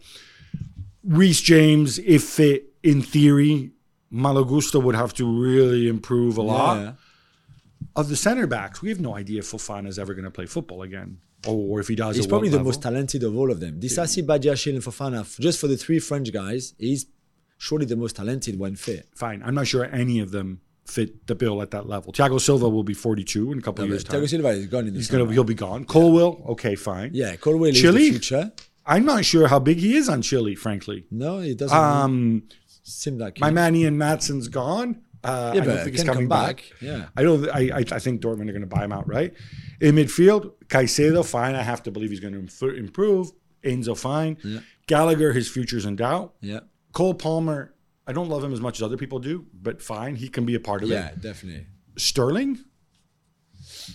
Reece 1.04 1.42
James, 1.42 1.98
if 2.00 2.24
fit 2.24 2.74
in 2.84 3.02
theory, 3.02 3.72
Malo 4.10 4.44
Gusto 4.44 4.80
would 4.80 4.96
have 4.96 5.14
to 5.16 5.26
really 5.26 5.88
improve 5.88 6.38
a 6.38 6.42
lot 6.42 6.78
Yeah. 6.82 6.94
of 7.96 8.10
the 8.10 8.16
center 8.16 8.46
backs, 8.46 8.82
we 8.82 8.90
have 8.90 9.00
no 9.00 9.16
idea 9.16 9.40
if 9.40 9.46
Fofana 9.52 9.88
is 9.88 9.98
ever 9.98 10.14
going 10.14 10.26
to 10.26 10.32
play 10.32 10.46
football 10.46 10.84
again, 10.84 11.18
or 11.48 11.80
if 11.80 11.88
he 11.88 11.96
does. 11.96 12.16
He's 12.18 12.28
probably 12.28 12.50
the 12.50 12.58
level. 12.58 12.68
most 12.72 12.82
talented 12.84 13.24
of 13.24 13.36
all 13.36 13.50
of 13.52 13.60
them. 13.60 13.80
Disasi, 13.80 14.24
Badiashile, 14.24 14.76
and 14.76 14.84
Fofana, 14.84 15.40
just 15.40 15.60
for 15.60 15.68
the 15.68 15.78
three 15.78 15.98
French 16.00 16.32
guys, 16.32 16.74
he's 16.78 17.08
surely 17.58 17.86
the 17.86 17.96
most 17.96 18.16
talented 18.18 18.60
when 18.60 18.76
fit. 18.76 19.08
Fine, 19.16 19.42
I'm 19.44 19.56
not 19.56 19.68
sure 19.68 19.86
any 19.86 20.20
of 20.20 20.30
them 20.32 20.62
fit 20.86 21.28
the 21.28 21.36
bill 21.36 21.62
at 21.62 21.72
that 21.72 21.88
level. 21.88 22.12
Thiago 22.12 22.40
Silva 22.40 22.68
will 22.70 22.84
be 22.84 22.94
42 22.94 23.52
in 23.52 23.60
a 23.60 23.62
couple 23.62 23.84
of 23.84 23.90
years' 23.90 24.04
time. 24.04 24.22
Thiago 24.22 24.30
Silva 24.30 24.50
is 24.50 24.68
gone 24.68 24.88
in 24.88 24.94
the 24.94 25.00
He's 25.00 25.10
gonna 25.10 25.32
he'll 25.32 25.44
be 25.44 25.54
gone. 25.54 25.86
Colwill. 25.86 26.44
okay, 26.50 26.76
fine. 26.76 27.12
Yeah, 27.14 27.36
Colwill. 27.36 27.74
Chile? 27.74 28.06
the 28.06 28.10
future. 28.12 28.52
I'm 28.86 29.06
not 29.06 29.24
sure 29.26 29.48
how 29.48 29.60
big 29.60 29.78
he 29.78 29.96
is 29.96 30.10
on 30.10 30.22
Chile, 30.22 30.56
frankly. 30.56 31.06
No, 31.12 31.38
it 31.40 31.58
doesn't 31.58 31.78
Um, 31.78 32.44
seem 32.84 33.18
like 33.20 33.40
my 33.40 33.52
man 33.52 33.76
Ian 33.76 33.96
Maatsen's 33.98 34.48
gone. 34.48 35.02
Uh, 35.24 35.52
Yeah, 35.56 35.62
I 35.62 35.66
don't 35.66 35.78
think 35.84 35.92
he's 35.96 36.04
coming 36.04 36.28
back. 36.28 36.58
back. 36.58 36.72
Yeah. 36.82 37.06
I 37.16 37.22
don't. 37.22 37.48
I, 37.50 37.60
I 37.78 37.78
I 37.92 38.00
think 38.00 38.22
Dortmund 38.22 38.50
are 38.50 38.54
going 38.54 38.62
to 38.62 38.68
buy 38.68 38.84
him 38.84 38.92
out, 38.92 39.08
right? 39.08 39.32
In 39.80 39.96
midfield, 39.96 40.54
Caicedo, 40.68 41.24
fine. 41.24 41.54
I 41.54 41.62
have 41.62 41.84
to 41.84 41.92
believe 41.92 42.10
he's 42.10 42.20
going 42.20 42.34
to 42.48 42.70
improve. 42.76 43.32
Enzo, 43.64 43.96
fine. 43.96 44.38
Gallagher, 44.88 45.32
his 45.32 45.48
future's 45.48 45.86
in 45.86 45.96
doubt. 45.96 46.34
Yeah, 46.42 46.62
Cole 46.92 47.14
Palmer, 47.14 47.76
I 48.08 48.14
don't 48.14 48.30
love 48.30 48.44
him 48.44 48.54
as 48.54 48.62
much 48.62 48.80
as 48.80 48.84
other 48.84 48.98
people 48.98 49.20
do, 49.20 49.46
but 49.54 49.82
fine, 49.82 50.16
he 50.16 50.28
can 50.28 50.46
be 50.46 50.56
a 50.56 50.60
part 50.60 50.84
of 50.84 50.90
yeah, 50.90 51.08
it. 51.08 51.14
Yeah, 51.16 51.22
definitely. 51.22 51.68
Sterling, 51.98 52.60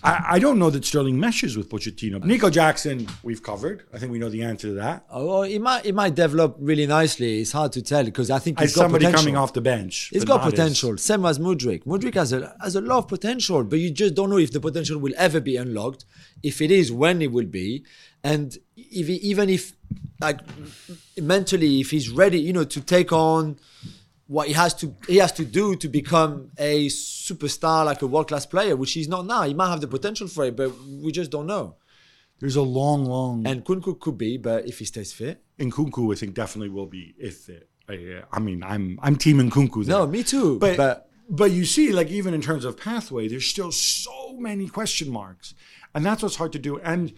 I, 0.02 0.24
I 0.32 0.38
don't 0.38 0.58
know 0.58 0.70
that 0.70 0.84
Sterling 0.84 1.18
meshes 1.18 1.56
with 1.56 1.68
Pochettino. 1.68 2.22
Nico 2.24 2.50
Jackson, 2.50 3.08
we've 3.22 3.42
covered. 3.42 3.84
I 3.92 3.98
think 3.98 4.12
we 4.12 4.18
know 4.18 4.28
the 4.28 4.42
answer 4.42 4.68
to 4.68 4.74
that. 4.74 5.04
Oh, 5.10 5.26
well, 5.26 5.42
it 5.42 5.58
might 5.58 5.84
it 5.86 5.94
might 5.94 6.14
develop 6.14 6.56
really 6.58 6.86
nicely. 6.86 7.40
It's 7.40 7.52
hard 7.52 7.72
to 7.72 7.82
tell 7.82 8.04
because 8.04 8.30
I 8.30 8.38
think 8.38 8.58
he's 8.60 8.70
As 8.70 8.76
got 8.76 8.82
somebody 8.82 9.04
potential. 9.04 9.24
coming 9.24 9.36
off 9.36 9.52
the 9.52 9.60
bench. 9.60 10.10
He's 10.12 10.24
got 10.24 10.38
not 10.38 10.46
as- 10.46 10.52
potential. 10.52 10.96
Same 10.98 11.24
as 11.26 11.38
Mudryk. 11.38 11.84
Mudryk 11.84 12.14
has 12.14 12.32
a 12.32 12.56
has 12.60 12.76
a 12.76 12.80
lot 12.80 12.98
of 12.98 13.08
potential, 13.08 13.64
but 13.64 13.78
you 13.78 13.90
just 13.90 14.14
don't 14.14 14.30
know 14.30 14.38
if 14.38 14.52
the 14.52 14.60
potential 14.60 14.98
will 14.98 15.14
ever 15.16 15.40
be 15.40 15.56
unlocked. 15.56 16.04
If 16.42 16.60
it 16.60 16.70
is, 16.70 16.92
when 16.92 17.22
it 17.22 17.32
will 17.32 17.46
be, 17.46 17.84
and 18.22 18.56
if 18.76 19.06
he, 19.08 19.14
even 19.14 19.48
if 19.48 19.72
like 20.20 20.40
mentally, 21.20 21.80
if 21.80 21.90
he's 21.90 22.08
ready, 22.10 22.38
you 22.38 22.52
know, 22.52 22.64
to 22.64 22.80
take 22.80 23.12
on 23.12 23.58
what 24.28 24.48
he 24.48 24.54
has 24.54 24.74
to 24.74 24.94
he 25.06 25.18
has 25.18 25.32
to 25.32 25.44
do 25.44 25.76
to 25.76 25.88
become 25.88 26.50
a 26.58 26.86
superstar, 26.88 27.84
like 27.84 28.02
a 28.02 28.06
world 28.06 28.28
class 28.28 28.46
player, 28.46 28.76
which 28.76 28.92
he's 28.92 29.08
not 29.08 29.26
now. 29.26 29.42
He 29.42 29.54
might 29.54 29.70
have 29.70 29.80
the 29.80 29.88
potential 29.88 30.28
for 30.28 30.44
it, 30.44 30.56
but 30.56 30.72
we 31.02 31.12
just 31.12 31.30
don't 31.30 31.46
know. 31.46 31.76
There's 32.38 32.56
a 32.56 32.62
long, 32.62 33.04
long. 33.04 33.46
And 33.46 33.64
Nkunku 33.64 33.98
could 33.98 34.18
be, 34.18 34.36
but 34.36 34.66
if 34.66 34.78
he 34.78 34.84
stays 34.84 35.12
fit, 35.12 35.42
And 35.58 35.72
Nkunku, 35.72 36.12
I 36.12 36.18
think, 36.18 36.34
definitely 36.34 36.68
will 36.68 36.86
be 36.86 37.14
if 37.18 37.48
it. 37.48 37.68
I, 37.88 38.22
I 38.32 38.40
mean, 38.40 38.62
I'm 38.62 38.98
I'm 39.02 39.16
team 39.16 39.38
Nkunku 39.38 39.84
there. 39.86 39.98
no, 39.98 40.06
me 40.06 40.22
too. 40.22 40.58
but, 40.58 40.76
but 40.76 41.08
but 41.28 41.50
you 41.52 41.64
see, 41.64 41.92
like 41.92 42.08
even 42.08 42.34
in 42.34 42.40
terms 42.40 42.64
of 42.64 42.76
pathway, 42.76 43.28
there's 43.28 43.46
still 43.46 43.72
so 43.72 44.36
many 44.38 44.68
question 44.68 45.10
marks, 45.10 45.54
and 45.94 46.04
that's 46.04 46.22
what's 46.22 46.36
hard 46.36 46.52
to 46.52 46.58
do. 46.58 46.78
And 46.80 47.12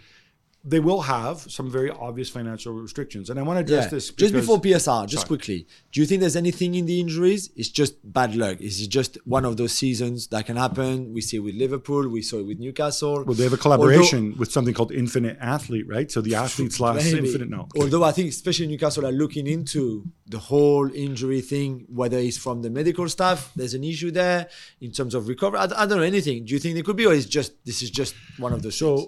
they 0.65 0.81
will 0.81 1.03
have 1.03 1.39
some 1.51 1.71
very 1.71 1.89
obvious 1.91 2.29
financial 2.29 2.73
restrictions. 2.75 3.31
And 3.31 3.39
I 3.39 3.43
want 3.43 3.57
to 3.59 3.61
address 3.61 3.85
Yeah. 3.87 3.91
this 3.91 4.11
just 4.11 4.35
before 4.35 4.61
PSR, 4.61 5.07
just 5.07 5.23
Sorry. 5.23 5.29
quickly. 5.29 5.67
Do 5.93 6.01
you 6.01 6.07
think 6.07 6.21
there's 6.21 6.37
anything 6.37 6.75
in 6.75 6.85
the 6.85 7.01
injuries? 7.01 7.49
It's 7.57 7.69
just 7.69 7.95
bad 8.13 8.35
luck. 8.35 8.61
Is 8.61 8.81
it 8.83 8.89
just 8.89 9.19
one 9.25 9.45
of 9.45 9.57
those 9.57 9.73
seasons 9.73 10.27
that 10.29 10.47
can 10.47 10.57
happen? 10.57 11.13
We 11.15 11.21
see 11.21 11.37
it 11.37 11.41
with 11.41 11.55
Liverpool. 11.55 12.09
We 12.09 12.23
saw 12.23 12.39
it 12.41 12.47
with 12.47 12.59
Newcastle. 12.59 13.25
Well, 13.25 13.35
they 13.35 13.45
have 13.45 13.53
a 13.53 13.57
collaboration 13.57 14.37
with 14.37 14.51
something 14.51 14.75
called 14.75 14.93
Infinite 14.93 15.39
Athlete, 15.41 15.87
right? 15.89 16.11
So 16.11 16.21
the 16.21 16.35
athletes 16.35 16.77
slash 16.81 17.05
Maybe. 17.05 17.27
Infinite. 17.29 17.51
No, 17.51 17.69
Although 17.77 18.03
I 18.05 18.13
think 18.13 18.29
especially 18.29 18.67
Newcastle 18.67 19.07
are 19.07 19.13
looking 19.13 19.47
into 19.47 20.05
the 20.27 20.39
whole 20.41 20.91
injury 20.93 21.41
thing, 21.41 21.87
whether 21.89 22.19
it's 22.19 22.37
from 22.37 22.63
the 22.63 22.69
medical 22.71 23.09
staff, 23.09 23.53
there's 23.55 23.75
an 23.75 23.85
issue 23.85 24.11
there 24.11 24.49
in 24.81 24.91
terms 24.91 25.15
of 25.15 25.29
recovery. 25.29 25.61
I, 25.61 25.65
I 25.65 25.87
don't 25.87 25.99
know 25.99 26.03
anything. 26.03 26.45
Do 26.45 26.53
you 26.53 26.59
think 26.59 26.75
there 26.75 26.83
could 26.85 26.97
be, 26.97 27.07
or 27.07 27.13
is 27.15 27.27
just 27.27 27.53
this 27.65 27.81
is 27.81 27.91
just 27.91 28.15
one 28.39 28.53
of 28.53 28.61
those? 28.63 28.77
things? 28.79 29.07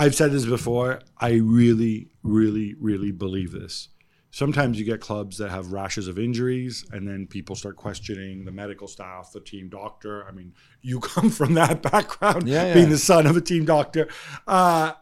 I've 0.00 0.14
said 0.14 0.32
this 0.32 0.46
before. 0.46 1.00
I 1.18 1.32
really, 1.34 2.08
really, 2.22 2.74
really 2.80 3.12
believe 3.12 3.52
this. 3.52 3.88
Sometimes 4.30 4.78
you 4.78 4.84
get 4.86 5.00
clubs 5.00 5.36
that 5.38 5.50
have 5.50 5.72
rashes 5.72 6.08
of 6.08 6.18
injuries, 6.18 6.86
and 6.92 7.06
then 7.06 7.26
people 7.26 7.54
start 7.54 7.76
questioning 7.76 8.44
the 8.44 8.52
medical 8.52 8.88
staff, 8.88 9.32
the 9.32 9.40
team 9.40 9.68
doctor. 9.68 10.26
I 10.26 10.30
mean, 10.32 10.54
you 10.80 11.00
come 11.12 11.28
from 11.28 11.54
that 11.54 11.82
background, 11.82 12.48
Yeah, 12.48 12.66
yeah. 12.66 12.74
being 12.74 12.88
the 12.88 12.98
son 12.98 13.26
of 13.26 13.36
a 13.36 13.40
team 13.42 13.64
doctor. 13.66 14.08
Uh, 14.46 14.92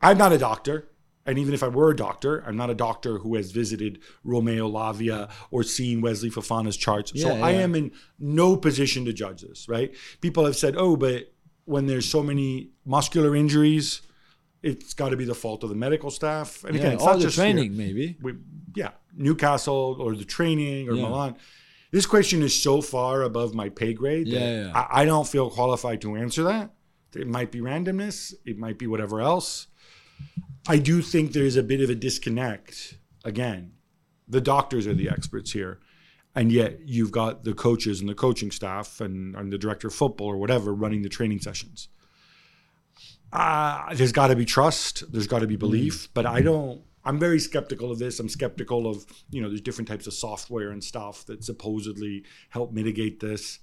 I'm 0.00 0.18
not 0.18 0.32
a 0.32 0.38
doctor. 0.38 0.88
And 1.28 1.40
even 1.40 1.54
if 1.54 1.64
I 1.64 1.68
were 1.68 1.90
a 1.90 1.96
doctor, 1.96 2.44
I'm 2.46 2.56
not 2.56 2.70
a 2.70 2.74
doctor 2.76 3.18
who 3.18 3.34
has 3.34 3.50
visited 3.50 3.98
Romeo 4.22 4.68
Lavia 4.70 5.28
or 5.50 5.64
seen 5.64 6.00
Wesley 6.00 6.30
Fofana's 6.30 6.76
charts. 6.76 7.10
so 7.20 7.34
Yeah, 7.34 7.44
I 7.44 7.50
am 7.50 7.74
in 7.74 7.90
no 8.20 8.56
position 8.56 9.04
to 9.06 9.12
judge 9.12 9.42
this, 9.42 9.68
right? 9.68 9.92
People 10.20 10.44
have 10.44 10.54
said, 10.54 10.76
oh, 10.78 10.94
but 10.96 11.32
when 11.64 11.86
there's 11.86 12.08
so 12.08 12.22
many 12.22 12.70
muscular 12.86 13.36
injuries, 13.36 14.02
it's 14.62 14.94
got 14.94 15.10
to 15.10 15.16
be 15.16 15.24
the 15.24 15.34
fault 15.34 15.62
of 15.62 15.68
the 15.68 15.74
medical 15.76 16.10
staff. 16.10 16.64
And 16.64 16.74
again, 16.74 16.88
yeah, 16.88 16.94
it's 16.94 17.02
all 17.02 17.08
not 17.10 17.18
the 17.18 17.24
just 17.24 17.36
training, 17.36 17.72
here. 17.72 17.86
maybe. 17.86 18.16
We, 18.22 18.34
yeah, 18.74 18.92
Newcastle 19.14 19.96
or 20.00 20.14
the 20.14 20.24
training 20.24 20.88
or 20.88 20.94
Yeah. 20.94 21.02
Milan. 21.02 21.36
This 21.92 22.06
question 22.06 22.42
is 22.42 22.60
so 22.60 22.82
far 22.82 23.22
above 23.22 23.54
my 23.54 23.68
pay 23.68 23.92
grade 23.94 24.26
that 24.26 24.40
Yeah, 24.40 24.64
yeah. 24.66 24.72
I, 24.74 25.02
I 25.02 25.04
don't 25.04 25.26
feel 25.26 25.50
qualified 25.50 26.00
to 26.02 26.16
answer 26.16 26.42
that. 26.44 26.70
It 27.14 27.26
might 27.28 27.50
be 27.50 27.60
randomness. 27.60 28.34
It 28.44 28.58
might 28.58 28.78
be 28.78 28.86
whatever 28.86 29.20
else. 29.20 29.68
I 30.68 30.78
do 30.78 31.00
think 31.00 31.32
there's 31.32 31.56
a 31.56 31.62
bit 31.62 31.80
of 31.80 31.88
a 31.88 31.94
disconnect. 31.94 32.98
Again, 33.24 33.72
the 34.28 34.40
doctors 34.40 34.86
are 34.86 34.94
the 34.94 35.08
experts 35.08 35.52
here. 35.52 35.78
And 36.34 36.52
yet 36.52 36.80
you've 36.84 37.12
got 37.12 37.44
the 37.44 37.54
coaches 37.54 38.00
and 38.00 38.08
the 38.08 38.14
coaching 38.14 38.50
staff 38.50 39.00
and, 39.00 39.34
and 39.36 39.50
the 39.50 39.56
director 39.56 39.88
of 39.88 39.94
football 39.94 40.26
or 40.26 40.36
whatever 40.36 40.74
running 40.74 41.00
the 41.02 41.08
training 41.08 41.40
sessions. 41.40 41.88
Uh, 43.36 43.94
there's 43.94 44.12
got 44.12 44.28
to 44.28 44.36
be 44.36 44.46
trust. 44.46 45.10
There's 45.12 45.26
got 45.26 45.40
to 45.40 45.46
be 45.46 45.56
belief. 45.56 46.08
But 46.14 46.24
I 46.24 46.40
don't, 46.40 46.80
I'm 47.04 47.18
very 47.18 47.38
skeptical 47.38 47.92
of 47.92 47.98
this. 47.98 48.18
I'm 48.18 48.30
skeptical 48.30 48.86
of, 48.86 49.04
you 49.30 49.42
know, 49.42 49.48
there's 49.48 49.60
different 49.60 49.88
types 49.88 50.06
of 50.06 50.14
software 50.14 50.70
and 50.70 50.82
stuff 50.82 51.26
that 51.26 51.44
supposedly 51.44 52.24
help 52.48 52.72
mitigate 52.72 53.20
this. 53.20 53.58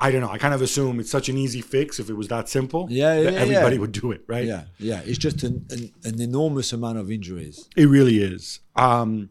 I 0.00 0.10
don't 0.10 0.20
know. 0.20 0.30
I 0.30 0.38
kind 0.38 0.52
of 0.52 0.62
assume 0.62 0.98
it's 0.98 1.12
such 1.12 1.28
an 1.28 1.38
easy 1.38 1.60
fix 1.60 2.00
if 2.00 2.10
it 2.10 2.14
was 2.14 2.26
that 2.28 2.48
simple. 2.48 2.88
Yeah, 2.90 3.14
yeah, 3.14 3.22
that 3.22 3.34
everybody 3.34 3.76
yeah. 3.76 3.80
would 3.80 3.92
do 3.92 4.10
it, 4.10 4.24
right? 4.26 4.44
Yeah, 4.44 4.64
yeah. 4.78 5.00
It's 5.04 5.18
just 5.18 5.44
an, 5.44 5.64
an, 5.70 5.92
an 6.02 6.20
enormous 6.20 6.72
amount 6.72 6.98
of 6.98 7.08
injuries. 7.08 7.68
It 7.76 7.86
really 7.86 8.18
is. 8.20 8.58
Um, 8.74 9.30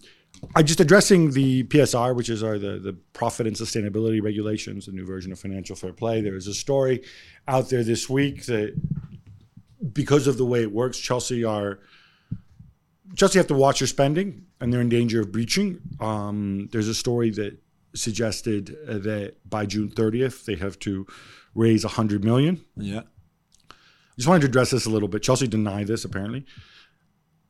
I 0.56 0.64
just 0.64 0.80
addressing 0.80 1.32
the 1.32 1.64
PSR, 1.66 2.16
which 2.16 2.30
is 2.30 2.42
our 2.42 2.58
the, 2.58 2.80
the 2.80 2.94
profit 3.12 3.48
and 3.48 3.56
sustainability 3.56 4.24
regulations, 4.24 4.86
the 4.86 4.94
new 4.94 5.06
version 5.06 5.34
of 5.34 5.40
financial 5.40 5.76
fair 5.76 5.92
play. 5.92 6.22
There 6.22 6.36
is 6.36 6.48
a 6.48 6.54
story 6.54 7.04
out 7.50 7.70
there 7.70 7.84
this 7.84 8.10
week 8.10 8.46
that 8.46 8.74
because 9.94 10.28
of 10.28 10.38
the 10.38 10.46
way 10.46 10.62
it 10.62 10.72
works, 10.72 10.98
Chelsea 10.98 11.44
are 11.44 11.80
Chelsea 13.16 13.40
have 13.40 13.48
to 13.48 13.54
watch 13.54 13.80
their 13.80 13.88
spending 13.88 14.46
and 14.60 14.72
they're 14.72 14.82
in 14.82 14.90
danger 14.90 15.22
of 15.22 15.32
breaching. 15.32 15.82
Um, 16.00 16.70
there's 16.72 16.88
a 16.88 16.94
story 16.94 17.30
that 17.32 17.58
suggested 17.94 18.78
uh, 18.88 19.00
that 19.00 19.36
by 19.50 19.66
June 19.66 19.90
30th 19.90 20.46
they 20.46 20.56
have 20.56 20.80
to 20.80 21.06
raise 21.54 21.84
100 21.84 22.24
million. 22.24 22.64
Yeah. 22.78 23.02
I 23.70 23.74
Just 24.16 24.28
wanted 24.28 24.42
to 24.42 24.48
address 24.48 24.72
this 24.72 24.86
a 24.86 24.90
little 24.90 25.10
bit. 25.10 25.24
Chelsea 25.24 25.48
denied 25.48 25.88
this 25.88 26.06
apparently. 26.06 26.46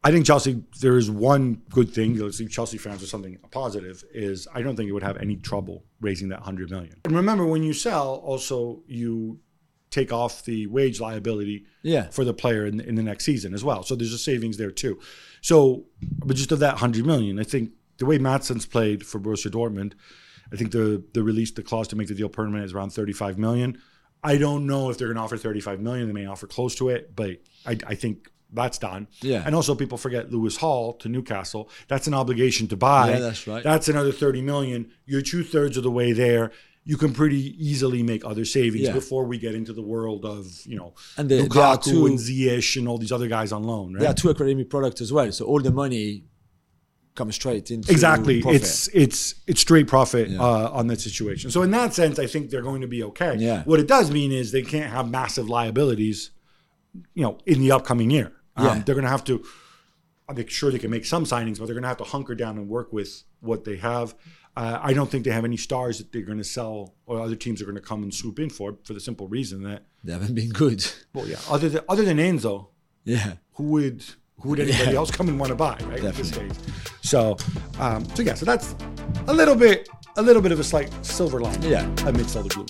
I 0.03 0.11
think 0.11 0.25
Chelsea. 0.25 0.63
There 0.79 0.97
is 0.97 1.11
one 1.11 1.61
good 1.69 1.93
thing. 1.93 2.17
Let's 2.17 2.37
see, 2.37 2.47
Chelsea 2.47 2.79
fans 2.79 3.03
or 3.03 3.05
something 3.05 3.37
positive 3.51 4.03
is 4.11 4.47
I 4.51 4.63
don't 4.63 4.75
think 4.75 4.89
it 4.89 4.93
would 4.93 5.03
have 5.03 5.17
any 5.17 5.35
trouble 5.35 5.83
raising 5.99 6.29
that 6.29 6.39
hundred 6.39 6.71
million. 6.71 6.95
And 7.05 7.15
remember, 7.15 7.45
when 7.45 7.61
you 7.61 7.73
sell, 7.73 8.15
also 8.15 8.81
you 8.87 9.39
take 9.91 10.11
off 10.11 10.43
the 10.45 10.65
wage 10.67 10.99
liability 10.99 11.65
Yeah. 11.83 12.09
for 12.09 12.25
the 12.25 12.33
player 12.33 12.65
in, 12.65 12.79
in 12.79 12.95
the 12.95 13.03
next 13.03 13.25
season 13.25 13.53
as 13.53 13.63
well. 13.63 13.83
So 13.83 13.95
there's 13.95 14.13
a 14.13 14.17
savings 14.17 14.57
there 14.57 14.71
too. 14.71 14.99
So, 15.41 15.85
but 16.25 16.35
just 16.37 16.51
of 16.51 16.59
that 16.59 16.77
hundred 16.77 17.05
million, 17.05 17.39
I 17.39 17.43
think 17.43 17.71
the 17.97 18.05
way 18.05 18.17
Maatsen's 18.17 18.65
played 18.65 19.05
for 19.05 19.19
Borussia 19.19 19.51
Dortmund, 19.51 19.93
I 20.51 20.55
think 20.55 20.71
the 20.71 21.03
the 21.13 21.21
release 21.23 21.51
the 21.51 21.61
clause 21.63 21.87
to 21.89 21.95
make 21.95 22.07
the 22.07 22.15
deal 22.15 22.29
permanent 22.29 22.65
is 22.65 22.73
around 22.73 22.91
35 22.91 23.37
million. 23.37 23.79
I 24.23 24.37
don't 24.37 24.65
know 24.67 24.89
if 24.89 24.97
they're 24.97 25.07
going 25.07 25.17
to 25.17 25.23
offer 25.23 25.37
35 25.37 25.79
million. 25.81 26.07
They 26.07 26.13
may 26.13 26.25
offer 26.25 26.45
close 26.47 26.75
to 26.75 26.89
it, 26.89 27.15
but 27.15 27.37
I, 27.65 27.77
I 27.87 27.95
think 27.95 28.29
that's 28.53 28.77
done. 28.77 29.07
Yeah. 29.21 29.41
And 29.45 29.55
also, 29.55 29.73
people 29.75 29.97
forget 29.97 30.31
Lewis 30.31 30.57
Hall 30.57 30.93
to 30.95 31.09
Newcastle. 31.09 31.69
That's 31.87 32.05
an 32.05 32.13
obligation 32.13 32.67
to 32.67 32.77
buy. 32.77 33.11
Yeah, 33.11 33.19
that's 33.19 33.47
right. 33.47 33.63
That's 33.63 33.87
another 33.87 34.11
30 34.11 34.41
million. 34.41 34.91
You're 35.05 35.21
two 35.21 35.43
thirds 35.43 35.75
of 35.77 35.83
the 35.83 35.89
way 35.91 36.11
there. 36.11 36.51
You 36.83 36.97
can 36.97 37.13
pretty 37.13 37.55
easily 37.63 38.01
make 38.01 38.25
other 38.25 38.43
savings 38.43 38.85
Yeah. 38.87 38.93
before 38.93 39.25
we 39.25 39.37
get 39.37 39.53
into 39.53 39.71
the 39.71 39.83
world 39.83 40.25
of 40.25 40.47
you 40.65 40.77
know 40.77 40.93
And 41.17 41.29
the- 41.29 41.43
Lukaku 41.47 41.83
two- 41.83 42.05
and 42.07 42.17
Ziyech 42.17 42.75
and 42.77 42.87
all 42.87 42.97
these 42.97 43.11
other 43.11 43.27
guys 43.27 43.51
on 43.51 43.63
loan, 43.63 43.93
right? 43.93 44.01
There 44.01 44.09
are 44.09 44.13
two 44.15 44.29
academy 44.31 44.63
products 44.63 44.99
as 45.01 45.11
well. 45.13 45.31
So 45.31 45.45
all 45.45 45.59
the 45.61 45.71
money 45.71 46.25
comes 47.13 47.35
straight 47.35 47.69
into 47.71 47.91
Exactly. 47.91 48.41
profit. 48.41 48.61
It's 48.61 48.87
it's 48.93 49.35
it's 49.45 49.61
straight 49.61 49.87
profit 49.87 50.29
Yeah. 50.29 50.39
uh, 50.41 50.71
on 50.73 50.87
that 50.87 50.99
situation. 51.01 51.51
So 51.51 51.61
in 51.61 51.69
that 51.71 51.93
sense, 51.93 52.17
I 52.17 52.25
think 52.25 52.49
they're 52.49 52.61
going 52.63 52.81
to 52.81 52.87
be 52.87 53.03
okay. 53.03 53.35
Yeah. 53.37 53.63
What 53.65 53.79
it 53.79 53.87
does 53.87 54.09
mean 54.09 54.31
is 54.31 54.51
they 54.51 54.63
can't 54.63 54.89
have 54.91 55.09
massive 55.09 55.47
liabilities, 55.49 56.31
you 57.13 57.21
know, 57.23 57.37
in 57.45 57.59
the 57.59 57.71
upcoming 57.73 58.09
year. 58.09 58.31
Um, 58.55 58.65
Yeah. 58.65 58.83
They're 58.83 58.95
going 58.95 59.05
to 59.05 59.15
have 59.17 59.23
to. 59.25 59.43
I'm 60.29 60.47
sure 60.47 60.71
they 60.71 60.79
can 60.79 60.89
make 60.91 61.05
some 61.05 61.25
signings, 61.25 61.59
but 61.59 61.65
they're 61.65 61.75
going 61.75 61.81
to 61.83 61.89
have 61.89 61.97
to 61.97 62.05
hunker 62.05 62.33
down 62.35 62.57
and 62.57 62.69
work 62.69 62.93
with 62.93 63.23
what 63.41 63.65
they 63.65 63.75
have. 63.77 64.15
Uh, 64.57 64.77
I 64.81 64.93
don't 64.93 65.09
think 65.09 65.23
they 65.23 65.31
have 65.31 65.45
any 65.45 65.55
stars 65.57 65.97
that 65.99 66.11
they're 66.11 66.23
going 66.23 66.37
to 66.37 66.43
sell 66.43 66.93
or 67.05 67.21
other 67.21 67.35
teams 67.37 67.61
are 67.61 67.65
going 67.65 67.75
to 67.75 67.81
come 67.81 68.03
and 68.03 68.13
swoop 68.13 68.37
in 68.39 68.49
for, 68.49 68.77
for 68.83 68.93
the 68.93 68.99
simple 68.99 69.27
reason 69.29 69.63
that, 69.63 69.83
They 70.03 70.11
haven't 70.11 70.35
been 70.35 70.49
good. 70.49 70.85
well, 71.13 71.25
yeah, 71.27 71.37
other 71.49 71.69
than 71.69 71.81
other 71.87 72.03
than 72.03 72.17
Enzo, 72.17 72.67
Yeah. 73.05 73.33
who 73.53 73.63
would 73.75 74.03
who 74.41 74.49
would 74.49 74.59
anybody 74.59 74.91
Yeah. 74.91 74.97
else 74.97 75.09
come 75.11 75.29
and 75.29 75.39
want 75.39 75.51
to 75.51 75.55
buy 75.55 75.77
right 75.85 76.01
Definitely. 76.01 76.49
so 77.01 77.37
um 77.79 78.03
so 78.15 78.23
yeah 78.23 78.33
so 78.33 78.43
that's 78.45 78.75
a 79.27 79.33
little 79.33 79.55
bit 79.55 79.87
a 80.17 80.21
little 80.21 80.41
bit 80.41 80.51
of 80.51 80.59
a 80.59 80.63
slight 80.63 80.89
silver 81.05 81.39
lining 81.39 81.69
Yeah. 81.71 81.85
amidst 82.07 82.35
all 82.35 82.43
the 82.43 82.49
gloom 82.49 82.67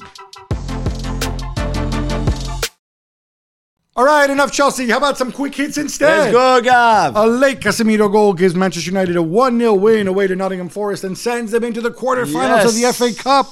all 4.07 4.19
right 4.19 4.29
enough 4.29 4.51
chelsea 4.51 4.89
how 4.89 4.97
about 4.97 5.17
some 5.17 5.31
quick 5.31 5.53
hits 5.55 5.77
instead 5.77 6.17
Let's 6.17 6.31
go, 6.33 6.61
Gab. 6.61 7.15
a 7.15 7.25
late 7.25 7.59
Casemiro 7.59 8.11
goal 8.11 8.33
gives 8.33 8.55
Manchester 8.55 8.89
United 8.89 9.15
a 9.15 9.19
1-0 9.19 9.79
win 9.79 10.07
away 10.07 10.27
to 10.27 10.35
Nottingham 10.35 10.69
Forest 10.69 11.03
and 11.03 11.17
sends 11.17 11.51
them 11.51 11.63
into 11.63 11.81
the 11.81 11.91
quarterfinals 11.91 12.65
of 12.65 12.73
the 12.75 12.91
FA 12.93 13.13
Cup. 13.13 13.47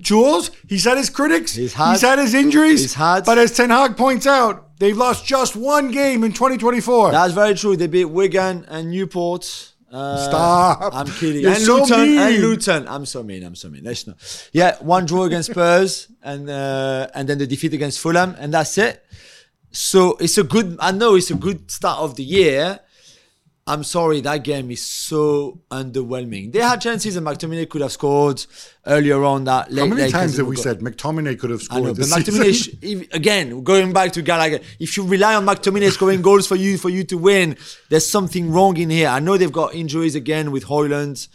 Jules, 0.00 0.50
he's 0.68 0.84
had 0.84 0.96
his 0.98 1.10
critics, 1.10 1.54
He's 1.54 1.74
had- 1.74 1.92
he's 1.92 2.00
had 2.00 2.18
his 2.18 2.34
injuries, 2.34 2.80
he's 2.80 2.94
had- 2.94 3.24
but 3.24 3.38
as 3.38 3.52
Ten 3.52 3.70
Hag 3.70 3.96
points 3.96 4.26
out, 4.26 4.78
they've 4.78 4.96
lost 4.96 5.24
just 5.26 5.54
one 5.54 5.90
game 5.90 6.24
in 6.24 6.32
2024. 6.32 7.12
That's 7.12 7.32
very 7.34 7.54
true. 7.54 7.76
They 7.76 7.86
beat 7.86 8.06
Wigan 8.06 8.64
and 8.68 8.90
Newport 8.90 9.68
Uh, 9.92 10.16
Stop. 10.26 10.94
I'm 10.94 11.06
kidding. 11.06 11.42
You're 11.42 11.50
and 11.52 11.60
so 11.62 11.76
Luton. 11.82 12.00
mean. 12.00 12.18
And 12.18 12.36
Luton. 12.38 12.88
I'm 12.88 13.04
so 13.04 13.22
mean. 13.22 13.42
I'm 13.44 13.54
so 13.54 13.68
mean. 13.68 13.84
Let's 13.84 14.06
not. 14.06 14.16
Yeah, 14.50 14.76
one 14.80 15.04
draw 15.04 15.24
against 15.24 15.50
Spurs, 15.50 16.08
and 16.22 16.48
uh, 16.48 17.08
and 17.14 17.28
then 17.28 17.36
the 17.36 17.46
defeat 17.46 17.74
against 17.74 18.00
Fulham, 18.00 18.34
and 18.40 18.54
that's 18.54 18.78
it. 18.78 19.04
So 19.72 20.16
it's 20.20 20.38
a 20.38 20.42
good. 20.44 20.76
I 20.80 20.92
know 20.92 21.14
it's 21.14 21.30
a 21.30 21.34
good 21.34 21.70
start 21.70 21.98
of 22.00 22.16
the 22.16 22.24
year. 22.24 22.80
I'm 23.64 23.84
sorry, 23.84 24.20
that 24.22 24.42
game 24.42 24.72
is 24.72 24.82
so 24.84 25.60
underwhelming. 25.70 26.52
They 26.52 26.58
had 26.58 26.80
chances, 26.80 27.14
and 27.14 27.24
McTominay 27.24 27.68
could 27.70 27.80
have 27.82 27.92
scored 27.92 28.44
earlier 28.84 29.22
on. 29.22 29.44
That 29.44 29.70
late, 29.70 29.80
How 29.82 29.86
many 29.86 30.02
late 30.02 30.10
times 30.10 30.36
have 30.36 30.48
we 30.48 30.56
got- 30.56 30.62
said 30.64 30.80
McTominay 30.80 31.38
could 31.38 31.50
have 31.50 31.60
I 31.60 31.64
scored 31.64 31.84
know, 31.84 31.94
but 31.94 32.06
McTominay, 32.06 32.54
sh- 32.54 32.74
if, 32.82 33.14
again, 33.14 33.62
going 33.62 33.92
back 33.92 34.10
to 34.14 34.22
Gallagher, 34.22 34.58
if 34.80 34.96
you 34.96 35.06
rely 35.06 35.36
on 35.36 35.46
McTominay 35.46 35.92
scoring 35.92 36.22
goals 36.22 36.48
for 36.48 36.56
you 36.56 36.76
for 36.76 36.88
you 36.90 37.04
to 37.04 37.16
win, 37.16 37.56
there's 37.88 38.04
something 38.06 38.50
wrong 38.50 38.76
in 38.78 38.90
here. 38.90 39.06
I 39.08 39.20
know 39.20 39.36
they've 39.36 39.52
got 39.52 39.76
injuries 39.76 40.16
again 40.16 40.50
with 40.50 40.64
Højlund, 40.64 41.28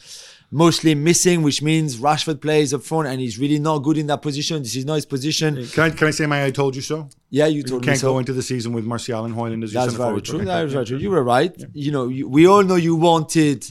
mostly 0.51 0.95
missing, 0.95 1.43
which 1.43 1.62
means 1.62 1.97
Rashford 1.97 2.41
plays 2.41 2.73
up 2.73 2.81
front 2.83 3.07
and 3.07 3.19
he's 3.19 3.38
really 3.38 3.60
not 3.60 3.79
good 3.79 3.97
in 3.97 4.07
that 4.07 4.21
position. 4.21 4.63
This 4.63 4.75
is 4.75 4.86
not 4.86 4.95
his 4.95 5.05
position. 5.05 5.65
Can 5.67 5.83
I, 5.83 5.89
can 5.89 6.07
I 6.07 6.12
say 6.12 6.25
my 6.25 6.45
I 6.45 6.51
told 6.51 6.75
you 6.75 6.81
so? 6.81 7.10
Yeah, 7.29 7.47
you 7.47 7.57
You 7.57 7.63
told 7.63 7.81
me 7.81 7.88
can't 7.88 7.99
so. 7.99 8.13
go 8.13 8.19
into 8.19 8.33
the 8.33 8.41
season 8.41 8.71
with 8.73 8.86
Martial 8.86 9.25
and 9.25 9.36
Højlund 9.36 9.63
as 9.63 9.73
your 9.73 9.83
That's 9.83 9.95
very 9.95 10.21
true. 10.21 10.45
That 10.45 10.65
is 10.65 10.73
very 10.73 10.86
true. 10.86 10.97
You 10.97 11.10
were 11.10 11.23
right. 11.23 11.53
You 11.73 11.91
know, 11.91 12.07
you, 12.07 12.29
we 12.29 12.47
all 12.47 12.63
know 12.63 12.75
you 12.75 12.95
wanted 12.95 13.69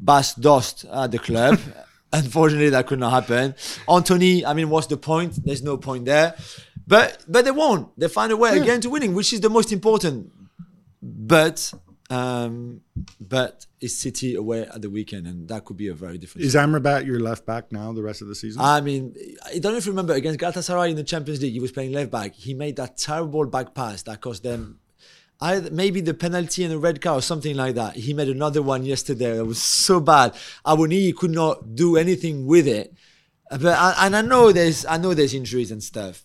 Bas 0.00 0.34
Dost 0.34 0.84
at 0.84 1.10
the 1.12 1.18
club. 1.18 1.58
Unfortunately, 2.12 2.70
that 2.70 2.86
could 2.86 2.98
not 2.98 3.10
happen. 3.12 3.54
Antony, 3.88 4.44
I 4.44 4.54
mean, 4.54 4.70
what's 4.70 4.86
the 4.86 4.96
point? 4.96 5.44
There's 5.44 5.62
no 5.62 5.76
point 5.76 6.06
there. 6.06 6.34
But 6.86 7.22
but 7.28 7.44
they 7.44 7.50
won't. 7.50 7.96
They 8.00 8.08
find 8.08 8.32
a 8.32 8.36
way 8.36 8.58
again 8.58 8.80
to 8.80 8.88
winning, 8.90 9.14
which 9.14 9.32
is 9.34 9.40
the 9.42 9.50
most 9.50 9.72
important. 9.72 10.32
But 11.02 11.70
um, 12.10 12.80
but 13.20 13.66
it's 13.80 13.94
City 13.94 14.34
away 14.34 14.62
at 14.62 14.80
the 14.82 14.90
weekend, 14.90 15.26
and 15.26 15.48
that 15.48 15.64
could 15.64 15.76
be 15.76 15.88
a 15.88 15.94
very 15.94 16.18
different. 16.18 16.44
Is 16.46 16.54
Amrabat 16.54 17.04
your 17.06 17.20
left 17.20 17.44
back 17.46 17.70
now 17.70 17.92
the 17.92 18.02
rest 18.02 18.22
of 18.22 18.28
the 18.28 18.34
season? 18.34 18.60
I 18.60 18.80
mean, 18.80 19.14
I 19.46 19.58
don't 19.58 19.72
know 19.72 19.78
if 19.78 19.86
you 19.86 19.92
remember 19.92 20.14
against 20.14 20.40
Galatasaray 20.40 20.90
in 20.90 20.96
the 20.96 21.04
Champions 21.04 21.42
League, 21.42 21.52
he 21.52 21.60
was 21.60 21.72
playing 21.72 21.92
left 21.92 22.10
back. 22.10 22.34
He 22.34 22.54
made 22.54 22.76
that 22.76 22.96
terrible 22.96 23.44
back 23.46 23.74
pass 23.74 24.02
that 24.04 24.20
cost 24.20 24.42
them 24.42 24.80
either 25.40 25.70
maybe 25.70 26.00
the 26.00 26.14
penalty 26.14 26.64
and 26.64 26.72
the 26.72 26.78
red 26.78 27.00
card 27.00 27.18
or 27.18 27.22
something 27.22 27.54
like 27.56 27.76
that. 27.76 27.94
He 27.94 28.12
made 28.12 28.28
another 28.28 28.60
one 28.60 28.84
yesterday 28.84 29.36
that 29.36 29.44
was 29.44 29.62
so 29.62 30.00
bad. 30.00 30.34
Awoni 30.66 31.14
could 31.14 31.30
not 31.30 31.76
do 31.76 31.96
anything 31.96 32.46
with 32.46 32.66
it. 32.66 32.92
But 33.50 33.66
I- 33.66 34.06
and 34.06 34.16
I 34.16 34.22
know 34.22 34.50
there's 34.50 34.84
I 34.84 34.96
know 34.98 35.14
there's 35.14 35.34
injuries 35.34 35.70
and 35.70 35.82
stuff, 35.82 36.24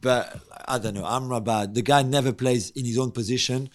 but 0.00 0.38
I 0.66 0.78
don't 0.78 0.94
know. 0.94 1.02
Amrabat, 1.04 1.74
the 1.74 1.82
guy 1.82 2.02
never 2.02 2.32
plays 2.32 2.70
in 2.70 2.84
his 2.84 2.96
own 2.98 3.10
position, 3.10 3.70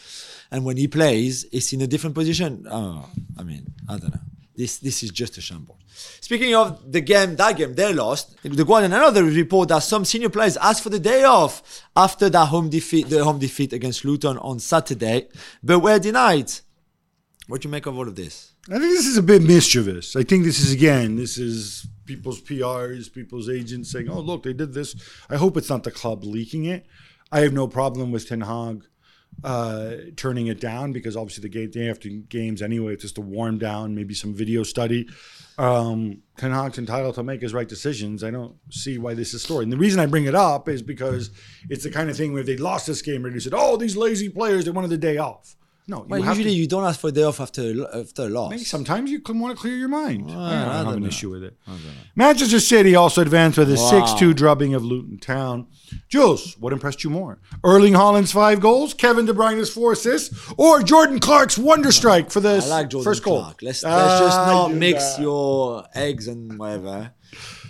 and 0.52 0.66
when 0.66 0.78
he 0.78 0.88
plays, 0.88 1.46
it's 1.52 1.74
in 1.74 1.82
a 1.82 1.88
different 1.88 2.16
position. 2.16 2.68
Oh, 2.70 3.08
I 3.38 3.44
mean, 3.44 3.74
I 3.88 3.98
don't 3.98 4.14
know. 4.14 4.22
This 4.56 4.78
this 4.78 5.02
is 5.02 5.12
just 5.12 5.38
a 5.38 5.42
shambles. 5.42 5.78
Speaking 6.20 6.54
of 6.56 6.92
the 6.92 7.02
game, 7.02 7.36
that 7.38 7.58
game 7.58 7.74
they 7.74 7.94
lost. 7.94 8.36
The 8.44 8.66
Guardian 8.66 8.94
another 8.94 9.24
report 9.24 9.70
that 9.70 9.80
some 9.80 10.06
senior 10.06 10.30
players 10.30 10.58
asked 10.58 10.84
for 10.84 10.90
the 10.90 11.00
day 11.00 11.24
off 11.24 11.84
after 11.96 12.30
that 12.30 12.46
home 12.46 12.70
defeat, 12.70 13.10
the 13.10 13.24
home 13.24 13.40
defeat 13.40 13.74
against 13.74 14.04
Luton 14.06 14.38
on 14.38 14.60
Saturday, 14.60 15.28
but 15.64 15.80
were 15.80 16.00
denied. 16.00 16.52
What 17.48 17.62
do 17.62 17.68
you 17.68 17.72
make 17.72 17.86
of 17.86 17.98
all 17.98 18.08
of 18.08 18.16
this? 18.16 18.54
I 18.70 18.78
think 18.78 18.94
this 18.94 19.08
is 19.08 19.18
a 19.18 19.24
bit 19.24 19.42
mischievous. 19.42 20.16
I 20.16 20.24
think 20.24 20.44
this 20.44 20.60
is 20.60 20.72
again, 20.72 21.16
this 21.16 21.38
is 21.38 21.88
people's 22.06 22.42
PRs, 22.42 23.12
people's 23.12 23.50
agents 23.50 23.92
saying, 23.92 24.10
"Oh, 24.10 24.20
look, 24.20 24.44
they 24.44 24.54
did 24.54 24.74
this." 24.74 24.96
I 25.30 25.38
hope 25.38 25.58
it's 25.58 25.70
not 25.70 25.84
the 25.84 25.92
club 25.92 26.24
leaking 26.24 26.66
it. 26.66 26.86
I 27.32 27.40
have 27.42 27.54
no 27.54 27.68
problem 27.68 28.12
with 28.12 28.28
Ten 28.28 28.42
Hag 28.42 28.84
uh, 29.44 29.96
turning 30.16 30.48
it 30.48 30.60
down 30.60 30.92
because 30.92 31.18
obviously 31.18 31.42
the 31.42 31.50
game 31.50 31.72
day 31.72 31.90
after 31.90 32.10
games 32.10 32.62
anyway, 32.62 32.94
it's 32.94 33.04
just 33.04 33.16
to 33.16 33.22
warm 33.22 33.58
down, 33.58 33.96
maybe 33.96 34.14
some 34.14 34.34
video 34.34 34.64
study. 34.64 35.08
Um, 35.58 36.22
Ten 36.38 36.52
Hag's 36.52 36.78
entitled 36.78 37.16
to 37.16 37.24
make 37.24 37.42
his 37.42 37.54
right 37.54 37.68
decisions. 37.68 38.24
I 38.24 38.32
don't 38.32 38.56
see 38.70 38.98
why 38.98 39.14
this 39.14 39.34
is 39.34 39.44
story. 39.44 39.64
And 39.64 39.72
the 39.72 39.78
reason 39.78 40.00
I 40.00 40.06
bring 40.06 40.26
it 40.26 40.36
up 40.36 40.70
is 40.70 40.82
because 40.82 41.32
it's 41.70 41.84
the 41.84 41.92
kind 41.92 42.10
of 42.10 42.18
thing 42.18 42.34
where 42.34 42.44
they 42.44 42.58
lost 42.58 42.88
this 42.88 43.02
game 43.02 43.24
where 43.24 43.32
they 43.32 43.40
said, 43.40 43.54
"Oh, 43.56 43.78
these 43.78 43.98
lazy 43.98 44.30
players, 44.30 44.66
they 44.66 44.72
wanted 44.72 44.90
the 44.90 44.98
day 44.98 45.18
off." 45.18 45.56
No, 45.92 46.06
Well, 46.08 46.20
you 46.20 46.26
have 46.26 46.36
to- 46.38 46.44
usually 46.44 46.56
you 46.62 46.68
don't 46.68 46.86
ask 46.86 47.00
for 47.02 47.10
a 47.10 47.12
day 47.12 47.24
off 47.24 47.40
after 47.46 47.64
after 48.02 48.24
a 48.24 48.30
loss. 48.30 48.50
Maybe 48.52 48.64
sometimes 48.64 49.12
you 49.12 49.22
want 49.28 49.56
to 49.56 49.62
clear 49.62 49.76
your 49.76 49.90
mind. 49.90 50.32
I 50.32 50.34
don't, 50.34 50.40
I 50.42 50.78
have 50.78 50.86
don't 50.86 50.94
an 50.96 51.02
know. 51.04 51.08
issue 51.10 51.30
with 51.30 51.44
it. 51.44 51.54
Manchester 52.16 52.60
City 52.62 52.96
also 52.96 53.22
advanced 53.22 53.58
with 53.58 53.70
a 53.72 53.78
6 53.78 54.14
2 54.14 54.34
drubbing 54.34 54.74
of 54.74 54.84
Luton 54.86 55.18
Town. 55.20 55.68
Jules, 56.08 56.56
what 56.62 56.72
impressed 56.72 57.04
you 57.04 57.10
more? 57.10 57.40
Erling 57.64 57.94
Haaland's 57.94 58.32
five 58.32 58.60
goals, 58.62 58.94
Kevin 58.94 59.26
De 59.26 59.34
Bruyne's 59.34 59.70
four 59.70 59.92
assists, 59.92 60.30
or 60.58 60.82
Jordan 60.82 61.20
Clark's 61.20 61.58
wonder 61.58 61.92
strike 61.92 62.32
for 62.32 62.40
the 62.40 62.56
like 62.68 62.92
first 63.04 63.22
goal? 63.24 63.42
Clark. 63.42 63.62
Let's, 63.62 63.84
Ah, 63.84 63.96
let's 63.98 64.20
just 64.22 64.38
I 64.40 64.46
not 64.48 64.74
mix 64.74 65.16
that. 65.16 65.22
your 65.22 65.84
eggs 65.94 66.28
and 66.28 66.58
whatever. 66.58 67.12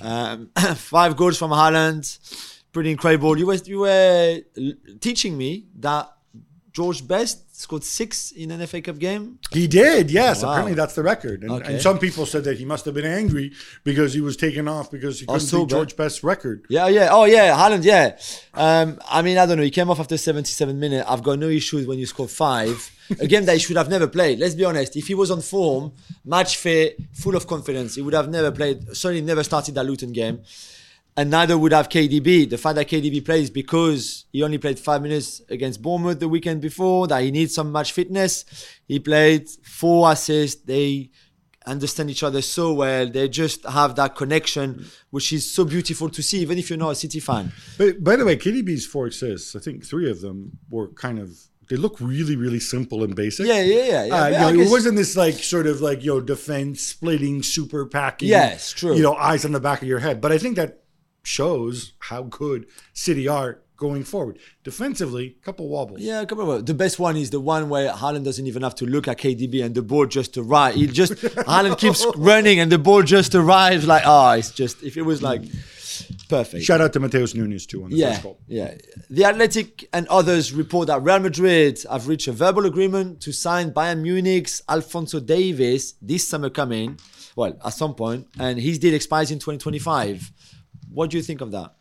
Um, 0.02 0.50
five 0.76 1.16
goals 1.18 1.38
from 1.40 1.52
Haaland, 1.52 2.04
pretty 2.72 2.92
incredible. 2.92 3.38
You 3.38 3.48
were 3.48 3.56
you 3.66 3.80
were 3.80 4.42
teaching 5.00 5.38
me 5.38 5.66
that 5.80 6.12
George 6.74 7.06
Best 7.08 7.51
scored 7.62 7.84
six 7.84 8.32
in 8.32 8.52
an 8.52 8.66
FA 8.68 8.82
Cup 8.82 8.98
game. 9.00 9.40
He 9.52 9.68
did, 9.68 10.10
yes. 10.12 10.44
Wow. 10.44 10.50
Apparently, 10.52 10.74
that's 10.74 10.96
the 10.96 11.04
record. 11.04 11.44
And, 11.44 11.52
Okay. 11.52 11.74
and 11.74 11.82
some 11.82 12.00
people 12.00 12.26
said 12.26 12.44
that 12.46 12.58
he 12.58 12.66
must 12.66 12.84
have 12.86 12.94
been 12.94 13.06
angry 13.06 13.52
because 13.84 14.14
he 14.14 14.22
was 14.22 14.36
taken 14.36 14.68
off 14.68 14.90
because 14.92 15.20
he 15.20 15.26
couldn't 15.26 15.42
so 15.42 15.60
beat. 15.66 15.70
George 15.70 15.96
Best's 15.96 16.24
record. 16.24 16.66
Yeah, 16.70 16.88
yeah. 16.88 17.10
Oh, 17.12 17.26
yeah. 17.26 17.56
Haaland, 17.56 17.84
yeah. 17.84 18.18
Um, 18.54 19.00
I 19.08 19.22
mean, 19.22 19.38
I 19.38 19.46
don't 19.46 19.58
know. 19.58 19.64
He 19.64 19.72
came 19.72 19.90
off 19.90 20.00
after 20.00 20.18
77 20.18 20.80
minutes. 20.80 21.08
I've 21.10 21.24
got 21.24 21.40
no 21.40 21.48
issues 21.50 21.88
when 21.88 22.00
you 22.00 22.06
score 22.06 22.28
five. 22.28 22.92
A 23.20 23.28
game 23.28 23.46
that 23.46 23.54
he 23.54 23.60
should 23.60 23.78
have 23.78 23.90
never 23.90 24.08
played. 24.08 24.40
Let's 24.40 24.56
be 24.56 24.64
honest. 24.66 24.96
If 24.96 25.08
he 25.08 25.14
was 25.16 25.30
on 25.32 25.42
form, 25.42 25.92
match 26.26 26.58
fit, 26.58 26.98
full 27.14 27.36
of 27.36 27.46
confidence, 27.46 27.96
he 27.96 28.02
would 28.02 28.14
have 28.14 28.30
never 28.30 28.52
played, 28.52 28.96
certainly 28.96 29.22
never 29.22 29.44
started 29.44 29.76
that 29.76 29.86
Luton 29.86 30.14
game. 30.14 30.42
And 31.18 31.30
neither 31.30 31.58
would 31.58 31.74
have 31.74 31.90
KDB. 31.90 32.50
The 32.50 32.58
fact 32.58 32.76
that 32.76 32.88
KDB 32.88 33.24
plays 33.24 33.50
because 33.50 34.26
he 34.32 34.44
only 34.44 34.58
played 34.58 34.80
five 34.80 35.02
minutes 35.02 35.42
against 35.50 35.82
Bournemouth 35.82 36.20
the 36.20 36.30
weekend 36.30 36.62
before, 36.62 37.08
that 37.08 37.22
he 37.22 37.32
needs 37.32 37.54
some 37.54 37.72
match 37.72 37.92
fitness. 37.92 38.46
He 38.88 39.00
played 39.00 39.50
four 39.64 40.10
assists. 40.10 40.64
They 40.64 41.12
understand 41.66 42.10
each 42.10 42.24
other 42.24 42.42
so 42.42 42.74
well. 42.74 43.10
They 43.10 43.28
just 43.28 43.66
have 43.66 43.96
that 43.96 44.16
connection, 44.16 44.86
which 45.10 45.34
is 45.34 45.52
so 45.52 45.66
beautiful 45.66 46.10
to 46.10 46.24
see, 46.24 46.40
even 46.40 46.58
if 46.58 46.70
you're 46.70 46.80
not 46.80 46.92
a 46.92 46.96
City 46.96 47.20
fan. 47.20 47.52
But 47.78 48.04
by 48.04 48.16
the 48.16 48.26
way, 48.26 48.36
KDB's 48.36 48.86
four 48.86 49.08
assists, 49.08 49.56
I 49.56 49.60
think 49.60 49.86
three 49.86 50.10
of 50.10 50.22
them 50.22 50.58
were 50.70 50.90
kind 50.94 51.20
of, 51.20 51.38
they 51.70 51.76
look 51.76 52.00
really, 52.02 52.36
really 52.36 52.60
simple 52.60 53.04
and 53.04 53.16
basic. 53.16 53.48
Yeah, 53.48 53.62
yeah, 53.62 53.84
yeah. 53.84 54.06
yeah. 54.06 54.16
Uh, 54.16 54.28
you 54.28 54.58
know, 54.58 54.64
it 54.64 54.72
wasn't 54.72 54.98
this 54.98 55.16
like 55.16 55.36
sort 55.36 55.68
of 55.68 55.80
like 55.80 56.04
you 56.04 56.14
know 56.14 56.22
defense 56.22 56.82
splitting 56.82 57.44
super 57.44 57.86
packing. 57.86 58.28
Yes, 58.28 58.72
true. 58.72 58.96
You 58.96 59.04
know, 59.04 59.16
eyes 59.16 59.46
on 59.46 59.54
the 59.54 59.60
back 59.60 59.82
of 59.82 59.88
your 59.88 60.00
head. 60.00 60.20
But 60.20 60.34
I 60.34 60.38
think 60.38 60.58
that 60.58 60.81
shows 61.24 61.94
how 62.00 62.24
good 62.24 62.68
City 62.94 63.28
are 63.28 63.60
going 63.78 64.04
forward. 64.04 64.38
Defensively, 64.64 65.36
a 65.42 65.46
couple 65.46 65.68
wobbles. 65.68 66.02
Yeah, 66.02 66.24
come 66.26 66.40
on. 66.40 66.66
The 66.66 66.74
best 66.74 67.00
one 67.00 67.18
is 67.18 67.32
the 67.32 67.40
one 67.40 67.68
where 67.68 67.92
Haaland 67.92 68.26
doesn't 68.26 68.46
even 68.46 68.62
have 68.62 68.76
to 68.76 68.86
look 68.86 69.08
at 69.08 69.18
KDB 69.18 69.64
and 69.66 69.74
the 69.74 69.82
ball 69.82 70.06
just 70.06 70.38
arrives. 70.38 70.76
He 70.78 70.86
just 70.88 71.14
Haaland 71.14 71.80
keeps 71.80 72.06
running 72.16 72.60
and 72.60 72.72
the 72.72 72.78
ball 72.78 73.02
just 73.02 73.34
arrives. 73.34 73.88
Like, 73.88 74.04
oh, 74.06 74.32
it's 74.32 74.52
just 74.52 74.84
if 74.84 74.98
it 74.98 75.02
was 75.02 75.24
like 75.24 75.42
perfect. 76.30 76.64
Shout 76.64 76.80
out 76.80 76.94
to 76.94 77.00
Matheus 77.00 77.34
Nunes 77.36 77.66
too 77.66 77.84
on 77.84 77.90
the 77.90 77.96
Yeah, 77.98 78.12
first 78.12 78.24
goal. 78.24 78.40
yeah. 78.48 78.76
The 79.10 79.26
Athletic 79.26 79.90
and 79.94 80.08
others 80.10 80.54
report 80.54 80.88
that 80.88 81.02
Real 81.02 81.20
Madrid 81.20 81.80
have 81.90 82.08
reached 82.08 82.28
a 82.28 82.32
verbal 82.34 82.66
agreement 82.68 83.20
to 83.22 83.32
sign 83.32 83.72
Bayern 83.72 84.02
Munich's 84.02 84.62
Alphonso 84.70 85.20
Davies 85.20 85.96
this 86.02 86.28
summer 86.28 86.50
coming. 86.52 87.00
Well, 87.36 87.58
at 87.66 87.74
some 87.74 87.96
point, 87.96 88.28
and 88.38 88.60
his 88.60 88.78
deal 88.78 88.94
expires 88.94 89.32
in 89.32 89.40
2025. 89.40 90.32
What 90.94 91.10
do 91.10 91.18
you 91.18 91.24
think 91.24 91.42
of 91.42 91.52
that? 91.52 91.74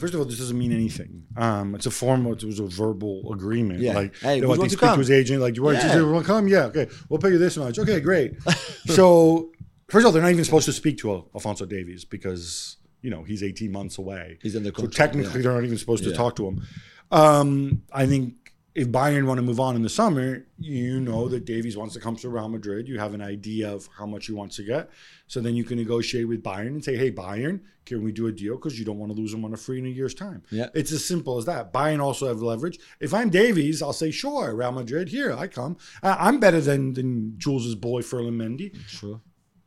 First 0.00 0.14
of 0.14 0.20
all, 0.20 0.26
this 0.26 0.38
doesn't 0.38 0.58
mean 0.58 0.72
anything. 0.72 1.22
Um, 1.36 1.76
it's 1.76 1.86
a 1.86 1.92
formal, 1.92 2.32
it 2.32 2.42
was 2.42 2.58
a 2.58 2.66
verbal 2.66 3.32
agreement. 3.32 3.78
Yeah. 3.80 3.94
Like, 3.94 4.16
Hey, 4.18 4.36
you 4.36 4.42
know, 4.42 4.48
would 4.48 4.56
they 4.56 4.58
want 4.58 4.70
to 4.70 4.76
speak 4.76 4.80
to 4.80 4.86
come? 4.86 4.98
his 4.98 5.10
agent, 5.12 5.40
like, 5.40 5.54
you 5.56 5.62
want, 5.62 5.78
Yeah. 5.78 5.94
to, 5.94 6.12
want 6.12 6.24
to 6.26 6.32
come? 6.32 6.48
Yeah, 6.48 6.64
okay. 6.64 6.88
We'll 7.08 7.20
pay 7.20 7.30
you 7.30 7.38
this 7.38 7.56
much. 7.56 7.78
Okay, 7.78 8.00
great. 8.00 8.34
so, 8.86 9.52
first 9.88 10.02
of 10.02 10.06
all, 10.06 10.12
they're 10.12 10.22
not 10.22 10.32
even 10.32 10.44
supposed 10.44 10.66
to 10.66 10.72
speak 10.72 10.98
to 10.98 11.24
Alphonso 11.34 11.66
Davies 11.66 12.04
because, 12.04 12.78
you 13.00 13.10
know, 13.10 13.22
he's 13.22 13.44
18 13.44 13.70
months 13.70 13.96
away. 13.98 14.38
He's 14.42 14.56
in 14.56 14.64
the 14.64 14.72
contract, 14.72 14.94
So, 14.94 15.06
technically, 15.06 15.42
they're 15.42 15.52
not 15.54 15.62
even 15.64 15.78
supposed 15.78 16.02
to 16.02 16.12
talk 16.12 16.34
to 16.36 16.48
him. 16.48 16.66
Um, 17.12 17.82
I 17.92 18.06
think 18.06 18.34
if 18.80 18.88
Bayern 18.88 19.26
want 19.26 19.36
to 19.36 19.42
move 19.42 19.60
on 19.60 19.76
in 19.76 19.82
the 19.82 19.90
summer, 19.90 20.46
you 20.58 21.00
know 21.00 21.28
that 21.28 21.44
Davies 21.44 21.76
wants 21.76 21.92
to 21.92 22.00
come 22.00 22.16
to 22.16 22.30
Real 22.30 22.48
Madrid. 22.48 22.88
You 22.88 22.98
have 22.98 23.12
an 23.12 23.20
idea 23.20 23.70
of 23.70 23.86
how 23.94 24.06
much 24.06 24.24
he 24.24 24.32
wants 24.32 24.56
to 24.56 24.62
get. 24.62 24.88
So 25.26 25.42
then 25.42 25.54
you 25.54 25.64
can 25.64 25.76
negotiate 25.76 26.26
with 26.26 26.42
Bayern 26.42 26.68
and 26.68 26.82
say, 26.82 26.96
hey, 26.96 27.12
Bayern, 27.12 27.60
can 27.84 28.02
we 28.02 28.10
do 28.10 28.26
a 28.28 28.32
deal? 28.32 28.54
Because 28.54 28.78
you 28.78 28.86
don't 28.86 28.98
want 28.98 29.12
to 29.12 29.18
lose 29.18 29.34
him 29.34 29.44
on 29.44 29.52
a 29.52 29.56
free 29.58 29.80
in 29.80 29.84
a 29.84 29.90
year's 29.90 30.14
time. 30.14 30.42
Yeah. 30.50 30.68
It's 30.72 30.92
as 30.92 31.04
simple 31.04 31.36
as 31.36 31.44
that. 31.44 31.74
Bayern 31.74 32.00
also 32.00 32.26
have 32.28 32.40
leverage. 32.40 32.78
If 33.00 33.12
I'm 33.12 33.28
Davies, 33.28 33.82
I'll 33.82 33.92
say, 33.92 34.10
sure, 34.10 34.54
Real 34.54 34.72
Madrid, 34.72 35.10
here, 35.10 35.36
I 35.36 35.46
come. 35.46 35.76
Uh, 36.02 36.16
I'm 36.18 36.40
better 36.40 36.62
than, 36.62 36.94
than 36.94 37.34
Jules's 37.36 37.74
boy, 37.74 38.00
Ferland 38.00 38.40
Mendy. 38.40 38.74
Sure. 38.86 39.20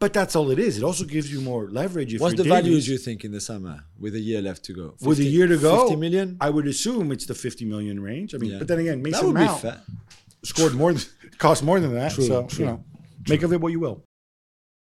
But 0.04 0.12
that's 0.12 0.36
all 0.36 0.52
it 0.52 0.60
is. 0.60 0.78
It 0.78 0.84
also 0.84 1.06
gives 1.06 1.32
you 1.32 1.40
more 1.40 1.70
leverage. 1.70 2.14
If 2.14 2.20
What's 2.20 2.36
the 2.36 2.44
you're 2.44 2.54
values 2.54 2.90
you 2.90 2.98
think 2.98 3.24
in 3.24 3.32
the 3.32 3.40
summer 3.40 3.86
with 3.98 4.16
a 4.16 4.20
year 4.20 4.42
left 4.42 4.66
to 4.66 4.74
go? 4.74 4.96
with 5.00 5.18
a 5.20 5.24
year 5.24 5.48
to 5.48 5.58
go, 5.58 5.88
50 5.88 5.96
million? 5.96 6.36
I 6.42 6.50
would 6.50 6.68
assume 6.68 7.14
it's 7.14 7.26
the 7.26 7.34
50 7.34 7.64
million 7.64 8.02
range. 8.02 8.36
I 8.36 8.38
mean, 8.38 8.52
Yeah. 8.52 8.58
but 8.60 8.68
then 8.68 8.80
again, 8.80 9.02
Mason 9.02 9.34
Mount 9.34 9.66
scored 10.44 10.74
more, 10.74 10.92
than, 10.92 11.02
cost 11.38 11.64
more 11.64 11.80
than 11.80 11.94
that. 11.94 12.12
True, 12.12 12.26
so 12.26 12.48
true. 12.48 12.60
you 12.60 12.72
know, 12.72 12.84
Make 13.30 13.44
of 13.44 13.54
it 13.54 13.62
what 13.62 13.72
you 13.72 13.80
will. 13.80 14.04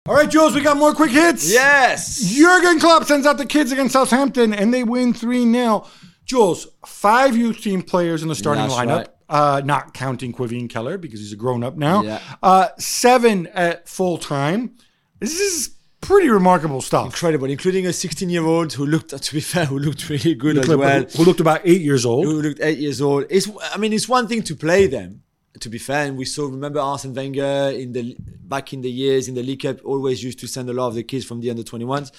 All 0.09 0.15
right, 0.15 0.31
Jules, 0.31 0.55
we 0.55 0.63
got 0.63 0.79
more 0.79 0.95
quick 0.95 1.11
hits. 1.11 1.53
Yes. 1.53 2.23
Jurgen 2.35 2.81
Klopp 2.81 3.05
sends 3.05 3.27
out 3.27 3.37
the 3.37 3.45
kids 3.45 3.73
against 3.73 3.93
Southampton, 3.93 4.55
and 4.55 4.73
they 4.73 4.85
win 4.85 5.13
3 5.13 5.53
0. 5.53 5.87
Jules, 6.25 6.67
five 6.87 7.37
youth 7.37 7.61
team 7.61 7.83
players 7.83 8.23
in 8.23 8.31
the 8.31 8.35
starting 8.35 8.65
That's 8.69 8.75
lineup, 8.75 8.97
right. 8.97 9.09
uh, 9.29 9.61
not 9.67 9.93
counting 9.93 10.33
Caoimhin 10.33 10.71
Kelleher 10.71 10.97
because 10.97 11.21
he's 11.21 11.35
a 11.35 11.37
grown 11.37 11.63
up 11.63 11.77
now. 11.77 12.03
Yeah. 12.03 12.21
Uh, 12.43 12.69
seven 12.79 13.49
at 13.49 13.87
full 13.87 14.17
time. 14.17 14.77
This 15.25 15.41
is 15.41 15.75
pretty 16.01 16.29
remarkable 16.29 16.81
stuff. 16.81 17.07
Incredible, 17.07 17.49
including 17.49 17.87
a 17.87 17.93
16 17.93 18.29
year 18.29 18.45
old 18.45 18.73
who 18.73 18.87
looked, 18.87 19.11
to 19.11 19.35
be 19.35 19.41
fair, 19.41 19.65
who 19.65 19.79
looked 19.79 20.09
really 20.09 20.35
good 20.35 20.59
as 20.59 20.69
well. 20.69 21.05
Who 21.17 21.25
looked 21.25 21.41
about 21.41 21.63
eight 21.65 21.81
years 21.81 22.05
old. 22.05 22.25
who 22.27 22.43
looked 22.43 22.61
eight 22.61 22.79
years 22.79 23.01
old. 23.01 23.25
It's 23.31 23.49
I 23.73 23.79
mean 23.79 23.93
it's 23.93 24.09
one 24.09 24.29
thing 24.29 24.43
to 24.43 24.55
play 24.55 24.87
them. 24.87 25.23
To 25.61 25.69
be 25.69 25.79
fair, 25.79 26.07
and 26.07 26.19
we 26.19 26.25
saw 26.25 26.47
remember 26.47 26.81
Arsene 26.81 27.15
Wenger 27.15 27.71
in 27.77 27.93
the 27.93 28.17
back 28.19 28.73
in 28.73 28.81
the 28.81 28.91
years 28.91 29.29
in 29.29 29.37
the 29.37 29.43
League 29.43 29.63
Cup 29.63 29.79
always 29.85 30.21
used 30.21 30.41
to 30.41 30.49
send 30.49 30.69
a 30.69 30.73
lot 30.73 30.89
of 30.89 30.95
the 30.95 31.05
kids 31.05 31.25
from 31.25 31.41
the 31.41 31.49
under 31.49 31.63
21s. 31.63 32.11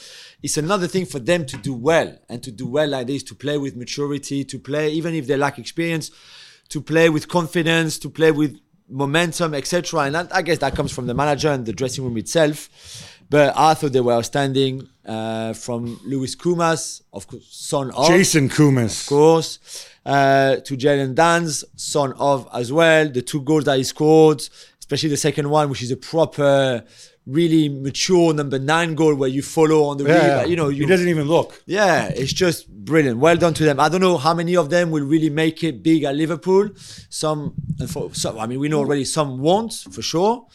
It's 0.41 0.55
another 0.55 0.87
thing 0.87 1.05
for 1.05 1.19
them 1.19 1.45
to 1.47 1.57
do 1.57 1.73
well 1.73 2.17
and 2.29 2.41
to 2.43 2.49
do 2.49 2.65
well 2.65 2.87
like 2.87 3.07
this, 3.07 3.23
to 3.23 3.35
play 3.35 3.57
with 3.57 3.75
maturity, 3.75 4.45
to 4.45 4.57
play 4.57 4.89
even 4.91 5.13
if 5.13 5.27
they 5.27 5.35
lack 5.35 5.59
experience, 5.59 6.11
to 6.69 6.81
play 6.81 7.09
with 7.09 7.27
confidence, 7.27 7.99
to 7.99 8.09
play 8.09 8.31
with 8.31 8.57
momentum, 8.89 9.53
etc. 9.53 10.01
And 10.01 10.15
that, 10.15 10.35
I 10.35 10.41
guess 10.41 10.59
that 10.59 10.75
comes 10.75 10.91
from 10.91 11.07
the 11.07 11.13
manager 11.13 11.49
and 11.49 11.65
the 11.65 11.73
dressing 11.73 12.03
room 12.03 12.17
itself. 12.17 12.69
But 13.29 13.53
I 13.57 13.73
thought 13.73 13.91
they 13.91 14.01
were 14.01 14.13
outstanding. 14.13 14.89
Uh, 15.05 15.53
from 15.53 15.99
Lewis 16.03 16.35
Koumas, 16.35 17.03
of 17.13 17.27
course, 17.27 17.45
son 17.51 17.91
of 17.91 18.07
Jason 18.07 18.49
Koumas. 18.49 19.03
of 19.03 19.07
course, 19.07 19.59
uh, 20.03 20.55
to 20.55 20.75
Jayden 20.75 21.13
Danns 21.13 21.63
son 21.75 22.13
of 22.13 22.49
as 22.51 22.73
well. 22.73 23.07
The 23.07 23.21
two 23.21 23.41
goals 23.41 23.65
that 23.65 23.77
he 23.77 23.83
scored, 23.83 24.41
especially 24.79 25.09
the 25.09 25.17
second 25.17 25.47
one, 25.47 25.69
which 25.69 25.83
is 25.83 25.91
a 25.91 25.97
proper, 25.97 26.83
really 27.25 27.69
mature 27.69 28.33
number 28.33 28.59
nine 28.59 28.93
goal 28.95 29.15
where 29.15 29.29
you 29.29 29.41
follow 29.41 29.85
on 29.85 29.97
the 29.97 30.03
Yeah, 30.05 30.39
wheel. 30.41 30.49
You 30.49 30.55
know, 30.55 30.69
you 30.69 30.83
he 30.83 30.85
doesn't 30.87 31.07
even 31.07 31.27
look. 31.27 31.61
yeah, 31.65 32.07
it's 32.07 32.33
just 32.33 32.69
brilliant. 32.69 33.17
Well 33.19 33.35
done 33.37 33.53
to 33.55 33.63
them. 33.63 33.79
I 33.79 33.89
don't 33.89 34.01
know 34.01 34.17
how 34.17 34.33
many 34.33 34.55
of 34.55 34.69
them 34.69 34.91
will 34.91 35.03
really 35.05 35.29
make 35.29 35.63
it 35.63 35.81
big 35.81 36.03
at 36.03 36.15
Liverpool. 36.15 36.69
Some, 37.09 37.55
uh, 37.81 37.87
for 37.87 38.13
some, 38.13 38.37
I 38.37 38.45
mean, 38.45 38.59
we 38.59 38.69
know 38.69 38.79
already 38.79 39.05
some 39.05 39.39
won't 39.39 39.73
for 39.91 40.01
sure. 40.01 40.45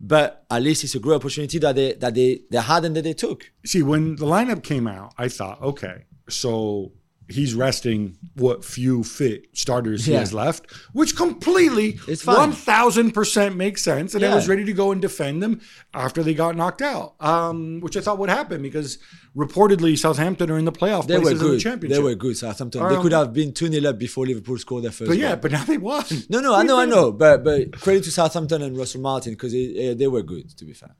But 0.00 0.44
at 0.48 0.62
least 0.62 0.84
it's 0.84 0.94
a 0.94 1.00
great 1.00 1.16
opportunity 1.16 1.58
that 1.58 1.74
they 1.74 1.92
that 1.94 2.14
they 2.14 2.42
they 2.52 2.58
had 2.58 2.84
and 2.84 2.94
that 2.94 3.02
they 3.02 3.14
took. 3.14 3.50
See, 3.66 3.82
when 3.82 4.14
the 4.14 4.26
lineup 4.26 4.62
came 4.62 4.86
out, 4.86 5.12
I 5.18 5.26
thought, 5.28 5.60
okay, 5.60 6.04
so 6.28 6.92
he's 7.30 7.54
resting 7.54 8.16
what 8.34 8.64
few 8.64 9.04
fit 9.04 9.46
starters 9.52 10.06
he 10.06 10.12
has 10.14 10.32
left, 10.32 10.70
which 10.92 11.14
completely 11.16 11.98
It's 12.08 12.22
fine. 12.22 12.36
one 12.36 12.52
thousand 12.52 13.12
percent 13.12 13.54
makes 13.56 13.82
sense, 13.82 14.14
and 14.14 14.24
I 14.24 14.34
was 14.34 14.48
ready 14.48 14.64
to 14.64 14.72
go 14.72 14.92
and 14.92 15.00
defend 15.02 15.42
them 15.42 15.60
after 15.92 16.22
they 16.22 16.34
got 16.34 16.56
knocked 16.56 16.82
out, 16.82 17.14
um, 17.20 17.80
which 17.80 17.96
I 17.96 18.00
thought 18.00 18.18
would 18.18 18.30
happen 18.30 18.62
because 18.62 18.98
reportedly 19.36 19.96
Southampton 19.98 20.50
are 20.50 20.58
in 20.58 20.64
the 20.64 20.72
playoff 20.72 21.06
They 21.06 21.16
were 21.16 21.22
places 21.22 21.40
in 21.42 21.46
the 21.46 21.52
good. 21.54 21.60
championship. 21.60 21.96
They 21.98 22.02
were 22.02 22.14
good. 22.14 22.36
Southampton. 22.36 22.88
they 22.88 22.94
Um, 22.96 23.02
could 23.02 23.12
have 23.12 23.32
been 23.32 23.52
two 23.52 23.68
0 23.68 23.88
up 23.90 23.98
before 23.98 24.26
Liverpool 24.26 24.58
scored 24.58 24.84
their 24.84 24.90
first. 24.90 25.08
but 25.10 25.14
goal. 25.14 25.22
yeah, 25.22 25.36
but 25.36 25.50
now 25.52 25.64
they 25.64 25.78
won. 25.78 26.04
No, 26.30 26.40
no, 26.40 26.54
I 26.54 26.62
know, 26.62 26.78
I 26.78 26.86
know, 26.86 27.12
but 27.12 27.44
but 27.44 27.72
credit 27.80 28.04
to 28.04 28.10
Southampton 28.10 28.62
and 28.62 28.76
Russell 28.76 29.00
Martin 29.00 29.32
because 29.34 29.52
uh, 29.54 29.94
they 29.96 30.06
were 30.08 30.22
good. 30.22 30.56
To 30.58 30.64
be 30.64 30.72
fair, 30.72 30.94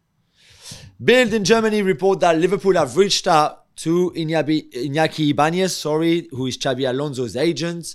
Bild 1.00 1.32
in 1.32 1.44
Germany 1.44 1.82
report 1.82 2.20
that 2.20 2.38
Liverpool 2.38 2.74
have 2.74 2.96
reached 2.96 3.26
out 3.26 3.64
to 3.78 4.10
Iñaki, 4.16 4.70
Iñaki 4.72 5.30
Ibanez, 5.30 5.76
sorry, 5.76 6.28
who 6.32 6.46
is 6.46 6.58
Xabi 6.58 6.88
Alonso's 6.88 7.36
agent. 7.36 7.94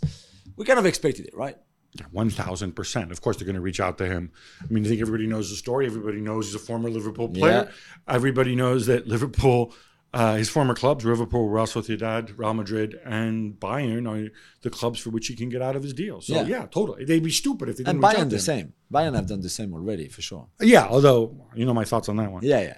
We 0.56 0.66
kind 0.66 0.80
of 0.80 0.86
expected 0.86 1.26
it, 1.26 1.36
right? 1.36 1.58
One 2.12 2.30
thousand 2.32 2.74
percent. 2.74 3.12
Of 3.12 3.22
course, 3.22 3.38
they're 3.38 3.46
going 3.46 3.56
to 3.56 3.62
reach 3.62 3.80
out 3.80 3.98
to 4.00 4.08
him. 4.08 4.32
I 4.62 4.66
mean, 4.74 4.84
I 4.86 4.88
think 4.90 5.02
everybody 5.02 5.28
knows 5.28 5.50
the 5.52 5.56
story. 5.56 5.86
Everybody 5.86 6.22
knows 6.22 6.48
he's 6.48 6.56
a 6.56 6.60
former 6.60 6.90
Liverpool 6.90 7.30
player. 7.30 7.70
Everybody 8.08 8.56
knows 8.56 8.88
that 8.88 9.08
Liverpool, 9.08 9.74
uh, 10.12 10.36
his 10.36 10.50
former 10.50 10.74
clubs, 10.74 11.06
Liverpool, 11.06 11.50
Real 11.50 11.66
Sociedad, 11.68 12.36
Real 12.36 12.56
Madrid, 12.56 13.00
and 13.06 13.54
Bayern, 13.60 14.10
are 14.10 14.32
the 14.62 14.70
clubs 14.72 15.00
for 15.02 15.12
which 15.12 15.28
he 15.28 15.36
can 15.36 15.50
get 15.50 15.62
out 15.62 15.76
of 15.76 15.84
his 15.84 15.94
deal. 15.94 16.20
So 16.22 16.34
yeah, 16.34 16.44
Yeah. 16.48 16.66
totally. 16.66 17.06
They'd 17.06 17.22
be 17.24 17.30
stupid 17.30 17.70
if 17.70 17.78
they 17.78 17.84
didn't 17.84 18.04
And 18.04 18.04
Bayern 18.04 18.30
the 18.32 18.40
same. 18.40 18.74
Bayern 18.92 19.14
have 19.16 19.28
done 19.28 19.42
the 19.42 19.50
same 19.50 19.72
already 19.74 20.08
for 20.08 20.22
sure. 20.24 20.48
Yeah, 20.62 20.88
although 20.88 21.36
you 21.54 21.66
know 21.66 21.74
my 21.76 21.86
thoughts 21.86 22.10
on 22.10 22.16
that 22.18 22.32
one. 22.32 22.42
Yeah, 22.44 22.62
yeah. 22.62 22.78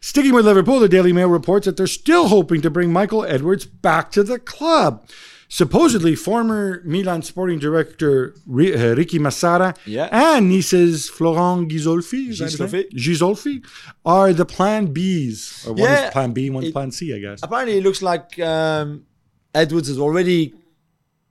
Sticking 0.00 0.32
with 0.32 0.44
Liverpool, 0.46 0.78
the 0.80 0.88
Daily 0.88 1.12
Mail 1.12 1.28
reports 1.28 1.66
that 1.66 1.76
they're 1.76 1.86
still 1.86 2.28
hoping 2.28 2.60
to 2.62 2.70
bring 2.70 2.92
Michael 2.92 3.24
Edwards 3.24 3.64
back 3.66 4.10
to 4.12 4.22
the 4.22 4.38
club. 4.38 5.08
Supposedly, 5.50 6.14
former 6.14 6.82
Milan 6.84 7.22
sporting 7.22 7.58
director 7.58 8.34
uh, 8.48 8.94
Ricky 8.94 9.18
Massara 9.18 9.76
Yeah. 9.86 10.08
and 10.12 10.50
Nice's 10.50 11.08
Florent 11.08 11.70
Ghisolfi, 11.70 12.28
is 12.28 12.38
that 12.40 12.50
his 12.50 12.60
name? 12.60 12.68
Ghisolfi. 12.68 13.62
Ghisolfi 13.62 13.66
are 14.04 14.32
the 14.34 14.44
plan 14.44 14.92
Bs. 14.94 15.66
Or 15.66 15.72
one 15.72 15.78
Yeah, 15.82 16.06
is 16.08 16.12
plan 16.12 16.32
B, 16.32 16.50
one's 16.50 16.66
it- 16.68 16.72
plan 16.72 16.90
C, 16.92 17.14
I 17.14 17.18
guess. 17.18 17.40
Apparently, 17.42 17.78
it 17.78 17.82
looks 17.82 18.02
like 18.02 18.38
um, 18.40 19.04
Edwards 19.54 19.88
has 19.88 19.98
already 19.98 20.54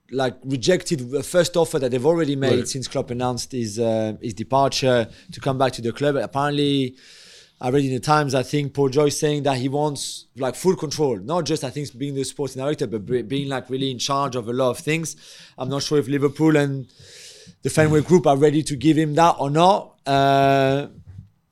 like 0.10 0.38
rejected 0.46 1.12
the 1.12 1.22
first 1.22 1.56
offer 1.58 1.78
that 1.80 1.92
they've 1.92 2.06
already 2.06 2.36
made 2.36 2.56
Right. 2.60 2.68
since 2.68 2.88
Klopp 2.88 3.12
announced 3.12 3.52
his 3.52 3.78
uh, 3.78 4.14
his 4.22 4.34
departure 4.34 5.10
to 5.34 5.40
come 5.40 5.58
back 5.58 5.74
to 5.74 5.82
the 5.82 5.92
club. 5.92 6.16
Apparently, 6.16 6.96
I 7.60 7.70
read 7.70 7.86
in 7.86 7.94
the 7.94 8.00
Times. 8.00 8.36
I 8.36 8.44
think 8.44 8.74
Paul 8.74 8.90
Joyce 8.90 9.18
saying 9.20 9.44
that 9.44 9.58
he 9.58 9.68
wants 9.68 10.26
like 10.36 10.56
full 10.56 10.76
control, 10.76 11.18
not 11.18 11.46
just 11.46 11.64
I 11.64 11.70
think 11.70 11.98
being 11.98 12.14
the 12.14 12.24
sporting 12.24 12.62
director, 12.62 12.86
but 12.86 13.06
be- 13.06 13.24
being 13.24 13.50
like 13.50 13.70
really 13.70 13.90
in 13.90 13.98
charge 13.98 14.36
of 14.36 14.48
a 14.48 14.54
lot 14.54 14.70
of 14.70 14.80
things. 14.80 15.16
I'm 15.58 15.70
not 15.70 15.84
sure 15.84 15.98
if 15.98 16.08
Liverpool 16.08 16.56
and 16.56 16.88
the 17.64 17.70
Fenway 17.70 18.02
Group 18.02 18.28
are 18.28 18.38
ready 18.38 18.62
to 18.64 18.76
give 18.76 18.98
him 18.98 19.16
that 19.16 19.36
or 19.40 19.50
not. 19.50 20.00
Uh, 20.06 20.88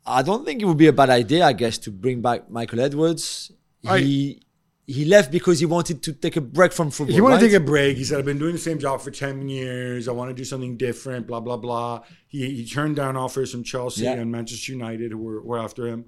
I 0.05 0.21
don't 0.21 0.45
think 0.45 0.61
it 0.61 0.65
would 0.65 0.77
be 0.77 0.87
a 0.87 0.93
bad 0.93 1.09
idea, 1.09 1.43
I 1.43 1.53
guess, 1.53 1.79
to 1.79 1.91
bring 1.91 2.21
back 2.21 2.49
Michael 2.49 2.79
Edwards. 2.79 3.51
He 3.81 4.41
he 4.87 5.03
left 5.05 5.31
because 5.31 5.59
he 5.59 5.65
wanted 5.65 6.03
to 6.03 6.13
take 6.13 6.35
a 6.35 6.41
break 6.41 6.71
from 6.71 6.91
football. 6.91 7.13
He 7.15 7.21
wanted 7.21 7.39
to 7.39 7.45
take 7.47 7.55
a 7.55 7.59
break. 7.59 7.97
He 7.97 8.03
said, 8.03 8.19
I've 8.19 8.25
been 8.25 8.37
doing 8.37 8.53
the 8.53 8.59
same 8.59 8.77
job 8.77 9.01
for 9.01 9.09
10 9.09 9.49
years. 9.49 10.07
I 10.07 10.11
want 10.11 10.29
to 10.29 10.33
do 10.35 10.43
something 10.43 10.77
different, 10.77 11.25
blah, 11.25 11.39
blah, 11.39 11.57
blah. 11.57 12.03
He, 12.27 12.55
he 12.57 12.65
turned 12.67 12.95
down 12.95 13.17
offers 13.17 13.51
from 13.51 13.63
Chelsea 13.63 14.03
Yeah. 14.03 14.13
and 14.13 14.31
Manchester 14.31 14.73
United 14.73 15.11
who 15.11 15.17
were, 15.17 15.41
were 15.41 15.59
after 15.59 15.87
him. 15.87 16.05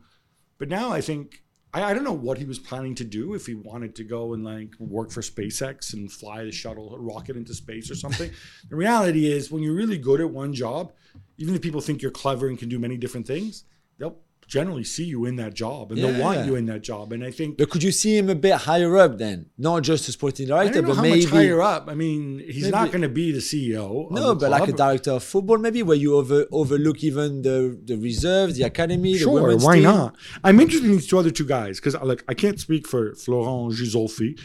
But 0.60 0.70
now 0.70 0.92
I 0.92 1.02
think, 1.02 1.44
I, 1.74 1.86
I 1.86 1.94
don't 1.94 2.04
know 2.04 2.14
what 2.14 2.38
he 2.38 2.46
was 2.46 2.60
planning 2.60 2.94
to 2.96 3.04
do, 3.04 3.34
if 3.34 3.48
he 3.48 3.56
wanted 3.56 3.96
to 3.96 4.04
go 4.04 4.34
and 4.34 4.44
like 4.44 4.74
work 4.80 5.12
for 5.12 5.22
SpaceX 5.22 5.94
and 5.94 6.12
fly 6.12 6.44
the 6.44 6.52
shuttle 6.52 6.96
rocket 7.00 7.36
into 7.36 7.54
space 7.56 7.90
or 7.90 7.96
something. 7.96 8.30
the 8.70 8.76
reality 8.76 9.32
is, 9.32 9.52
when 9.52 9.64
you're 9.64 9.76
really 9.76 9.98
good 9.98 10.22
at 10.22 10.30
one 10.30 10.54
job, 10.54 10.92
even 11.38 11.56
if 11.56 11.62
people 11.62 11.82
think 11.82 12.02
you're 12.02 12.12
clever 12.12 12.48
and 12.48 12.60
can 12.60 12.70
do 12.70 12.78
many 12.78 12.96
different 12.98 13.26
things, 13.26 13.64
they'll 13.98 14.18
generally 14.48 14.84
see 14.84 15.04
you 15.04 15.26
in 15.26 15.36
that 15.36 15.54
job 15.54 15.92
and 15.92 16.02
they'll 16.02 16.12
Yeah. 16.18 16.20
want 16.26 16.46
you 16.48 16.56
in 16.56 16.66
that 16.68 16.82
job. 16.82 17.12
And 17.14 17.22
I 17.24 17.32
think 17.32 17.58
But 17.58 17.70
could 17.70 17.84
you 17.84 17.92
see 17.92 18.18
him 18.18 18.30
a 18.30 18.36
bit 18.36 18.54
higher 18.70 18.96
up 18.98 19.18
then? 19.18 19.48
Not 19.58 19.84
just 19.84 20.08
a 20.08 20.12
sporting 20.14 20.48
director, 20.48 20.82
but 20.82 20.96
how 20.96 21.02
maybe 21.02 21.22
much 21.26 21.30
higher 21.32 21.62
up. 21.62 21.84
I 21.90 21.96
mean, 21.96 22.40
he's 22.46 22.64
Maybe- 22.64 22.72
not 22.72 22.88
going 22.94 23.02
to 23.02 23.10
be 23.10 23.32
the 23.34 23.42
CEO. 23.42 24.08
no, 24.10 24.30
the 24.30 24.36
but 24.36 24.50
like 24.52 24.70
a 24.70 24.72
director 24.72 25.12
of 25.12 25.24
football, 25.24 25.58
maybe 25.58 25.84
where 25.84 25.98
you 25.98 26.16
over 26.16 26.46
overlook 26.52 27.04
even 27.04 27.42
the 27.42 27.78
the 27.90 27.98
reserves, 27.98 28.56
the 28.58 28.64
academy, 28.64 29.14
the 29.14 29.20
Sure, 29.20 29.42
women's 29.42 29.64
why 29.66 29.76
team. 29.76 29.84
not? 29.84 30.16
I'm 30.44 30.60
interested 30.60 30.88
in 30.90 30.94
these 30.98 31.08
two 31.08 31.18
other 31.20 31.32
two 31.32 31.46
guys 31.46 31.80
because, 31.80 31.96
uh, 31.96 32.06
like, 32.06 32.24
I 32.30 32.34
can't 32.34 32.60
speak 32.60 32.88
for 32.88 33.14
Florent 33.16 33.74
Ghisolfi. 33.78 34.40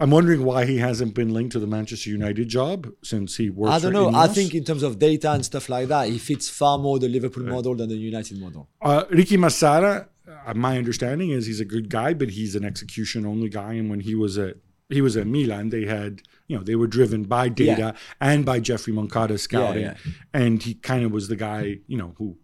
I'm 0.00 0.10
wondering 0.10 0.44
why 0.44 0.64
he 0.64 0.78
hasn't 0.78 1.14
been 1.14 1.34
linked 1.34 1.52
to 1.52 1.58
the 1.58 1.66
Manchester 1.66 2.08
United 2.08 2.48
job 2.48 2.90
since 3.02 3.36
he 3.36 3.50
works. 3.50 3.74
I 3.74 3.78
don't 3.78 3.92
know. 3.92 4.10
I 4.14 4.28
think 4.28 4.54
in 4.54 4.64
terms 4.64 4.82
of 4.82 4.98
data 4.98 5.32
and 5.32 5.44
stuff 5.44 5.68
like 5.68 5.88
that, 5.88 6.08
he 6.08 6.18
fits 6.18 6.48
far 6.48 6.78
more 6.78 6.98
the 6.98 7.08
Liverpool 7.08 7.44
model 7.44 7.74
than 7.74 7.90
the 7.90 7.96
United 7.96 8.40
model. 8.40 8.68
uh, 8.80 9.04
Ricky 9.10 9.36
Massara. 9.36 10.08
Uh, 10.46 10.54
my 10.54 10.78
understanding 10.78 11.30
is 11.30 11.46
he's 11.46 11.60
a 11.60 11.64
good 11.64 11.90
guy, 11.90 12.14
but 12.14 12.30
he's 12.30 12.54
an 12.54 12.64
execution 12.64 13.26
only 13.26 13.48
guy. 13.48 13.74
And 13.74 13.90
when 13.90 14.00
he 14.00 14.14
was 14.14 14.38
at 14.38 14.56
he 14.88 15.00
was 15.00 15.16
at 15.16 15.26
Milan, 15.26 15.68
they 15.68 15.84
had 15.84 16.22
you 16.46 16.56
know 16.56 16.62
they 16.62 16.76
were 16.76 16.86
driven 16.86 17.24
by 17.24 17.48
data 17.48 17.94
and 18.20 18.44
by 18.44 18.58
Geoffrey 18.58 18.92
Moncada 18.92 19.38
scouting, 19.38 19.82
yeah. 19.82 19.94
and 20.32 20.62
he 20.62 20.74
kind 20.74 21.04
of 21.04 21.12
was 21.12 21.28
the 21.28 21.36
guy 21.36 21.78
you 21.86 21.98
know 21.98 22.14
who 22.16 22.36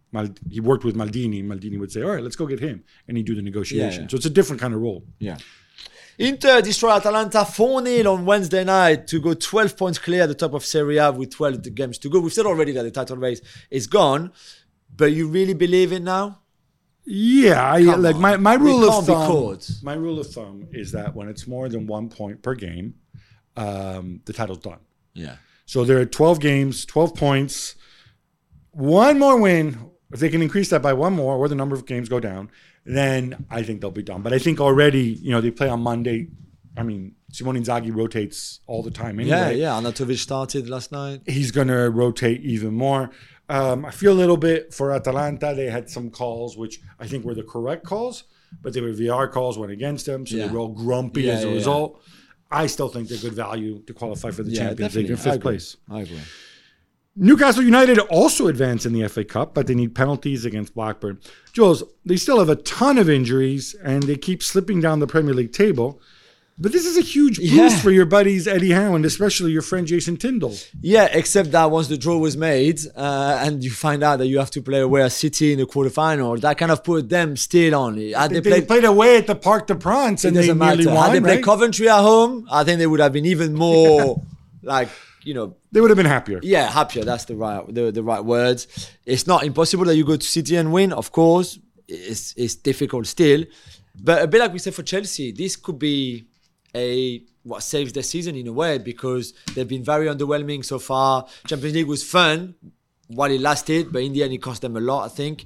he 0.50 0.60
worked 0.60 0.84
with 0.84 0.96
Maldini. 0.96 1.44
Maldini 1.44 1.78
would 1.78 1.92
say, 1.92 2.02
"All 2.02 2.10
right, 2.10 2.22
let's 2.22 2.36
go 2.36 2.46
get 2.46 2.60
him," 2.60 2.84
and 3.08 3.16
he'd 3.16 3.26
do 3.26 3.34
the 3.34 3.42
negotiation. 3.42 4.02
yeah. 4.02 4.08
So 4.08 4.16
it's 4.16 4.26
a 4.26 4.30
different 4.30 4.60
kind 4.60 4.74
of 4.74 4.80
role. 4.80 5.04
Yeah. 5.18 5.38
Inter 6.18 6.62
destroy 6.62 6.92
Atalanta 6.92 7.44
4 7.44 7.84
0 7.84 8.12
on 8.12 8.24
Wednesday 8.24 8.64
night 8.64 9.06
to 9.08 9.20
go 9.20 9.34
12 9.34 9.76
points 9.76 9.98
clear 9.98 10.22
at 10.22 10.28
the 10.28 10.34
top 10.34 10.54
of 10.54 10.64
Serie 10.64 10.96
A 10.96 11.12
with 11.12 11.30
12 11.30 11.74
games 11.74 11.98
to 11.98 12.08
go. 12.08 12.20
We've 12.20 12.32
said 12.32 12.46
already 12.46 12.72
that 12.72 12.82
the 12.82 12.90
title 12.90 13.18
race 13.18 13.40
is 13.70 13.86
gone, 13.86 14.32
but 14.94 15.12
you 15.12 15.28
really 15.28 15.54
believe 15.54 15.92
it 15.92 16.02
now? 16.02 16.40
Yeah, 17.04 17.62
I, 17.62 17.78
like 17.78 18.16
on. 18.16 18.20
my, 18.20 18.36
my 18.36 18.54
rule 18.54 18.88
of 18.88 19.06
thumb. 19.06 19.58
My 19.82 19.94
rule 19.94 20.18
of 20.18 20.26
thumb 20.26 20.66
is 20.72 20.90
that 20.92 21.14
when 21.14 21.28
it's 21.28 21.46
more 21.46 21.68
than 21.68 21.86
one 21.86 22.08
point 22.08 22.42
per 22.42 22.54
game, 22.54 22.94
um, 23.56 24.20
the 24.24 24.32
title's 24.32 24.58
done. 24.58 24.80
Yeah. 25.14 25.36
So 25.66 25.84
there 25.84 25.98
are 25.98 26.06
12 26.06 26.40
games, 26.40 26.84
12 26.84 27.14
points. 27.14 27.74
One 28.72 29.18
more 29.18 29.38
win, 29.40 29.90
if 30.12 30.20
they 30.20 30.28
can 30.28 30.42
increase 30.42 30.70
that 30.70 30.82
by 30.82 30.94
one 30.94 31.12
more, 31.12 31.36
or 31.36 31.48
the 31.48 31.54
number 31.54 31.76
of 31.76 31.86
games 31.86 32.08
go 32.08 32.20
down, 32.20 32.50
then 32.86 33.44
I 33.50 33.62
think 33.62 33.80
they'll 33.80 33.90
be 33.90 34.02
done. 34.02 34.22
But 34.22 34.32
I 34.32 34.38
think 34.38 34.60
already, 34.60 35.02
you 35.20 35.30
know, 35.32 35.40
they 35.40 35.50
play 35.50 35.68
on 35.68 35.80
Monday. 35.80 36.28
I 36.76 36.82
mean, 36.82 37.14
Simone 37.32 37.56
Inzaghi 37.56 37.94
rotates 37.94 38.60
all 38.66 38.82
the 38.82 38.90
time 38.90 39.18
Yeah, 39.20 39.36
anyway. 39.46 39.60
yeah. 39.60 39.70
Arnautović 39.72 40.18
started 40.18 40.68
last 40.68 40.92
night. 40.92 41.22
He's 41.26 41.50
going 41.50 41.68
to 41.68 41.90
rotate 41.90 42.40
even 42.42 42.74
more. 42.74 43.10
Um, 43.48 43.84
I 43.84 43.90
feel 43.90 44.12
a 44.12 44.18
little 44.22 44.36
bit 44.36 44.72
for 44.74 44.92
Atalanta. 44.92 45.52
They 45.54 45.66
had 45.70 45.88
some 45.90 46.10
calls 46.10 46.56
which 46.56 46.80
I 47.00 47.06
think 47.06 47.24
were 47.24 47.34
the 47.34 47.42
correct 47.44 47.84
calls, 47.84 48.24
but 48.62 48.72
they 48.72 48.80
were 48.80 48.92
VR 48.92 49.30
calls 49.30 49.58
went 49.58 49.72
against 49.72 50.06
them, 50.06 50.26
so 50.26 50.36
Yeah. 50.36 50.46
they 50.46 50.52
were 50.52 50.58
all 50.60 50.68
grumpy 50.68 51.22
Yeah, 51.22 51.32
as 51.34 51.40
a 51.40 51.46
yeah, 51.46 51.50
yeah. 51.50 51.56
result. 51.56 52.02
I 52.50 52.66
still 52.68 52.88
think 52.88 53.08
they're 53.08 53.18
good 53.18 53.34
value 53.34 53.82
to 53.86 53.92
qualify 53.94 54.30
for 54.30 54.42
the 54.44 54.50
Yeah, 54.52 54.68
Champions 54.68 54.94
League 54.96 55.06
in. 55.06 55.12
I 55.12 55.16
fifth 55.16 55.26
agree. 55.34 55.42
place. 55.42 55.76
I 55.90 56.00
agree. 56.02 56.18
Newcastle 57.18 57.62
United 57.62 57.98
also 57.98 58.46
advance 58.46 58.84
in 58.84 58.92
the 58.92 59.08
FA 59.08 59.24
Cup, 59.24 59.54
but 59.54 59.66
they 59.66 59.74
need 59.74 59.94
penalties 59.94 60.44
against 60.44 60.74
Blackburn. 60.74 61.18
Jules, 61.52 61.82
they 62.04 62.16
still 62.16 62.38
have 62.38 62.50
a 62.50 62.56
ton 62.56 62.98
of 62.98 63.08
injuries 63.08 63.74
and 63.82 64.02
they 64.02 64.16
keep 64.16 64.42
slipping 64.42 64.80
down 64.80 64.98
the 65.00 65.06
Premier 65.06 65.32
League 65.32 65.52
table. 65.52 65.98
But 66.58 66.72
this 66.72 66.86
is 66.86 66.96
a 66.96 67.02
huge 67.02 67.36
boost 67.38 67.52
Yeah. 67.54 67.78
for 67.80 67.90
your 67.90 68.06
buddies 68.06 68.46
Eddie 68.48 68.70
Howe 68.72 68.94
and 68.94 69.04
especially 69.04 69.50
your 69.52 69.60
friend 69.62 69.86
Jason 69.86 70.16
Tindall. 70.16 70.54
Yeah, 70.80 71.06
except 71.12 71.52
that 71.52 71.70
once 71.70 71.88
the 71.88 71.98
draw 71.98 72.16
was 72.16 72.34
made 72.36 72.80
uh, 72.96 73.40
and 73.42 73.62
you 73.62 73.70
find 73.70 74.02
out 74.02 74.18
that 74.20 74.26
you 74.26 74.38
have 74.38 74.50
to 74.52 74.62
play 74.62 74.80
away 74.80 75.02
at 75.02 75.12
City 75.12 75.52
in 75.52 75.58
the 75.58 75.66
quarterfinal, 75.66 76.40
that 76.40 76.56
kind 76.56 76.72
of 76.72 76.82
put 76.82 77.08
them 77.10 77.36
still 77.36 77.74
on. 77.74 77.98
Had 77.98 78.30
They, 78.30 78.40
they, 78.40 78.50
played, 78.50 78.68
played 78.68 78.84
away 78.84 79.18
at 79.18 79.26
the 79.26 79.34
Parc 79.34 79.66
de 79.66 79.78
France 79.78 80.24
it 80.24 80.28
and 80.28 80.36
they 80.36 80.46
nearly 80.52 80.58
matter. 80.58 80.90
won, 80.94 81.10
Had 81.10 81.22
they 81.24 81.26
played? 81.34 81.44
Coventry 81.44 81.88
at 81.90 82.00
home, 82.00 82.46
I 82.50 82.64
think 82.64 82.78
they 82.78 82.86
would 82.86 83.00
have 83.00 83.12
been 83.12 83.26
even 83.26 83.52
more 83.54 84.22
like 84.62 84.88
you 85.24 85.34
know 85.34 85.56
They 85.72 85.80
would 85.80 85.90
have 85.90 85.96
been 85.96 86.06
happier. 86.06 86.40
yeah 86.42 86.70
happier. 86.70 87.04
That's 87.04 87.24
the 87.26 87.36
right 87.36 87.62
the, 87.74 87.90
the 87.92 88.02
right 88.02 88.24
words. 88.24 88.90
It's 89.04 89.26
not 89.26 89.44
impossible 89.44 89.84
that 89.86 89.96
you 89.96 90.04
go 90.04 90.16
to 90.16 90.26
City 90.26 90.56
and 90.56 90.72
win. 90.72 90.92
Of 90.92 91.12
course, 91.12 91.58
it's 91.88 92.34
it's 92.36 92.54
difficult 92.56 93.06
still, 93.06 93.44
but 94.02 94.22
a 94.22 94.26
bit 94.26 94.40
like 94.40 94.52
we 94.52 94.58
said 94.58 94.74
for 94.74 94.82
Chelsea, 94.82 95.32
this 95.32 95.56
could 95.56 95.78
be 95.78 96.26
a 96.74 97.22
what 97.42 97.62
saves 97.62 97.92
their 97.92 98.02
season 98.02 98.34
in 98.34 98.46
a 98.48 98.52
way 98.52 98.78
because 98.78 99.32
they've 99.54 99.68
been 99.68 99.84
very 99.84 100.06
underwhelming 100.06 100.64
so 100.64 100.78
far. 100.78 101.26
Champions 101.46 101.74
League 101.76 101.86
was 101.86 102.02
fun 102.02 102.54
while 103.08 103.30
it 103.30 103.40
lasted, 103.40 103.92
but 103.92 104.02
in 104.02 104.12
the 104.12 104.22
end 104.24 104.32
it 104.32 104.42
cost 104.42 104.62
them 104.62 104.76
a 104.76 104.80
lot. 104.80 105.04
I 105.04 105.08
think. 105.08 105.44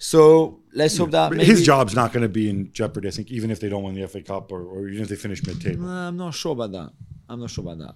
So 0.00 0.60
let's 0.74 0.96
hope 0.96 1.10
that 1.12 1.32
maybe, 1.32 1.44
His 1.44 1.64
job's 1.64 1.94
not 1.94 2.12
going 2.12 2.22
to 2.22 2.28
be 2.28 2.48
in 2.48 2.72
jeopardy, 2.72 3.08
I 3.08 3.10
think, 3.10 3.30
even 3.32 3.50
if 3.50 3.58
they 3.60 3.68
don't 3.68 3.82
win 3.82 3.94
the 3.96 4.06
FA 4.06 4.22
Cup 4.22 4.52
or, 4.52 4.62
or 4.62 4.88
even 4.88 5.02
if 5.02 5.08
they 5.08 5.16
finish 5.16 5.44
mid-table. 5.44 5.88
I'm 5.88 6.16
not 6.16 6.34
sure 6.34 6.52
about 6.52 6.70
that. 6.72 6.90
I'm 7.28 7.40
not 7.40 7.50
sure 7.50 7.62
about 7.62 7.78
that. 7.78 7.94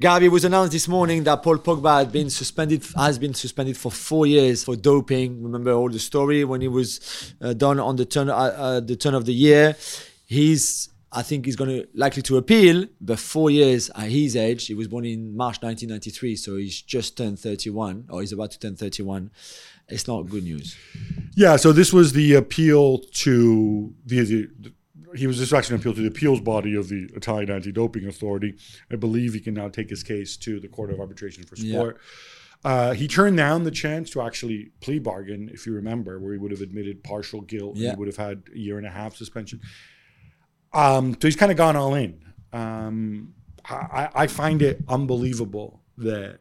Gabi 0.00 0.22
it 0.22 0.28
was 0.28 0.44
announced 0.44 0.70
this 0.70 0.86
morning 0.86 1.24
that 1.24 1.42
Paul 1.42 1.58
Pogba 1.58 1.98
had 1.98 2.12
been 2.12 2.30
suspended, 2.30 2.84
has 2.94 3.18
been 3.18 3.34
suspended 3.34 3.76
for 3.76 3.90
four 3.90 4.28
years 4.28 4.62
for 4.62 4.76
doping. 4.76 5.42
Remember 5.42 5.72
all 5.72 5.88
the 5.88 5.98
story 5.98 6.44
when 6.44 6.60
he 6.60 6.68
was 6.68 7.34
uh, 7.40 7.52
done 7.52 7.80
on 7.80 7.96
the 7.96 8.04
turn, 8.04 8.30
uh, 8.30 8.34
uh, 8.34 8.80
the 8.80 8.94
turn 8.94 9.14
of 9.14 9.24
the 9.24 9.34
year. 9.34 9.74
He's, 10.24 10.90
I 11.10 11.22
think, 11.22 11.46
he's 11.46 11.56
going 11.56 11.70
to 11.70 11.88
likely 11.94 12.22
to 12.22 12.36
appeal. 12.36 12.86
But 13.00 13.18
four 13.18 13.50
years 13.50 13.90
at 13.90 14.08
his 14.08 14.36
age, 14.36 14.68
he 14.68 14.74
was 14.74 14.86
born 14.86 15.04
in 15.04 15.36
March 15.36 15.56
1993, 15.62 16.36
so 16.36 16.56
he's 16.58 16.80
just 16.80 17.16
turned 17.16 17.40
31, 17.40 18.06
or 18.08 18.20
he's 18.20 18.32
about 18.32 18.52
to 18.52 18.58
turn 18.60 18.76
31. 18.76 19.32
It's 19.88 20.06
not 20.06 20.28
good 20.28 20.44
news. 20.44 20.76
Yeah, 21.34 21.56
so 21.56 21.72
this 21.72 21.92
was 21.92 22.12
the 22.12 22.34
appeal 22.34 22.98
to 22.98 23.94
the, 24.06 24.20
the, 24.60 24.72
he 25.14 25.26
was 25.26 25.52
an 25.52 25.74
appeal 25.76 25.94
to 25.94 26.00
the 26.00 26.06
appeals 26.08 26.40
body 26.40 26.74
of 26.74 26.88
the 26.88 27.08
Italian 27.14 27.50
anti-doping 27.50 28.06
authority. 28.06 28.56
I 28.90 28.96
believe 28.96 29.34
he 29.34 29.40
can 29.40 29.54
now 29.54 29.68
take 29.68 29.90
his 29.90 30.02
case 30.02 30.36
to 30.38 30.60
the 30.60 30.68
Court 30.68 30.90
of 30.90 31.00
Arbitration 31.00 31.44
for 31.44 31.56
Sport. 31.56 31.98
Uh, 32.64 32.92
he 32.92 33.06
turned 33.06 33.36
down 33.36 33.62
the 33.64 33.70
chance 33.70 34.10
to 34.10 34.20
actually 34.20 34.70
plea 34.80 34.98
bargain, 34.98 35.48
if 35.52 35.64
you 35.66 35.72
remember, 35.72 36.18
where 36.18 36.32
he 36.32 36.38
would 36.38 36.50
have 36.50 36.60
admitted 36.60 37.04
partial 37.04 37.40
guilt. 37.40 37.74
and 37.74 37.84
Yeah. 37.84 37.90
He 37.92 37.96
would 37.96 38.08
have 38.08 38.16
had 38.16 38.42
a 38.52 38.58
year 38.58 38.78
and 38.78 38.86
a 38.86 38.90
half 38.90 39.14
suspension. 39.14 39.60
Um, 40.72 41.12
so 41.14 41.28
he's 41.28 41.36
kind 41.36 41.52
of 41.52 41.56
gone 41.58 41.76
all 41.76 41.94
in. 41.94 42.20
Um, 42.52 43.34
I, 43.64 44.08
I 44.14 44.26
find 44.26 44.62
it 44.62 44.82
unbelievable 44.88 45.82
that 45.98 46.40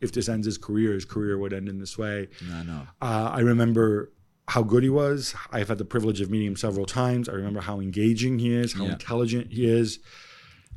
if 0.00 0.12
this 0.12 0.28
ends 0.28 0.46
his 0.46 0.58
career, 0.58 0.92
his 0.94 1.04
career 1.04 1.36
would 1.38 1.52
end 1.52 1.68
in 1.68 1.78
this 1.78 1.98
way. 1.98 2.28
I 2.52 2.62
know. 2.62 2.86
Uh, 3.02 3.30
I 3.34 3.40
remember 3.40 4.12
how 4.48 4.62
good 4.62 4.82
he 4.82 4.88
was. 4.90 5.34
I've 5.52 5.68
had 5.68 5.78
the 5.78 5.84
privilege 5.84 6.20
of 6.20 6.30
meeting 6.30 6.46
him 6.48 6.56
several 6.56 6.86
times. 6.86 7.28
I 7.28 7.32
remember 7.32 7.60
how 7.60 7.80
engaging 7.80 8.38
he 8.38 8.52
is, 8.54 8.72
how 8.72 8.84
Yeah. 8.84 8.92
intelligent 8.92 9.52
he 9.52 9.66
is. 9.66 9.98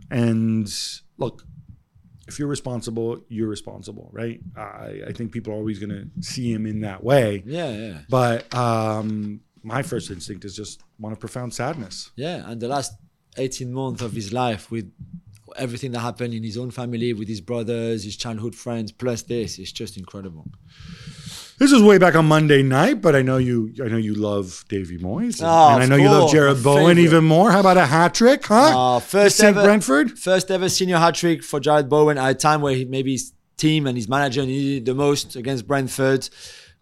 And 0.10 0.72
look, 1.18 1.44
if 2.28 2.40
you're 2.40 2.48
responsible, 2.48 3.22
you're 3.30 3.48
responsible, 3.48 4.10
right? 4.14 4.40
I, 4.56 5.02
I 5.08 5.12
think 5.14 5.32
people 5.32 5.54
are 5.54 5.58
always 5.58 5.80
going 5.80 5.90
to 5.90 6.10
see 6.22 6.52
him 6.52 6.66
in 6.66 6.82
that 6.82 7.04
way. 7.04 7.44
Yeah, 7.46 7.72
yeah. 7.72 7.98
But 8.10 8.54
um, 8.54 9.42
my 9.64 9.82
first 9.84 10.10
instinct 10.12 10.46
is 10.46 10.56
just 10.56 10.82
one 10.98 11.12
of 11.12 11.20
profound 11.20 11.54
sadness. 11.54 12.12
Yeah, 12.16 12.50
and 12.50 12.62
the 12.62 12.68
last 12.68 12.94
18 13.38 13.72
months 13.72 14.02
of 14.02 14.14
his 14.14 14.32
life 14.34 14.70
with 14.72 14.92
everything 15.58 15.92
that 15.92 16.00
happened 16.00 16.34
in 16.34 16.44
his 16.44 16.58
own 16.58 16.72
family, 16.72 17.14
with 17.14 17.28
his 17.28 17.42
brothers, 17.42 18.04
his 18.06 18.16
childhood 18.16 18.56
friends, 18.56 18.92
plus 18.92 19.24
this, 19.24 19.60
it's 19.60 19.72
just 19.72 19.98
incredible. 19.98 20.50
This 21.62 21.71
was 21.71 21.84
way 21.84 22.00
back 22.00 22.15
on 22.15 22.26
Monday 22.26 22.63
night, 22.63 23.02
but 23.02 23.15
I 23.15 23.21
know 23.21 23.38
you. 23.38 23.71
I 23.86 23.88
know 23.88 23.97
you 23.97 24.15
love 24.15 24.65
Davy 24.67 24.97
Moyes, 24.97 25.41
and, 25.41 25.47
Oh, 25.47 25.69
and 25.76 25.84
I 25.84 25.86
know 25.86 25.95
you 25.95 26.10
love 26.10 26.32
Jarrod 26.32 26.63
Bowen 26.63 26.97
even 26.97 27.24
more. 27.24 27.52
How 27.52 27.60
about 27.60 27.78
a 27.78 27.86
hat 27.86 28.15
trick, 28.15 28.43
huh? 28.47 28.95
Uh, 28.95 29.00
first 29.00 29.38
St. 29.38 29.56
ever, 29.56 29.63
Brentford. 29.63 30.17
first 30.17 30.50
ever 30.50 30.69
senior 30.69 30.97
hat 30.97 31.13
trick 31.13 31.43
for 31.43 31.60
Jarrod 31.60 31.88
Bowen 31.88 32.17
at 32.17 32.32
a 32.32 32.34
time 32.34 32.62
where 32.62 32.74
he, 32.74 32.86
maybe 32.86 33.12
his 33.12 33.34
team 33.58 33.86
and 33.86 33.95
his 33.95 34.10
manager 34.10 34.43
needed 34.43 34.86
the 34.88 34.95
most 34.95 35.36
against 35.36 35.67
Brentford. 35.67 36.28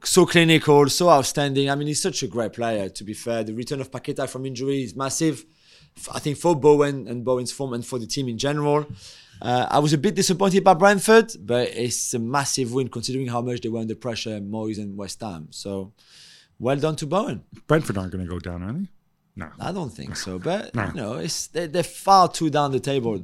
So 0.05 0.25
clinical, 0.25 0.87
so 0.87 1.09
outstanding. 1.09 1.69
I 1.69 1.75
mean, 1.75 1.89
he's 1.89 2.01
such 2.01 2.23
a 2.23 2.27
great 2.27 2.53
player. 2.53 2.87
To 2.87 3.03
be 3.03 3.13
fair, 3.13 3.43
the 3.43 3.53
return 3.53 3.81
of 3.81 3.91
Paqueta 3.91 4.29
from 4.29 4.45
injury 4.45 4.83
is 4.83 4.95
massive. 4.95 5.43
I 6.13 6.19
think 6.19 6.37
for 6.37 6.55
Bowen 6.55 7.05
and 7.05 7.25
Bowen's 7.25 7.51
form 7.51 7.73
and 7.73 7.85
for 7.85 7.99
the 7.99 8.07
team 8.07 8.29
in 8.29 8.37
general. 8.37 8.87
Uh, 9.41 9.67
I 9.69 9.79
was 9.79 9.93
a 9.93 9.97
bit 9.97 10.15
disappointed 10.15 10.63
by 10.63 10.73
Brentford, 10.73 11.31
but 11.39 11.69
it's 11.69 12.13
a 12.13 12.19
massive 12.19 12.73
win 12.73 12.89
considering 12.89 13.27
how 13.27 13.41
much 13.41 13.61
they 13.61 13.69
were 13.69 13.79
under 13.79 13.95
pressure, 13.95 14.39
Moyes 14.41 14.77
and 14.77 14.97
West 14.97 15.21
Ham. 15.21 15.47
So, 15.51 15.93
well 16.59 16.75
done 16.75 16.95
to 16.97 17.05
Bowen. 17.07 17.43
Brentford 17.67 17.97
aren't 17.97 18.11
going 18.11 18.25
to 18.25 18.29
go 18.29 18.39
down, 18.39 18.63
are 18.63 18.73
they? 18.73 18.87
No. 19.35 19.49
I 19.59 19.71
don't 19.71 19.91
think 19.91 20.17
so, 20.17 20.37
but 20.39 20.75
No. 20.79 20.87
you 20.87 20.93
know, 20.93 21.13
it's 21.13 21.47
they're, 21.47 21.67
they're 21.67 21.83
far 21.83 22.27
too 22.29 22.49
down 22.49 22.71
the 22.73 22.79
table 22.81 23.21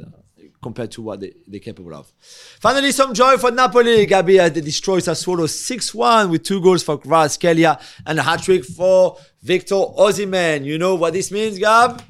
compared 0.63 0.89
to 0.91 1.01
what 1.01 1.19
they, 1.19 1.33
they're 1.47 1.59
capable 1.59 1.93
of. 1.93 2.11
Finally, 2.61 2.91
some 2.93 3.13
joy 3.13 3.37
for 3.37 3.51
Napoli. 3.51 4.07
Gabi 4.07 4.39
uh, 4.39 4.47
they 4.49 4.61
destroyed 4.61 5.03
Sassuolo 5.03 5.45
6-1 5.47 6.29
with 6.31 6.43
two 6.43 6.61
goals 6.61 6.81
for 6.83 6.97
Kvaratskhelia 6.97 7.79
and 8.05 8.17
a 8.17 8.23
hat-trick 8.23 8.63
for 8.63 9.17
Victor 9.43 9.75
Osimhen. 9.75 10.63
You 10.63 10.77
know 10.77 10.95
what 10.95 11.13
this 11.13 11.29
means, 11.31 11.59
Gab? 11.59 12.01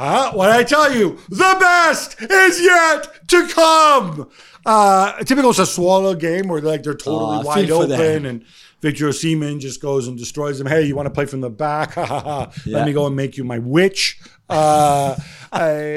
Uh, 0.00 0.32
what 0.32 0.50
I 0.50 0.64
tell 0.64 0.90
you, 0.96 1.18
the 1.28 1.56
best 1.60 2.16
is 2.22 2.60
yet 2.62 3.28
to 3.28 3.46
come. 3.48 4.30
Uh, 4.64 5.12
a 5.18 5.24
typical 5.26 5.52
Sassuolo 5.52 6.18
game 6.18 6.48
where 6.48 6.62
like 6.62 6.82
they're 6.82 6.94
totally 6.94 7.38
Oh, 7.38 7.42
wide 7.42 7.70
open 7.70 8.24
and 8.24 8.44
Victor 8.80 9.08
Osimhen 9.10 9.60
just 9.60 9.82
goes 9.82 10.08
and 10.08 10.16
destroys 10.16 10.56
them. 10.58 10.66
Hey, 10.66 10.84
you 10.84 10.96
want 10.96 11.04
to 11.06 11.10
play 11.10 11.26
from 11.26 11.42
the 11.42 11.50
back? 11.50 11.92
Ha 12.00 12.06
ha 12.06 12.20
ha! 12.20 12.52
Yeah. 12.64 12.78
Let 12.78 12.86
me 12.86 12.94
go 12.94 13.06
and 13.06 13.14
make 13.14 13.36
you 13.36 13.44
my 13.44 13.58
witch. 13.58 14.18
Uh, 14.48 15.16
uh, 15.52 15.94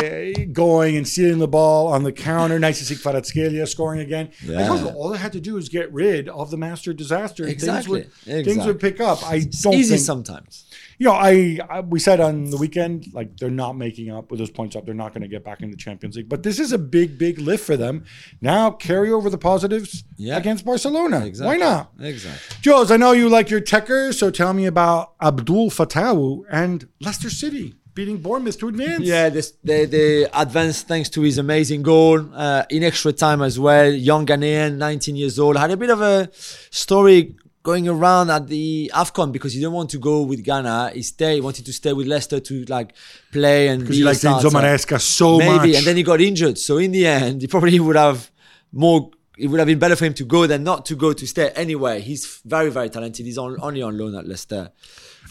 going 0.51 0.97
and 0.97 1.07
stealing 1.07 1.39
the 1.39 1.47
ball 1.47 1.87
on 1.87 2.03
the 2.03 2.11
counter. 2.11 2.59
Nice 2.59 2.79
to 2.79 2.85
see 2.85 2.95
Kvaratskhelia 2.95 3.67
scoring 3.67 4.01
again. 4.01 4.31
I 4.43 4.45
Yeah. 4.51 4.69
all 4.95 5.09
they 5.09 5.17
had 5.17 5.31
to 5.31 5.39
do 5.39 5.55
is 5.57 5.69
get 5.69 5.91
rid 5.93 6.27
of 6.27 6.51
the 6.51 6.57
master 6.57 6.93
disaster. 6.93 7.47
Exactly. 7.47 8.03
Things 8.03 8.25
would, 8.35 8.45
things 8.45 8.65
would 8.65 8.79
pick 8.81 8.99
up. 8.99 9.23
I 9.23 9.39
don't 9.61 9.75
easy 9.75 9.95
think 9.95 10.05
sometimes. 10.05 10.65
You 11.03 11.09
know, 11.09 11.15
I, 11.15 11.59
I 11.69 11.79
we 11.81 11.99
said 11.99 12.21
on 12.21 12.49
the 12.49 12.55
weekend 12.55 13.07
like 13.13 13.35
they're 13.35 13.49
not 13.49 13.73
making 13.75 14.09
up 14.09 14.31
with 14.31 14.39
those 14.39 14.49
points 14.49 14.73
up. 14.77 14.85
They're 14.85 14.93
not 14.95 15.11
going 15.13 15.23
to 15.23 15.27
get 15.27 15.43
back 15.43 15.61
in 15.61 15.69
the 15.69 15.75
Champions 15.75 16.15
League. 16.15 16.29
But 16.29 16.43
this 16.43 16.59
is 16.59 16.71
a 16.71 16.77
big, 16.77 17.17
big 17.17 17.39
lift 17.39 17.65
for 17.65 17.75
them. 17.75 18.05
Now 18.39 18.71
carry 18.71 19.11
over 19.11 19.29
the 19.29 19.37
positives 19.37 20.05
Yeah. 20.15 20.37
against 20.37 20.63
Barcelona. 20.63 21.25
Exactly. 21.25 21.57
Why 21.57 21.57
not? 21.57 21.91
Exactly. 21.99 22.57
Jules, 22.61 22.89
I 22.89 22.95
know 22.95 23.11
you 23.11 23.27
like 23.27 23.49
your 23.49 23.59
Tekkers, 23.59 24.13
so 24.13 24.31
tell 24.31 24.53
me 24.53 24.65
about 24.65 25.11
Abdul 25.21 25.71
Fatawu 25.71 26.43
and 26.49 26.87
Leicester 27.01 27.29
City 27.29 27.75
beating 27.95 28.17
Bournemouth 28.17 28.57
to 28.59 28.69
advance. 28.69 29.03
Yeah, 29.03 29.27
this, 29.29 29.51
they, 29.63 29.83
they 29.85 30.23
advanced 30.33 30.87
thanks 30.87 31.09
to 31.09 31.21
his 31.21 31.37
amazing 31.37 31.83
goal 31.83 32.25
uh, 32.33 32.63
in 32.69 32.81
extra 32.83 33.11
time 33.11 33.41
as 33.41 33.59
well. 33.59 33.91
Young 33.91 34.25
Ghanaian, 34.25 34.77
19 34.77 35.15
years 35.17 35.37
old, 35.37 35.57
had 35.57 35.69
a 35.69 35.77
bit 35.77 35.89
of 35.91 36.01
a 36.01 36.29
story 36.71 37.35
going 37.63 37.87
around 37.87 38.29
at 38.29 38.47
the 38.47 38.91
AFCON 38.93 39.31
because 39.31 39.53
he 39.53 39.59
didn't 39.59 39.73
want 39.73 39.89
to 39.91 39.97
go 39.97 40.21
with 40.21 40.43
Ghana. 40.43 40.91
He 40.93 41.01
stayed, 41.01 41.35
he 41.35 41.41
wanted 41.41 41.65
to 41.65 41.73
stay 41.73 41.93
with 41.93 42.07
Leicester 42.07 42.39
to 42.41 42.65
like 42.65 42.93
play 43.31 43.69
and 43.69 43.79
Because 43.81 43.95
be 43.95 43.99
you 43.99 44.05
a 44.05 44.09
like 44.09 44.17
Enzo. 44.17 44.49
Maresca 44.51 44.99
so 44.99 45.37
Maybe, 45.37 45.55
much. 45.55 45.77
and 45.77 45.85
then 45.87 45.95
he 45.95 46.03
got 46.03 46.19
injured. 46.21 46.57
So 46.57 46.77
in 46.77 46.91
the 46.91 47.07
end, 47.07 47.41
he 47.41 47.47
probably 47.47 47.79
would 47.79 47.95
have 47.95 48.29
more. 48.71 49.09
It 49.35 49.47
would 49.47 49.59
have 49.59 49.67
been 49.67 49.79
better 49.79 49.95
for 49.95 50.05
him 50.05 50.13
to 50.15 50.25
go 50.25 50.45
than 50.45 50.63
not 50.63 50.85
to 50.87 50.95
go 50.95 51.11
to 51.13 51.25
stay. 51.25 51.49
Anyway, 51.55 52.01
he's 52.01 52.41
very, 52.45 52.69
very 52.69 52.89
talented. 52.89 53.25
He's 53.25 53.37
on, 53.39 53.57
only 53.61 53.81
on 53.81 53.97
loan 53.97 54.13
at 54.13 54.27
Leicester. 54.27 54.71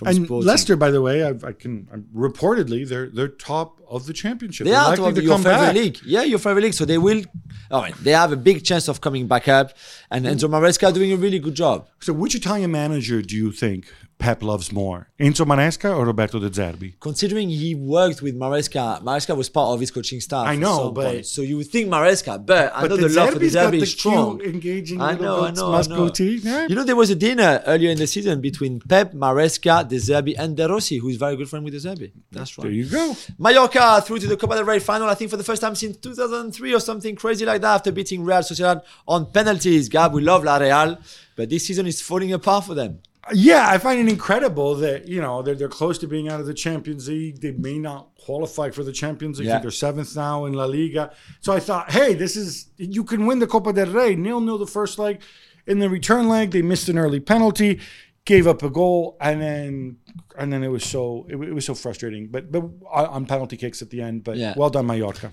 And 0.04 0.24
Sporting. 0.24 0.46
Leicester, 0.48 0.76
by 0.76 0.90
the 0.90 1.02
way, 1.02 1.22
I've, 1.22 1.44
I 1.44 1.52
can 1.52 1.86
I'm, 1.92 2.08
reportedly 2.14 2.88
they're 2.88 3.08
they're 3.08 3.28
top 3.28 3.80
of 3.88 4.06
the 4.06 4.12
championship. 4.12 4.64
They 4.64 4.70
They're 4.70 4.80
are 4.80 4.96
top 4.96 5.12
to 5.12 5.18
of 5.18 5.22
your 5.22 5.32
come 5.34 5.42
favorite 5.42 5.66
back. 5.66 5.74
league. 5.74 5.98
Yeah, 6.04 6.22
your 6.22 6.38
favorite 6.38 6.62
league. 6.62 6.74
So 6.74 6.84
they 6.84 6.98
will. 6.98 7.22
I 7.70 7.84
mean, 7.86 7.94
they 8.02 8.12
have 8.12 8.32
a 8.32 8.36
big 8.36 8.64
chance 8.64 8.88
of 8.88 9.00
coming 9.00 9.26
back 9.26 9.48
up. 9.48 9.72
And 10.10 10.24
Enzo 10.26 10.48
Maresca 10.48 10.92
doing 10.92 11.12
a 11.12 11.16
really 11.16 11.38
good 11.38 11.54
job. 11.54 11.88
So, 12.00 12.12
which 12.12 12.34
Italian 12.34 12.70
manager 12.70 13.22
do 13.22 13.36
you 13.36 13.52
think 13.52 13.92
Pep 14.22 14.40
loves 14.42 14.70
more, 14.70 15.08
Enzo 15.18 15.44
Maresca 15.44 15.90
or 15.96 16.06
Roberto 16.06 16.38
De 16.38 16.48
Zerbi? 16.48 16.94
Considering 17.00 17.48
he 17.48 17.74
worked 17.74 18.22
with 18.22 18.34
Maresca, 18.38 19.02
Maresca 19.02 19.36
was 19.36 19.48
part 19.48 19.74
of 19.74 19.80
his 19.80 19.90
coaching 19.90 20.20
staff. 20.20 20.46
I 20.46 20.54
know, 20.54 20.92
but- 20.92 21.06
point. 21.12 21.26
so 21.26 21.42
you 21.42 21.56
would 21.56 21.66
think 21.66 21.88
Maresca, 21.90 22.34
but 22.46 22.72
I 22.72 22.82
But 22.82 22.90
know 22.90 22.96
De 22.98 23.08
the 23.08 23.14
love 23.20 23.30
for 23.30 23.38
De 23.40 23.46
Zerbi 23.50 23.78
the 23.78 23.82
is 23.82 23.90
strong. 23.92 24.40
engaging 24.40 25.00
I 25.00 25.14
know, 25.14 25.42
I 25.44 25.50
know, 25.50 25.74
I 25.74 25.82
know. 25.82 26.10
Yeah. 26.16 26.66
You 26.68 26.74
know, 26.76 26.84
there 26.84 26.94
was 27.04 27.10
a 27.10 27.16
dinner 27.16 27.62
earlier 27.66 27.90
in 27.90 27.98
the 27.98 28.06
season 28.06 28.40
between 28.40 28.78
Pep, 28.80 29.12
Maresca, 29.12 29.88
De 29.88 29.96
Zerbi, 29.96 30.34
and 30.38 30.56
De 30.56 30.68
Rossi, 30.68 30.98
who 30.98 31.08
is 31.08 31.16
very 31.16 31.34
good 31.36 31.48
friend 31.50 31.64
with 31.64 31.74
De 31.74 31.80
Zerbi. 31.80 32.12
That's 32.30 32.56
right. 32.58 32.62
There 32.64 32.72
you 32.72 32.86
go. 32.86 33.16
Mallorca 33.38 34.02
through 34.06 34.20
to 34.20 34.28
the 34.28 34.36
Copa 34.36 34.54
del 34.54 34.64
Rey 34.64 34.78
final, 34.78 35.08
I 35.08 35.14
think 35.14 35.30
for 35.30 35.36
the 35.36 35.44
first 35.44 35.60
time 35.62 35.74
since 35.74 35.96
2003 35.96 36.74
or 36.74 36.80
something 36.80 37.16
crazy 37.16 37.44
like 37.44 37.60
that 37.62 37.74
after 37.74 37.90
beating 37.90 38.22
Real 38.24 38.38
Sociedad 38.38 38.82
on 39.08 39.26
penalties. 39.32 39.88
Gab, 39.88 40.12
we 40.12 40.22
love 40.22 40.44
La 40.44 40.58
Real, 40.58 40.98
but 41.36 41.50
this 41.50 41.66
season 41.66 41.86
is 41.86 42.00
falling 42.00 42.32
apart 42.32 42.64
for 42.66 42.74
them. 42.74 43.00
Yeah, 43.32 43.68
I 43.68 43.78
find 43.78 44.00
it 44.00 44.10
incredible 44.10 44.74
that 44.76 45.06
you 45.06 45.20
know 45.20 45.42
they're, 45.42 45.54
they're 45.54 45.68
close 45.68 45.96
to 45.98 46.08
being 46.08 46.28
out 46.28 46.40
of 46.40 46.46
the 46.46 46.54
Champions 46.54 47.08
League. 47.08 47.40
They 47.40 47.52
may 47.52 47.78
not 47.78 48.08
qualify 48.16 48.70
for 48.70 48.82
the 48.82 48.92
Champions 48.92 49.38
League. 49.38 49.48
Yeah. 49.48 49.60
They're 49.60 49.70
seventh 49.70 50.16
now 50.16 50.44
in 50.44 50.54
La 50.54 50.64
Liga. 50.64 51.12
So 51.40 51.52
I 51.52 51.60
thought, 51.60 51.92
hey, 51.92 52.14
this 52.14 52.36
is 52.36 52.70
you 52.78 53.04
can 53.04 53.26
win 53.26 53.38
the 53.38 53.46
Copa 53.46 53.72
del 53.72 53.86
Rey 53.90 54.16
nil 54.16 54.40
nil 54.40 54.58
the 54.58 54.66
first 54.66 54.98
leg. 54.98 55.20
In 55.66 55.78
the 55.78 55.88
return 55.88 56.28
leg, 56.28 56.50
they 56.50 56.62
missed 56.62 56.88
an 56.88 56.98
early 56.98 57.20
penalty, 57.20 57.78
gave 58.24 58.48
up 58.48 58.64
a 58.64 58.70
goal, 58.70 59.16
and 59.20 59.40
then 59.40 59.98
and 60.36 60.52
then 60.52 60.64
it 60.64 60.68
was 60.68 60.84
so 60.84 61.24
it, 61.28 61.36
it 61.36 61.52
was 61.54 61.64
so 61.64 61.74
frustrating. 61.74 62.26
But 62.26 62.50
but 62.50 62.64
on 62.90 63.06
on 63.06 63.26
penalty 63.26 63.56
kicks 63.56 63.82
at 63.82 63.90
the 63.90 64.00
end. 64.02 64.24
But 64.24 64.36
Yeah. 64.38 64.54
well 64.56 64.70
done, 64.70 64.86
Mallorca. 64.86 65.32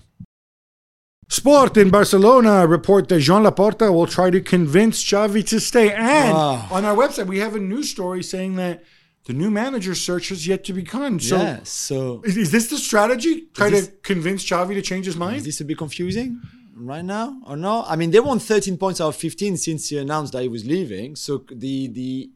Sport 1.30 1.76
in 1.76 1.90
Barcelona 1.90 2.66
report 2.66 3.08
that 3.08 3.20
Joan 3.20 3.44
Laporta 3.44 3.92
will 3.94 4.08
try 4.08 4.30
to 4.30 4.40
convince 4.40 5.02
Xavi 5.04 5.46
to 5.46 5.60
stay. 5.60 5.92
And 5.92 6.34
Wow. 6.34 6.66
on 6.72 6.84
our 6.84 6.96
website, 6.96 7.28
we 7.28 7.38
have 7.38 7.54
a 7.54 7.60
news 7.60 7.88
story 7.88 8.22
saying 8.24 8.56
that 8.56 8.82
the 9.26 9.32
new 9.32 9.48
manager 9.48 9.94
search 9.94 10.30
has 10.30 10.44
yet 10.48 10.64
to 10.64 10.72
begin. 10.72 11.20
So 11.20 11.36
yeah, 11.36 11.60
so 11.62 12.20
is, 12.24 12.36
is 12.36 12.50
this 12.50 12.66
the 12.68 12.78
strategy? 12.78 13.44
Try 13.54 13.70
this- 13.70 13.86
to 13.86 13.92
convince 14.02 14.44
Xavi 14.44 14.74
to 14.74 14.82
change 14.82 15.06
his 15.06 15.16
mind? 15.16 15.36
is 15.36 15.44
this 15.44 15.60
a 15.60 15.64
bit 15.64 15.78
confusing 15.78 16.40
right 16.74 17.04
now 17.04 17.36
or 17.46 17.56
no? 17.56 17.84
I 17.86 17.94
mean, 17.94 18.10
they 18.10 18.18
won 18.18 18.40
13 18.40 18.76
points 18.76 19.00
out 19.00 19.08
of 19.10 19.16
15 19.16 19.56
since 19.56 19.88
he 19.88 19.98
announced 19.98 20.32
that 20.32 20.42
he 20.42 20.48
was 20.48 20.64
leaving. 20.66 21.14
So 21.14 21.44
the 21.64 21.86
the 21.88 22.30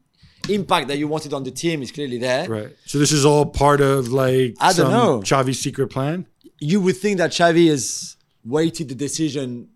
impact 0.47 0.87
that 0.87 0.97
you 0.99 1.09
wanted 1.09 1.33
on 1.33 1.43
the 1.43 1.51
team 1.51 1.81
is 1.81 1.91
clearly 1.91 2.17
there. 2.17 2.47
Right. 2.47 2.69
So 2.85 2.97
this 2.97 3.11
is 3.11 3.25
all 3.25 3.45
part 3.47 3.81
of 3.81 4.07
like 4.13 4.55
I 4.61 4.67
don't 4.71 4.75
some 4.75 4.91
know. 4.91 5.19
Xavi's 5.21 5.59
secret 5.59 5.89
plan. 5.89 6.27
you 6.61 6.79
would 6.79 6.95
think 6.95 7.17
that 7.17 7.31
Xavi 7.31 7.67
has 7.69 8.14
waited 8.45 8.89
the 8.89 8.95
decision 8.95 9.69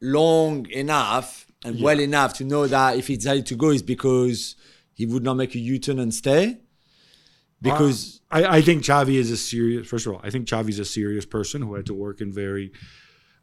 long 0.00 0.68
enough 0.70 1.46
and 1.64 1.80
well 1.82 1.98
enough 1.98 2.34
to 2.34 2.44
know 2.44 2.66
that 2.66 2.96
if 2.96 3.08
he 3.08 3.16
decided 3.16 3.46
to 3.46 3.56
go 3.56 3.70
is 3.70 3.82
because 3.82 4.54
he 4.92 5.06
would 5.06 5.22
not 5.22 5.34
make 5.34 5.54
a 5.54 5.58
U-turn 5.58 5.98
and 5.98 6.14
stay. 6.14 6.58
Because 7.60 8.20
uh, 8.30 8.36
I, 8.36 8.56
I 8.58 8.62
think 8.62 8.82
Xavi 8.82 9.14
is 9.14 9.30
a 9.30 9.36
serious. 9.36 9.88
First 9.88 10.06
of 10.06 10.14
all, 10.14 10.20
I 10.22 10.30
think 10.30 10.46
Xavi's 10.46 10.78
a 10.78 10.84
serious 10.84 11.24
person 11.24 11.62
who 11.62 11.74
had 11.74 11.86
to 11.86 11.94
work 11.94 12.20
in 12.20 12.32
very 12.32 12.70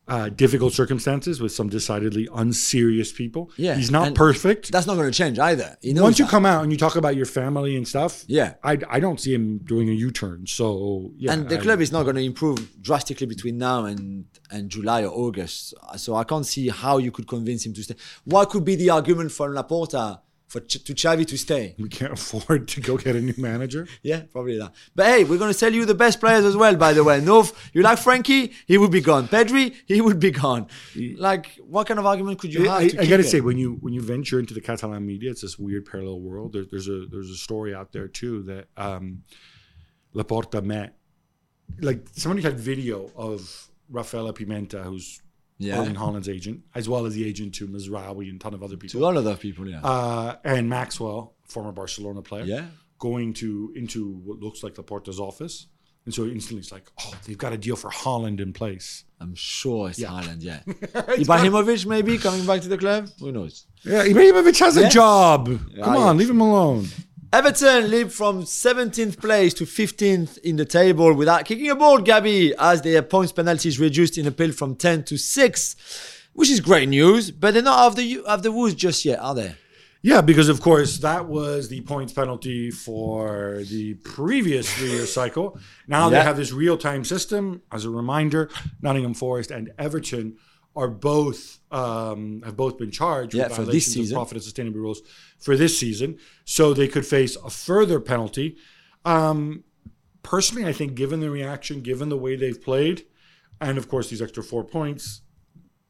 uh, 0.07 0.27
difficult 0.29 0.73
circumstances 0.73 1.39
with 1.41 1.51
some 1.53 1.69
decidedly 1.69 2.27
unserious 2.33 3.11
people. 3.11 3.49
Yeah, 3.57 3.75
he's 3.75 3.89
not 3.89 4.15
perfect. 4.15 4.71
that's 4.71 4.85
not 4.85 4.95
going 4.95 5.09
to 5.09 5.17
change 5.17 5.39
either. 5.39 5.77
Once 5.81 6.19
you 6.19 6.25
that. 6.25 6.31
come 6.31 6.45
out 6.45 6.61
and 6.63 6.71
you 6.73 6.77
talk 6.77 6.95
about 6.97 7.15
your 7.15 7.25
family 7.25 7.77
and 7.77 7.87
stuff, 7.87 8.23
Yeah. 8.27 8.55
I, 8.63 8.77
I 8.89 8.99
don't 8.99 9.19
see 9.19 9.33
him 9.33 9.59
doing 9.59 9.89
a 9.89 9.93
U-turn. 9.93 10.45
So 10.47 11.11
yeah, 11.17 11.31
and 11.33 11.47
the 11.47 11.57
I- 11.57 11.61
club 11.61 11.79
is 11.79 11.91
not 11.91 12.03
going 12.03 12.17
to 12.17 12.21
improve 12.23 12.81
drastically 12.81 13.27
between 13.27 13.57
now 13.57 13.85
and, 13.85 14.25
and 14.51 14.69
July 14.69 15.03
or 15.03 15.11
August. 15.13 15.73
So 15.95 16.15
I 16.15 16.25
can't 16.25 16.45
see 16.45 16.67
how 16.67 16.97
you 16.97 17.11
could 17.11 17.27
convince 17.27 17.65
him 17.65 17.73
to 17.73 17.83
stay. 17.83 17.95
What 18.25 18.49
could 18.49 18.65
be 18.65 18.75
the 18.75 18.89
argument 18.89 19.31
for 19.31 19.49
Laporta 19.53 20.19
for 20.53 20.59
Ch- 20.61 20.83
to 20.83 20.93
Xavi 20.93 21.25
to 21.27 21.37
stay? 21.37 21.75
we 21.79 21.89
can't 21.89 22.13
afford 22.13 22.67
to 22.73 22.79
go 22.79 22.95
get 23.05 23.15
a 23.15 23.21
new 23.29 23.33
manager. 23.37 23.87
Yeah, 24.03 24.21
probably 24.31 24.57
that. 24.59 24.71
But 24.95 25.05
hey, 25.07 25.23
we're 25.23 25.39
going 25.43 25.49
to 25.51 25.57
sell 25.63 25.73
you 25.73 25.83
the 25.85 25.95
best 26.05 26.19
players 26.19 26.45
as 26.45 26.55
well, 26.55 26.75
by 26.75 26.93
the 26.93 27.03
way. 27.03 27.19
No, 27.21 27.37
you 27.73 27.81
like 27.81 27.97
Frenkie? 27.97 28.53
He 28.67 28.77
would 28.77 28.91
be 28.91 29.01
gone. 29.01 29.27
Pedri? 29.27 29.75
He 29.87 29.99
would 29.99 30.19
be 30.19 30.31
gone. 30.31 30.67
Like, 31.17 31.47
what 31.73 31.87
kind 31.87 31.99
of 31.99 32.05
argument 32.05 32.39
could 32.39 32.53
you 32.53 32.65
have? 32.69 32.81
I, 32.83 32.87
to 32.87 32.97
I 32.99 33.01
keep 33.01 33.09
gotta 33.09 33.23
him? 33.23 33.29
say, 33.29 33.41
when 33.41 33.57
you 33.57 33.69
when 33.81 33.93
you 33.93 34.01
venture 34.01 34.39
into 34.39 34.53
the 34.53 34.61
Catalan 34.61 35.03
media, 35.05 35.31
it's 35.31 35.41
this 35.41 35.57
weird 35.57 35.85
parallel 35.87 36.19
world. 36.21 36.53
There, 36.53 36.65
there's 36.69 36.87
a 36.87 37.07
there's 37.11 37.31
a 37.31 37.35
story 37.47 37.73
out 37.73 37.91
there 37.91 38.07
too 38.07 38.43
that 38.43 38.67
um, 38.77 39.23
Laporta 40.13 40.63
met, 40.63 40.95
like 41.81 42.05
somebody 42.11 42.43
had 42.43 42.59
video 42.59 43.09
of 43.15 43.39
Rafaela 43.89 44.33
Pimenta, 44.33 44.83
who's 44.83 45.22
Yeah. 45.63 45.79
Erling 45.79 45.95
Haaland's 45.95 46.29
agent, 46.29 46.61
as 46.75 46.87
well 46.89 47.05
as 47.05 47.13
the 47.13 47.25
agent 47.27 47.53
to 47.55 47.67
Mazraoui 47.67 48.29
and 48.29 48.35
a 48.39 48.43
ton 48.43 48.53
of 48.53 48.61
other 48.63 48.77
people. 48.77 48.99
to 48.99 49.05
all 49.05 49.17
of 49.17 49.23
those 49.23 49.39
people, 49.39 49.67
yeah. 49.67 49.81
uh, 49.81 50.35
and 50.43 50.69
Maxwell, 50.69 51.33
former 51.47 51.71
Barcelona 51.71 52.21
player, 52.21 52.43
yeah. 52.45 52.65
going 52.99 53.33
to 53.35 53.71
into 53.75 54.13
what 54.25 54.39
looks 54.39 54.63
like 54.63 54.75
Laporta's 54.75 55.19
office, 55.19 55.67
and 56.05 56.13
so 56.13 56.25
instantly 56.25 56.59
it's 56.59 56.71
like, 56.71 56.89
oh, 57.01 57.13
they've 57.25 57.37
got 57.37 57.53
a 57.53 57.57
deal 57.57 57.75
for 57.77 57.89
Haaland 57.89 58.39
in 58.41 58.51
place. 58.53 59.05
I'm 59.21 59.35
sure 59.35 59.89
it's 59.89 59.99
Yeah. 59.99 60.09
Highland, 60.09 60.43
yeah. 60.43 60.59
Ibrahimovic, 60.67 61.85
maybe, 61.85 62.17
coming 62.17 62.45
back 62.45 62.61
to 62.61 62.67
the 62.67 62.77
club? 62.77 63.09
Who 63.19 63.31
knows? 63.31 63.65
Yeah, 63.83 64.03
Ibrahimovic 64.05 64.59
has 64.59 64.75
a 64.77 64.89
job. 64.89 65.45
Come 65.47 65.61
Ah, 65.81 66.09
on, 66.09 66.15
yeah. 66.15 66.19
leave 66.19 66.29
him 66.29 66.41
alone. 66.41 66.87
Everton 67.33 67.89
leap 67.89 68.11
from 68.11 68.43
17th 68.43 69.19
place 69.19 69.55
to 69.55 69.63
15th 69.63 70.37
in 70.43 70.55
the 70.55 70.65
table 70.65 71.15
without 71.15 71.45
kicking 71.45 71.71
a 71.71 71.75
ball, 71.75 71.97
Gabby, 71.97 72.53
as 72.59 72.83
their 72.83 73.01
points 73.01 73.31
penalties 73.31 73.79
reduced 73.79 74.19
in 74.19 74.27
appeal 74.27 74.51
from 74.51 74.75
10 74.75 75.05
to 75.05 75.17
6, 75.17 75.75
which 76.33 76.51
is 76.51 76.59
great 76.59 76.89
news, 76.89 77.31
but 77.31 77.55
they're 77.55 77.63
not 77.63 77.79
off 77.79 77.95
the, 77.95 78.23
off 78.27 78.43
the 78.43 78.51
woods 78.51 78.75
just 78.75 79.03
yet, 79.03 79.17
are 79.17 79.33
they? 79.33 79.55
Yeah, 80.03 80.21
because 80.21 80.47
of 80.47 80.61
course 80.61 80.99
that 80.99 81.27
was 81.27 81.69
the 81.69 81.81
points 81.81 82.13
penalty 82.13 82.69
for 82.69 83.63
the 83.67 83.95
previous 83.95 84.71
three-year 84.71 85.07
cycle. 85.07 85.57
Now 85.87 86.09
they 86.09 86.21
have 86.21 86.37
this 86.37 86.51
real-time 86.51 87.03
system. 87.03 87.63
As 87.71 87.83
a 87.83 87.89
reminder, 87.89 88.51
Nottingham 88.79 89.15
Forest 89.15 89.49
and 89.49 89.71
Everton 89.79 90.37
are 90.75 90.87
both 90.87 91.59
um, 91.71 92.41
have 92.43 92.55
both 92.57 92.77
been 92.77 92.91
charged 92.91 93.33
Yeah, 93.35 93.43
with 93.47 93.55
for 93.55 93.61
this 93.65 93.85
violations 93.87 94.11
of 94.11 94.15
profit 94.15 94.37
and 94.37 94.45
sustainability 94.45 94.75
rules 94.75 95.01
for 95.39 95.55
this 95.55 95.77
season, 95.79 96.17
so 96.45 96.73
they 96.73 96.87
could 96.87 97.05
face 97.05 97.35
a 97.37 97.49
further 97.49 97.99
penalty. 97.99 98.57
Um, 99.05 99.63
personally, 100.23 100.65
I 100.67 100.73
think 100.73 100.95
given 100.95 101.19
the 101.19 101.29
reaction, 101.29 101.81
given 101.81 102.09
the 102.09 102.17
way 102.17 102.35
they've 102.35 102.61
played, 102.61 103.05
and 103.61 103.77
of 103.77 103.87
course 103.87 104.09
these 104.09 104.21
extra 104.21 104.43
four 104.43 104.63
points, 104.63 105.21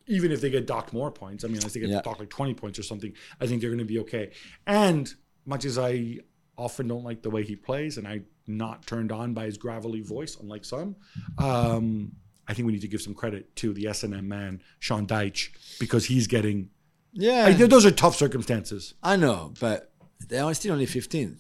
even 0.08 0.32
if 0.32 0.42
they 0.42 0.50
get 0.50 0.68
docked 0.68 0.92
more 0.94 1.12
points, 1.12 1.44
I 1.44 1.48
mean, 1.48 1.58
unless 1.58 1.74
they 1.74 1.80
get 1.80 1.90
Yeah. 1.90 2.02
docked 2.02 2.20
like 2.20 2.30
20 2.30 2.54
points 2.56 2.78
or 2.80 2.84
something, 2.84 3.14
I 3.40 3.48
think 3.48 3.62
they're 3.62 3.70
going 3.70 3.80
to 3.80 3.86
be 3.86 4.00
okay. 4.00 4.32
And 4.68 5.14
much 5.46 5.64
as 5.66 5.78
I 5.78 6.20
often 6.58 6.88
don't 6.88 7.04
like 7.04 7.22
the 7.22 7.30
way 7.30 7.44
he 7.44 7.56
plays, 7.56 7.98
and 7.98 8.08
I'm 8.08 8.26
not 8.48 8.86
turned 8.86 9.12
on 9.12 9.34
by 9.34 9.46
his 9.46 9.58
gravelly 9.58 10.02
voice, 10.02 10.36
unlike 10.40 10.66
some, 10.66 10.98
um, 11.38 12.12
I 12.48 12.54
think 12.54 12.66
we 12.66 12.74
need 12.74 12.82
to 12.82 12.88
give 12.88 13.02
some 13.02 13.14
credit 13.14 13.56
to 13.58 13.74
the 13.74 13.88
S&M 13.88 14.28
man, 14.28 14.62
Sean 14.80 15.08
Dyche, 15.08 15.50
because 15.80 16.06
he's 16.06 16.28
getting. 16.28 16.70
Yeah. 17.14 17.46
I, 17.46 17.54
those 17.54 17.86
are 17.86 17.92
tough 17.92 18.16
circumstances. 18.16 18.94
I 19.02 19.16
know, 19.16 19.54
but 19.60 19.92
they 20.28 20.40
are 20.40 20.54
still 20.54 20.74
only 20.74 20.86
15th. 20.88 21.38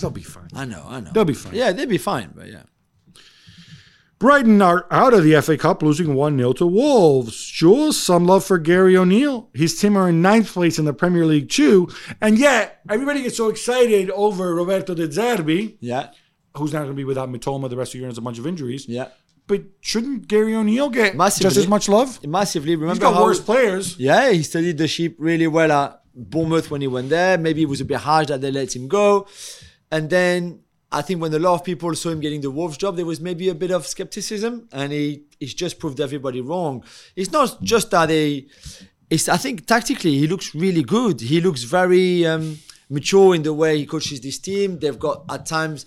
They'll 0.00 0.10
be 0.10 0.22
fine. 0.22 0.48
I 0.54 0.64
know, 0.64 0.84
I 0.86 1.00
know. 1.00 1.10
They'll 1.12 1.24
be 1.24 1.34
fine. 1.34 1.54
Yeah, 1.54 1.72
they'll 1.72 1.86
be 1.86 1.98
fine, 1.98 2.32
but 2.34 2.46
yeah. 2.48 2.62
Brighton 4.20 4.60
are 4.60 4.86
out 4.90 5.14
of 5.14 5.24
the 5.24 5.40
FA 5.40 5.56
Cup, 5.56 5.82
losing 5.82 6.14
1 6.14 6.36
0 6.36 6.52
to 6.54 6.66
Wolves. 6.66 7.42
Jules, 7.46 7.98
some 7.98 8.26
love 8.26 8.44
for 8.44 8.58
Gary 8.58 8.94
O'Neill. 8.96 9.48
His 9.54 9.80
team 9.80 9.96
are 9.96 10.08
in 10.10 10.20
ninth 10.20 10.52
place 10.52 10.78
in 10.78 10.84
the 10.84 10.92
Premier 10.92 11.24
League, 11.24 11.48
too. 11.48 11.88
And 12.20 12.38
yet, 12.38 12.80
everybody 12.88 13.22
gets 13.22 13.38
so 13.38 13.48
excited 13.48 14.10
over 14.10 14.54
Roberto 14.54 14.94
De 14.94 15.08
Zerbi, 15.08 15.76
Yeah, 15.80 16.10
who's 16.56 16.72
not 16.72 16.80
going 16.80 16.90
to 16.90 16.96
be 16.96 17.04
without 17.04 17.30
Mitoma 17.30 17.70
the 17.70 17.76
rest 17.76 17.90
of 17.90 17.92
the 17.94 17.98
year 18.00 18.06
and 18.08 18.12
has 18.12 18.18
a 18.18 18.22
bunch 18.22 18.38
of 18.38 18.46
injuries. 18.46 18.86
yeah. 18.88 19.08
But 19.50 19.62
shouldn't 19.80 20.28
Gary 20.28 20.54
O'Neill 20.54 20.90
get 20.90 21.16
Massively. 21.16 21.48
just 21.48 21.56
as 21.56 21.66
much 21.66 21.88
love? 21.88 22.24
Massively. 22.24 22.76
Remember 22.76 22.94
He's 22.94 23.00
got 23.00 23.14
how, 23.14 23.24
worse 23.24 23.40
players. 23.40 23.98
Yeah, 23.98 24.30
he 24.30 24.44
studied 24.44 24.78
the 24.78 24.86
sheep 24.86 25.16
really 25.18 25.48
well 25.48 25.72
at 25.72 26.00
Bournemouth 26.14 26.70
when 26.70 26.82
he 26.82 26.86
went 26.86 27.08
there. 27.08 27.36
Maybe 27.36 27.62
it 27.62 27.68
was 27.68 27.80
a 27.80 27.84
bit 27.84 27.96
harsh 27.96 28.28
that 28.28 28.40
they 28.42 28.52
let 28.52 28.76
him 28.76 28.86
go. 28.86 29.26
And 29.90 30.08
then 30.08 30.60
I 30.92 31.02
think 31.02 31.20
when 31.20 31.34
a 31.34 31.40
lot 31.40 31.54
of 31.54 31.64
people 31.64 31.92
saw 31.96 32.10
him 32.10 32.20
getting 32.20 32.42
the 32.42 32.50
Wolves 32.52 32.76
job, 32.76 32.94
there 32.94 33.04
was 33.04 33.20
maybe 33.20 33.48
a 33.48 33.54
bit 33.56 33.72
of 33.72 33.88
skepticism, 33.88 34.68
and 34.70 34.92
he 34.92 35.24
he's 35.40 35.54
just 35.54 35.80
proved 35.80 35.98
everybody 35.98 36.40
wrong. 36.40 36.84
It's 37.16 37.32
not 37.32 37.60
just 37.60 37.90
that 37.90 38.08
he. 38.08 38.48
It's 39.10 39.28
I 39.28 39.36
think 39.36 39.66
tactically 39.66 40.16
he 40.16 40.28
looks 40.28 40.54
really 40.54 40.84
good. 40.84 41.20
He 41.20 41.40
looks 41.40 41.64
very 41.64 42.24
um, 42.24 42.58
mature 42.88 43.34
in 43.34 43.42
the 43.42 43.52
way 43.52 43.78
he 43.78 43.86
coaches 43.86 44.20
this 44.20 44.38
team. 44.38 44.78
They've 44.78 44.96
got 44.96 45.24
at 45.28 45.44
times 45.44 45.86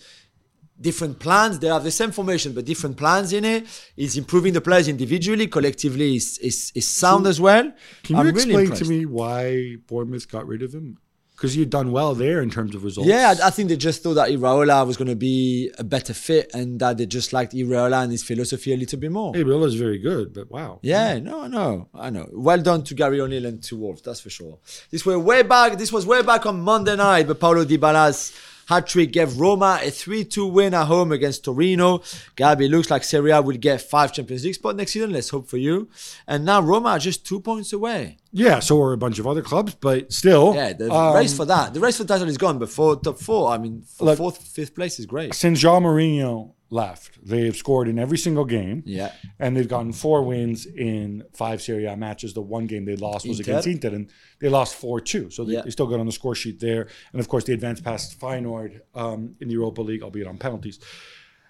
different 0.79 1.19
plans. 1.19 1.59
They 1.59 1.67
have 1.67 1.83
the 1.83 1.91
same 1.91 2.11
formation, 2.11 2.53
but 2.53 2.65
different 2.65 2.97
plans 2.97 3.33
in 3.33 3.45
it. 3.45 3.65
He's 3.95 4.17
improving 4.17 4.53
the 4.53 4.61
players 4.61 4.87
individually, 4.87 5.47
collectively 5.47 6.15
is 6.15 6.37
is, 6.39 6.71
is 6.75 6.87
sound 6.87 7.27
as 7.27 7.39
well. 7.39 7.71
Can 8.03 8.15
you 8.15 8.21
I'm 8.21 8.27
really 8.27 8.37
explain 8.37 8.59
impressed. 8.61 8.83
to 8.83 8.89
me 8.89 9.05
why 9.05 9.75
Bournemouth 9.87 10.29
got 10.29 10.47
rid 10.47 10.61
of 10.61 10.73
him? 10.73 10.97
because 11.43 11.55
had 11.55 11.69
done 11.69 11.91
well 11.91 12.15
there 12.15 12.41
in 12.41 12.49
terms 12.49 12.73
of 12.73 12.85
results. 12.85 13.09
Yeah, 13.09 13.33
I, 13.37 13.47
I 13.47 13.49
think 13.49 13.67
they 13.67 13.75
just 13.75 14.01
thought 14.01 14.13
that 14.13 14.29
Iraola 14.29 14.87
was 14.87 14.95
going 14.95 15.09
to 15.09 15.15
be 15.15 15.71
a 15.77 15.83
better 15.83 16.13
fit 16.13 16.49
and 16.53 16.79
that 16.79 16.97
they 16.97 17.05
just 17.05 17.33
liked 17.33 17.53
Iraola 17.53 18.03
and 18.03 18.11
his 18.13 18.23
philosophy 18.23 18.73
a 18.73 18.77
little 18.77 18.97
bit 18.97 19.11
more. 19.11 19.33
Bill 19.33 19.65
is 19.65 19.75
very 19.75 19.97
good, 19.97 20.33
but 20.33 20.49
wow. 20.49 20.79
Yeah, 20.83 21.19
no, 21.19 21.47
no, 21.47 21.89
I 21.93 22.11
know. 22.11 22.29
Well 22.31 22.61
done 22.61 22.83
to 22.85 22.93
Gary 22.93 23.19
O'Neill 23.19 23.45
and 23.45 23.61
to 23.63 23.75
Wolves, 23.75 24.01
that's 24.01 24.21
for 24.21 24.29
sure. 24.29 24.59
This 24.89 25.05
were 25.05 25.19
way 25.19 25.43
back. 25.43 25.77
This 25.77 25.91
was 25.91 26.05
way 26.05 26.21
back 26.21 26.45
on 26.45 26.61
Monday 26.61 26.95
night, 26.95 27.27
but 27.27 27.41
Paulo 27.41 27.65
Dybala's 27.65 28.31
hat 28.67 28.87
trick 28.87 29.11
gave 29.11 29.39
Roma 29.39 29.79
a 29.81 29.87
3-2 29.87 30.51
win 30.51 30.73
at 30.73 30.85
home 30.85 31.11
against 31.11 31.43
Torino. 31.43 31.99
Gabi 32.35 32.69
looks 32.69 32.89
like 32.89 33.03
Serie 33.03 33.31
A 33.31 33.41
will 33.41 33.57
get 33.57 33.81
five 33.81 34.13
Champions 34.13 34.43
League 34.45 34.55
spot 34.55 34.75
next 34.75 34.91
season. 34.91 35.11
Let's 35.11 35.29
hope 35.29 35.47
for 35.49 35.57
you. 35.57 35.89
And 36.27 36.45
now 36.45 36.61
Roma 36.61 36.89
are 36.89 36.99
just 36.99 37.25
two 37.25 37.39
points 37.39 37.73
away. 37.73 38.17
Yeah, 38.31 38.59
so 38.59 38.81
are 38.81 38.93
a 38.93 38.97
bunch 38.97 39.19
of 39.19 39.27
other 39.27 39.41
clubs, 39.41 39.75
but 39.75 40.11
still. 40.11 40.55
Yeah, 40.55 40.73
the 40.73 40.91
um, 40.91 41.15
race 41.15 41.35
for 41.35 41.45
that. 41.45 41.73
The 41.73 41.79
race 41.79 41.97
for 41.97 42.03
the 42.03 42.13
title 42.13 42.27
is 42.27 42.37
gone, 42.37 42.57
but 42.57 42.69
for 42.69 42.95
top 42.95 43.19
four, 43.19 43.49
I 43.49 43.57
mean, 43.57 43.83
Look- 43.99 44.17
fourth, 44.17 44.37
fifth 44.37 44.73
place 44.73 44.99
is 44.99 45.05
great. 45.05 45.33
Since 45.35 45.59
Jean 45.59 45.83
Mourinho 45.83 46.51
left, 46.73 47.19
they've 47.25 47.55
scored 47.55 47.87
in 47.87 47.99
every 47.99 48.17
single 48.17 48.45
game. 48.45 48.83
Yeah. 48.85 49.11
And 49.39 49.55
they've 49.55 49.67
gotten 49.67 49.93
four 49.93 50.23
wins 50.23 50.65
in 50.65 51.23
five 51.33 51.61
Serie 51.61 51.85
A 51.85 51.95
matches. 51.95 52.33
The 52.33 52.41
one 52.41 52.65
game 52.67 52.85
they 52.85 52.95
lost 52.95 53.27
was 53.27 53.39
Inter. 53.39 53.51
against 53.51 53.67
Inter, 53.67 53.95
and 53.95 54.09
they 54.39 54.49
lost 54.49 54.75
4 54.75 54.99
2. 54.99 55.29
So 55.29 55.45
they, 55.45 55.53
Yeah. 55.53 55.61
they 55.61 55.69
still 55.69 55.87
got 55.87 55.99
on 55.99 56.05
the 56.05 56.11
score 56.11 56.35
sheet 56.35 56.59
there. 56.59 56.87
And 57.11 57.19
of 57.19 57.27
course, 57.29 57.43
they 57.43 57.53
advanced 57.53 57.83
past 57.83 58.19
Feyenoord 58.19 58.81
um, 58.95 59.35
in 59.39 59.47
the 59.47 59.53
Europa 59.53 59.81
League, 59.81 60.01
albeit 60.03 60.27
on 60.27 60.37
penalties. 60.37 60.79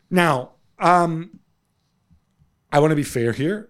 Now, 0.09 0.51
um, 0.79 1.39
I 2.71 2.79
want 2.79 2.91
to 2.91 2.95
be 2.95 3.03
fair 3.03 3.31
here. 3.31 3.69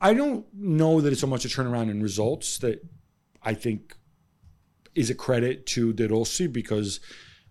I 0.00 0.14
don't 0.14 0.46
know 0.54 1.00
that 1.00 1.12
it's 1.12 1.20
so 1.20 1.26
much 1.26 1.44
a 1.44 1.48
turnaround 1.48 1.90
in 1.90 2.02
results 2.02 2.58
that 2.58 2.86
I 3.42 3.54
think 3.54 3.96
is 4.94 5.10
a 5.10 5.14
credit 5.14 5.66
to 5.66 5.92
De 5.92 6.06
Rossi 6.08 6.46
because 6.46 7.00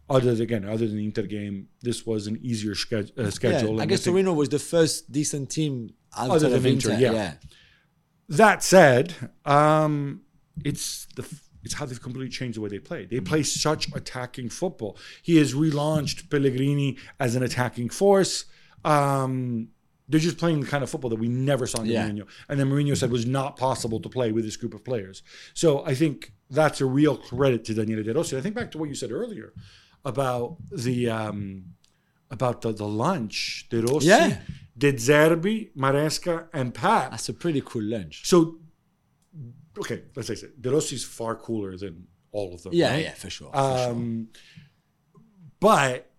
other 0.10 0.34
than, 0.34 0.42
again, 0.42 0.66
other 0.66 0.88
than 0.88 0.98
the 0.98 1.06
Inter 1.06 1.24
game, 1.24 1.68
this 1.82 2.06
was 2.06 2.28
an 2.28 2.38
easier 2.42 2.74
sched- 2.74 3.18
uh, 3.18 3.24
Yeah, 3.24 3.30
schedule. 3.30 3.82
I 3.82 3.86
guess 3.86 4.04
Torino 4.04 4.34
was 4.34 4.50
the 4.50 4.60
first 4.60 5.12
decent 5.12 5.50
team 5.50 5.92
Other 6.18 6.50
than 6.50 6.66
Inter. 6.66 6.92
Inter, 6.92 7.02
yeah. 7.02 7.12
yeah. 7.12 7.34
That 8.30 8.64
said, 8.64 9.14
um, 9.46 10.22
it's 10.64 11.08
the 11.16 11.26
it's 11.64 11.74
how 11.74 11.86
they've 11.86 12.02
completely 12.02 12.30
changed 12.30 12.58
the 12.58 12.62
way 12.62 12.70
they 12.70 12.80
play. 12.80 13.06
They 13.06 13.20
play 13.20 13.44
such 13.44 13.94
attacking 13.94 14.50
football. 14.50 14.98
He 15.22 15.38
has 15.38 15.54
relaunched 15.54 16.30
Pellegrini 16.30 16.98
as 17.20 17.36
an 17.36 17.44
attacking 17.44 17.90
force. 17.90 18.46
Um, 18.86 19.70
they're 20.08 20.20
just 20.20 20.38
playing 20.38 20.62
the 20.62 20.68
kind 20.68 20.84
of 20.84 20.90
football 20.90 21.10
that 21.10 21.20
we 21.20 21.28
never 21.28 21.68
saw 21.68 21.82
in 21.82 21.88
Yeah. 21.88 22.08
Mourinho, 22.10 22.28
and 22.48 22.60
then 22.60 22.70
Mourinho 22.70 22.96
said 22.98 23.12
was 23.12 23.26
not 23.26 23.58
possible 23.58 24.00
to 24.00 24.10
play 24.10 24.32
with 24.32 24.46
this 24.46 24.58
group 24.58 24.74
of 24.74 24.84
players. 24.84 25.22
So 25.54 25.86
I 25.86 25.94
think 25.94 26.32
that's 26.50 26.82
a 26.82 26.86
real 26.86 27.18
credit 27.18 27.64
to 27.66 27.74
Daniele 27.74 28.04
De 28.04 28.14
Rossi. 28.14 28.38
I 28.38 28.42
think 28.42 28.56
back 28.56 28.72
to 28.72 28.78
what 28.80 28.90
you 28.90 28.96
said 28.96 29.12
earlier 29.12 29.54
about 30.06 30.58
the 30.72 31.10
um, 31.10 31.66
about 32.32 32.62
the, 32.62 32.72
the 32.72 32.88
lunch. 32.88 33.68
De 33.70 33.82
Rossi, 33.82 34.08
Yeah. 34.08 34.40
De 34.78 34.94
Zerbi, 34.94 35.72
Maresca, 35.76 36.48
and 36.54 36.74
Pat. 36.74 37.12
That's 37.12 37.30
a 37.30 37.34
pretty 37.34 37.62
cool 37.66 37.84
lunch. 37.84 38.22
So, 38.26 38.60
okay, 39.78 40.04
let's 40.16 40.30
face 40.30 40.44
it. 40.44 40.62
De 40.62 40.70
Rossi's 40.72 41.04
far 41.04 41.36
cooler 41.36 41.76
than 41.78 42.08
all 42.32 42.54
of 42.54 42.64
them. 42.64 42.74
Yeah, 42.74 42.92
right? 42.92 43.04
yeah, 43.04 43.14
for 43.14 43.30
sure. 43.30 43.52
for 43.52 43.78
sure. 43.78 43.90
Um, 43.92 44.28
but 45.60 46.10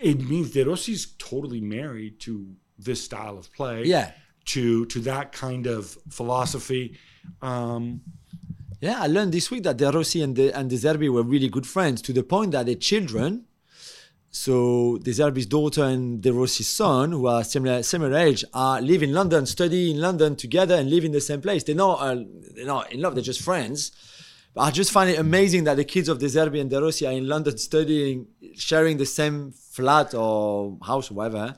it 0.00 0.20
means 0.20 0.52
De 0.52 0.64
Rossi's 0.64 1.14
totally 1.18 1.60
married 1.60 2.20
to 2.20 2.54
this 2.78 3.02
style 3.02 3.36
of 3.38 3.52
play. 3.52 3.84
Yeah. 3.84 4.12
To 4.46 4.86
to 4.86 5.00
that 5.00 5.32
kind 5.32 5.66
of 5.66 5.98
philosophy. 6.08 6.98
Um, 7.42 8.02
Yeah, 8.80 9.00
I 9.00 9.06
learned 9.06 9.32
this 9.32 9.50
week 9.50 9.62
that 9.62 9.78
De 9.78 9.90
Rossi 9.90 10.20
and 10.20 10.36
De, 10.36 10.52
and 10.52 10.68
De 10.68 10.76
Zerbi 10.76 11.08
were 11.10 11.22
really 11.22 11.48
good 11.48 11.66
friends 11.66 12.02
to 12.02 12.12
the 12.12 12.22
point 12.22 12.52
that 12.52 12.66
their 12.66 12.74
children, 12.74 13.46
so 14.30 14.98
De 14.98 15.12
Zerbi's 15.12 15.46
daughter 15.46 15.84
and 15.84 16.20
De 16.20 16.30
Rossi's 16.30 16.68
son, 16.68 17.12
who 17.12 17.26
are 17.26 17.42
similar 17.42 17.82
similar 17.82 18.14
age, 18.18 18.44
are 18.52 18.82
live 18.82 19.02
in 19.02 19.14
London, 19.14 19.46
study 19.46 19.90
in 19.92 20.00
London 20.00 20.36
together, 20.36 20.74
and 20.74 20.90
live 20.90 21.06
in 21.06 21.12
the 21.12 21.22
same 21.22 21.40
place. 21.40 21.64
They're 21.64 21.74
not 21.74 22.00
uh, 22.00 22.22
they're 22.54 22.66
not 22.66 22.92
in 22.92 23.00
love; 23.00 23.14
they're 23.14 23.24
just 23.24 23.40
friends. 23.40 23.92
But 24.52 24.62
I 24.62 24.70
just 24.72 24.92
find 24.92 25.08
it 25.08 25.18
amazing 25.18 25.64
that 25.64 25.76
the 25.76 25.84
kids 25.84 26.10
of 26.10 26.18
De 26.18 26.26
Zerbi 26.26 26.60
and 26.60 26.68
De 26.68 26.80
Rossi 26.80 27.06
are 27.06 27.12
in 27.12 27.26
London 27.26 27.56
studying, 27.56 28.26
sharing 28.56 28.98
the 28.98 29.06
same 29.06 29.52
flat 29.52 30.12
or 30.12 30.76
house 30.82 31.10
or 31.10 31.14
whatever. 31.14 31.56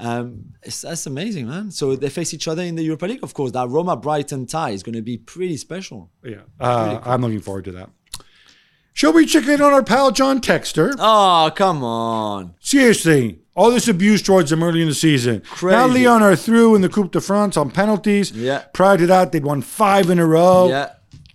Um, 0.00 0.54
it's, 0.62 0.82
that's 0.82 1.06
amazing, 1.06 1.48
man. 1.48 1.70
So 1.70 1.96
they 1.96 2.08
face 2.10 2.32
each 2.34 2.48
other 2.48 2.62
in 2.62 2.74
the 2.76 2.82
Europa 2.82 3.06
League, 3.06 3.22
of 3.22 3.34
course. 3.34 3.52
That 3.52 3.68
Roma 3.68 3.96
Brighton 3.96 4.46
tie 4.46 4.70
is 4.70 4.82
going 4.82 4.94
to 4.96 5.02
be 5.02 5.18
pretty 5.18 5.56
special. 5.56 6.10
yeah, 6.24 6.42
uh, 6.58 7.00
I'm 7.04 7.20
looking 7.22 7.40
forward 7.40 7.64
to 7.66 7.72
that. 7.72 7.90
Shall 8.92 9.12
we 9.12 9.24
check 9.24 9.46
in 9.46 9.62
on 9.62 9.72
our 9.72 9.82
pal 9.82 10.10
John 10.10 10.40
Textor? 10.40 10.94
Oh, 10.98 11.50
come 11.54 11.82
on. 11.84 12.54
Seriously, 12.60 13.38
all 13.54 13.70
this 13.70 13.88
abuse 13.88 14.20
towards 14.20 14.50
them 14.50 14.62
early 14.62 14.82
in 14.82 14.88
the 14.88 14.94
season. 14.94 15.42
Crazy. 15.42 15.76
Now 15.76 15.86
Lyon 15.86 16.22
are 16.22 16.36
through 16.36 16.74
in 16.74 16.82
the 16.82 16.88
Coupe 16.88 17.12
de 17.12 17.20
France 17.20 17.56
on 17.56 17.70
penalties. 17.70 18.32
Yeah. 18.32 18.64
Prior 18.74 18.98
to 18.98 19.06
that, 19.06 19.32
they'd 19.32 19.44
won 19.44 19.62
five 19.62 20.10
in 20.10 20.18
a 20.18 20.26
row. 20.26 20.68
Yeah. 20.68 20.90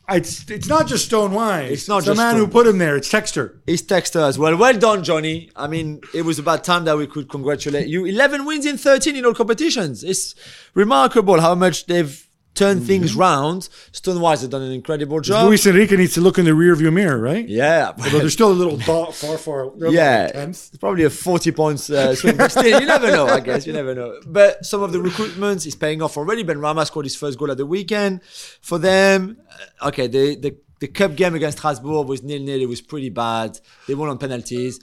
It's 0.09 0.49
it's 0.49 0.67
not 0.67 0.87
just 0.87 1.05
Stone 1.05 1.31
Wine. 1.31 1.71
It's 1.71 1.87
not 1.87 2.01
the 2.01 2.07
just 2.07 2.17
the 2.17 2.23
man 2.23 2.35
who 2.35 2.47
put 2.47 2.67
him 2.67 2.77
there. 2.77 2.95
It's 2.95 3.11
Textor. 3.11 3.59
It's 3.65 3.81
Textor 3.81 4.27
as 4.27 4.37
well. 4.37 4.55
Well 4.55 4.77
done, 4.77 5.03
Johnny. 5.03 5.49
I 5.55 5.67
mean, 5.67 6.01
it 6.13 6.23
was 6.23 6.37
about 6.37 6.63
time 6.63 6.85
that 6.85 6.97
we 6.97 7.07
could 7.07 7.27
congratulate 7.29 7.87
you. 7.87 8.05
11 8.05 8.45
wins 8.45 8.65
in 8.65 8.77
13 8.77 9.15
in 9.15 9.25
all 9.25 9.33
competitions. 9.33 10.03
It's 10.03 10.35
remarkable 10.73 11.41
how 11.41 11.55
much 11.55 11.87
they've 11.87 12.27
turned 12.55 12.79
Mm-hmm. 12.79 12.87
things 12.87 13.15
round. 13.15 13.69
Stonewise 13.91 14.41
have 14.41 14.49
done 14.49 14.61
an 14.63 14.71
incredible 14.71 15.19
job. 15.21 15.45
Luis 15.47 15.65
Enrique 15.67 15.95
needs 15.95 16.13
to 16.15 16.21
look 16.21 16.37
in 16.39 16.45
the 16.45 16.51
rearview 16.51 16.91
mirror, 16.91 17.19
right? 17.19 17.47
yeah. 17.47 17.91
Although 17.97 18.19
there's 18.19 18.33
still 18.33 18.51
a 18.51 18.53
little 18.53 18.77
dot 18.91 19.13
far, 19.13 19.37
far. 19.37 19.71
yeah, 19.91 20.25
it's 20.47 20.75
probably 20.77 21.03
a 21.03 21.09
40 21.09 21.51
points 21.51 21.89
uh, 21.89 22.15
swing, 22.19 22.37
but 22.37 22.49
still, 22.51 22.79
you 22.79 22.85
never 22.87 23.11
know, 23.11 23.27
I 23.27 23.39
guess. 23.41 23.67
You 23.67 23.73
never 23.73 23.93
know. 23.93 24.19
But 24.25 24.65
some 24.65 24.81
of 24.81 24.91
the 24.91 24.99
recruitments 24.99 25.65
is 25.67 25.75
paying 25.75 26.01
off 26.01 26.17
already. 26.17 26.43
Benrahma 26.43 26.85
scored 26.87 27.05
his 27.05 27.15
first 27.15 27.37
goal 27.37 27.51
at 27.51 27.57
the 27.57 27.65
weekend 27.65 28.23
for 28.61 28.79
them. 28.79 29.37
Uh, 29.81 29.87
Okay, 29.89 30.07
the, 30.07 30.35
the, 30.35 30.57
the 30.79 30.87
cup 30.87 31.15
game 31.15 31.35
against 31.35 31.57
Strasbourg 31.59 32.07
was 32.07 32.23
nil 32.23 32.41
nil. 32.41 32.61
It 32.61 32.69
was 32.69 32.81
pretty 32.81 33.09
bad. 33.09 33.59
They 33.87 33.93
won 33.95 34.09
on 34.09 34.17
penalties. 34.17 34.79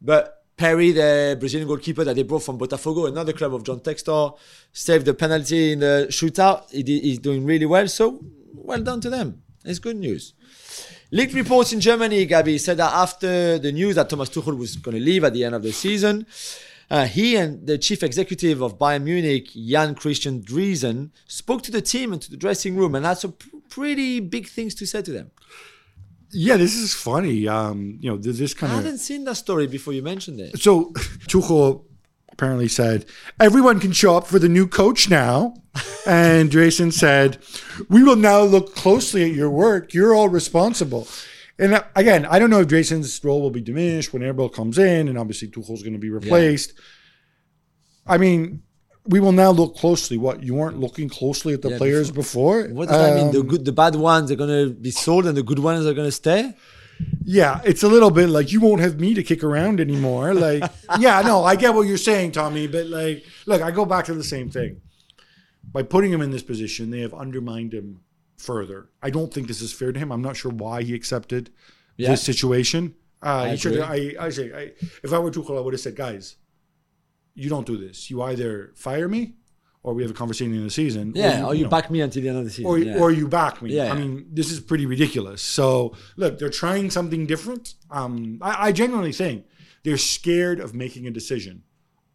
But 0.00 0.41
Perri, 0.56 0.92
the 0.92 1.36
Brazilian 1.38 1.66
goalkeeper 1.66 2.04
that 2.04 2.14
they 2.14 2.22
brought 2.22 2.42
from 2.42 2.58
Botafogo, 2.58 3.08
another 3.08 3.32
club 3.32 3.54
of 3.54 3.64
John 3.64 3.80
Textor, 3.80 4.36
saved 4.72 5.06
the 5.06 5.14
penalty 5.14 5.72
in 5.72 5.80
the 5.80 6.06
shootout. 6.10 6.70
He 6.70 6.82
he's 7.00 7.18
doing 7.18 7.44
really 7.44 7.66
well. 7.66 7.88
So 7.88 8.20
well 8.54 8.82
done 8.82 9.00
to 9.00 9.10
them. 9.10 9.42
It's 9.64 9.78
good 9.78 9.96
news. 9.96 10.34
Leaked 11.10 11.34
reports 11.34 11.72
in 11.72 11.80
Germany, 11.80 12.26
Gabi, 12.26 12.58
said 12.58 12.78
that 12.78 12.92
after 12.92 13.58
the 13.58 13.70
news 13.70 13.96
that 13.96 14.08
Thomas 14.08 14.30
Tuchel 14.30 14.56
was 14.56 14.76
going 14.76 14.96
to 14.96 15.02
leave 15.02 15.24
at 15.24 15.34
the 15.34 15.44
end 15.44 15.54
of 15.54 15.62
the 15.62 15.72
season, 15.72 16.26
uh, 16.90 17.06
he 17.06 17.36
and 17.36 17.66
the 17.66 17.78
chief 17.78 18.02
executive 18.02 18.62
of 18.62 18.78
Bayern 18.78 19.02
Munich, 19.02 19.50
Jan 19.54 19.94
Christian 19.94 20.42
Dreesen, 20.42 21.10
spoke 21.26 21.62
to 21.62 21.70
the 21.70 21.82
team 21.82 22.12
and 22.12 22.22
to 22.22 22.30
the 22.30 22.36
dressing 22.36 22.76
room 22.76 22.94
and 22.94 23.04
had 23.04 23.18
some 23.18 23.32
pr- 23.32 23.48
pretty 23.68 24.20
big 24.20 24.46
things 24.48 24.74
to 24.76 24.86
say 24.86 25.02
to 25.02 25.12
them. 25.12 25.30
Yeah, 26.32 26.56
this 26.56 26.74
is 26.74 26.94
funny. 26.94 27.46
Um, 27.46 27.98
you 28.00 28.10
know, 28.10 28.16
this, 28.16 28.38
this 28.38 28.54
kind 28.54 28.72
of. 28.72 28.78
I 28.78 28.82
hadn't 28.82 28.98
seen 28.98 29.24
that 29.24 29.36
story 29.36 29.66
before 29.66 29.92
you 29.92 30.02
mentioned 30.02 30.40
it. 30.40 30.58
So 30.58 30.86
Tuchel 31.26 31.84
apparently 32.30 32.68
said 32.68 33.04
everyone 33.38 33.78
can 33.78 33.92
show 33.92 34.16
up 34.16 34.26
for 34.26 34.38
the 34.38 34.48
new 34.48 34.66
coach 34.66 35.10
now, 35.10 35.54
and 36.06 36.50
Jason 36.50 36.90
said, 36.90 37.38
"We 37.88 38.02
will 38.02 38.16
now 38.16 38.42
look 38.42 38.74
closely 38.74 39.24
at 39.24 39.36
your 39.36 39.50
work. 39.50 39.94
You're 39.94 40.14
all 40.14 40.28
responsible." 40.28 41.06
And 41.58 41.74
uh, 41.74 41.84
again, 41.94 42.26
I 42.26 42.38
don't 42.38 42.50
know 42.50 42.60
if 42.60 42.68
Jason's 42.68 43.22
role 43.22 43.42
will 43.42 43.50
be 43.50 43.60
diminished 43.60 44.12
when 44.12 44.22
Eberl 44.22 44.52
comes 44.52 44.78
in, 44.78 45.08
and 45.08 45.18
obviously 45.18 45.48
Tuchel's 45.48 45.82
going 45.82 45.92
to 45.92 45.98
be 45.98 46.10
replaced. 46.10 46.72
I 48.06 48.18
mean, 48.18 48.62
we 49.06 49.20
will 49.20 49.32
now 49.32 49.50
look 49.50 49.76
closely. 49.76 50.16
What 50.16 50.42
you 50.42 50.54
weren't 50.54 50.78
looking 50.78 51.08
closely 51.08 51.54
at 51.54 51.62
the 51.62 51.70
Yeah, 51.70 51.78
players 51.78 52.10
before? 52.10 52.64
What 52.68 52.88
does 52.88 52.98
that 52.98 53.14
mean? 53.16 53.32
The 53.32 53.40
Um, 53.40 53.46
good, 53.48 53.64
the 53.64 53.72
bad 53.72 53.96
ones 53.96 54.30
are 54.30 54.36
going 54.36 54.50
to 54.68 54.72
be 54.74 54.90
sold 54.90 55.26
and 55.26 55.36
the 55.36 55.42
good 55.42 55.58
ones 55.58 55.86
are 55.86 55.94
going 55.94 56.08
to 56.08 56.12
stay? 56.12 56.54
Yeah, 57.24 57.60
it's 57.64 57.82
a 57.82 57.88
little 57.88 58.10
bit 58.10 58.28
like 58.28 58.52
you 58.52 58.60
won't 58.60 58.80
have 58.80 59.00
me 59.00 59.14
to 59.14 59.22
kick 59.24 59.42
around 59.42 59.80
anymore. 59.80 60.34
Like, 60.34 60.62
yeah, 61.00 61.20
no, 61.22 61.42
I 61.42 61.56
get 61.56 61.74
what 61.74 61.82
you're 61.88 61.96
saying, 61.96 62.32
Tommy, 62.32 62.68
but 62.68 62.86
like, 62.86 63.24
look, 63.46 63.60
I 63.60 63.70
go 63.72 63.84
back 63.84 64.04
to 64.04 64.14
the 64.14 64.22
same 64.24 64.50
thing. 64.50 64.80
By 65.72 65.82
putting 65.82 66.12
him 66.12 66.20
in 66.20 66.30
this 66.30 66.42
position, 66.42 66.90
they 66.90 67.00
have 67.00 67.14
undermined 67.14 67.72
him 67.74 68.00
further. 68.36 68.88
I 69.02 69.10
don't 69.10 69.32
think 69.34 69.48
this 69.48 69.60
is 69.62 69.72
fair 69.72 69.90
to 69.92 69.98
him. 69.98 70.12
I'm 70.12 70.22
not 70.22 70.36
sure 70.36 70.52
why 70.52 70.82
he 70.82 70.94
accepted 70.94 71.50
Yeah. 71.96 72.10
this 72.10 72.22
situation. 72.22 72.94
Uh, 73.20 73.46
he 73.50 73.56
should. 73.56 73.78
I. 73.80 74.14
I 74.20 74.28
say, 74.30 74.52
I, 74.52 74.72
if 75.02 75.12
I 75.12 75.18
were 75.18 75.30
Tuchel, 75.30 75.56
I 75.56 75.60
would 75.60 75.74
have 75.74 75.80
said, 75.80 75.94
guys, 75.96 76.36
you 77.34 77.48
don't 77.48 77.66
do 77.66 77.76
this. 77.76 78.10
You 78.10 78.22
either 78.22 78.72
fire 78.74 79.08
me, 79.08 79.34
or 79.82 79.94
we 79.94 80.02
have 80.02 80.10
a 80.10 80.14
conversation 80.14 80.54
in 80.54 80.64
the 80.64 80.70
season. 80.70 81.12
Yeah, 81.14 81.46
or 81.46 81.54
you 81.54 81.64
know, 81.64 81.70
back 81.70 81.90
me 81.90 82.00
until 82.00 82.22
the 82.22 82.28
end 82.28 82.38
of 82.38 82.44
the 82.44 82.50
season. 82.50 82.66
or, 82.66 82.78
yeah. 82.78 82.98
or 82.98 83.10
you 83.10 83.26
back 83.26 83.60
me. 83.62 83.74
Yeah, 83.74 83.84
I 83.84 83.86
yeah. 83.86 83.94
mean, 83.94 84.26
this 84.30 84.50
is 84.50 84.60
pretty 84.60 84.86
ridiculous. 84.86 85.42
So, 85.42 85.94
look, 86.16 86.38
they're 86.38 86.50
trying 86.50 86.90
something 86.90 87.26
different. 87.26 87.74
Um, 87.90 88.38
I, 88.40 88.68
I 88.68 88.72
genuinely 88.72 89.12
think 89.12 89.46
they're 89.82 89.98
scared 89.98 90.60
of 90.60 90.74
making 90.74 91.06
a 91.06 91.10
decision 91.10 91.64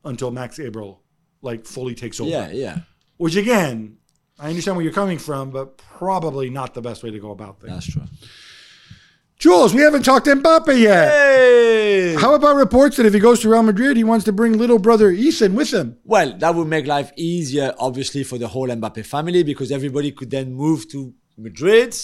until 0.05 0.31
Max 0.31 0.57
Eberl 0.57 0.99
like 1.41 1.65
fully 1.65 1.95
takes 1.95 2.19
over. 2.19 2.29
yeah, 2.29 2.49
yeah. 2.51 2.79
Which 3.17 3.35
again, 3.35 3.97
I 4.39 4.49
understand 4.49 4.77
where 4.77 4.83
you're 4.83 4.93
coming 4.93 5.17
from, 5.17 5.51
but 5.51 5.77
probably 5.77 6.49
not 6.49 6.73
the 6.73 6.81
best 6.81 7.03
way 7.03 7.11
to 7.11 7.19
go 7.19 7.31
about 7.31 7.59
things. 7.59 7.73
That's 7.73 7.91
true. 7.91 8.03
Jules, 9.39 9.71
we 9.71 9.81
haven't 9.81 10.03
talked 10.03 10.25
to 10.25 10.35
Mbappe 10.35 10.79
yet. 10.79 11.09
Hey! 11.11 12.15
How 12.15 12.33
about 12.33 12.55
reports 12.55 12.97
that 12.97 13.05
if 13.05 13.13
he 13.13 13.19
goes 13.19 13.39
to 13.41 13.49
Real 13.49 13.61
Madrid, 13.61 13.95
he 13.95 14.03
wants 14.03 14.25
to 14.25 14.31
bring 14.31 14.57
little 14.57 14.79
brother 14.79 15.11
Ethan 15.11 15.53
with 15.53 15.71
him? 15.71 15.97
Well, 16.03 16.35
that 16.39 16.55
would 16.55 16.67
make 16.67 16.87
life 16.87 17.11
easier, 17.15 17.75
obviously, 17.77 18.23
for 18.23 18.39
the 18.39 18.47
whole 18.47 18.67
Mbappe 18.67 19.05
family 19.05 19.43
because 19.43 19.71
everybody 19.71 20.11
could 20.11 20.31
then 20.31 20.53
move 20.53 20.89
to 20.89 21.13
Madrid 21.37 21.95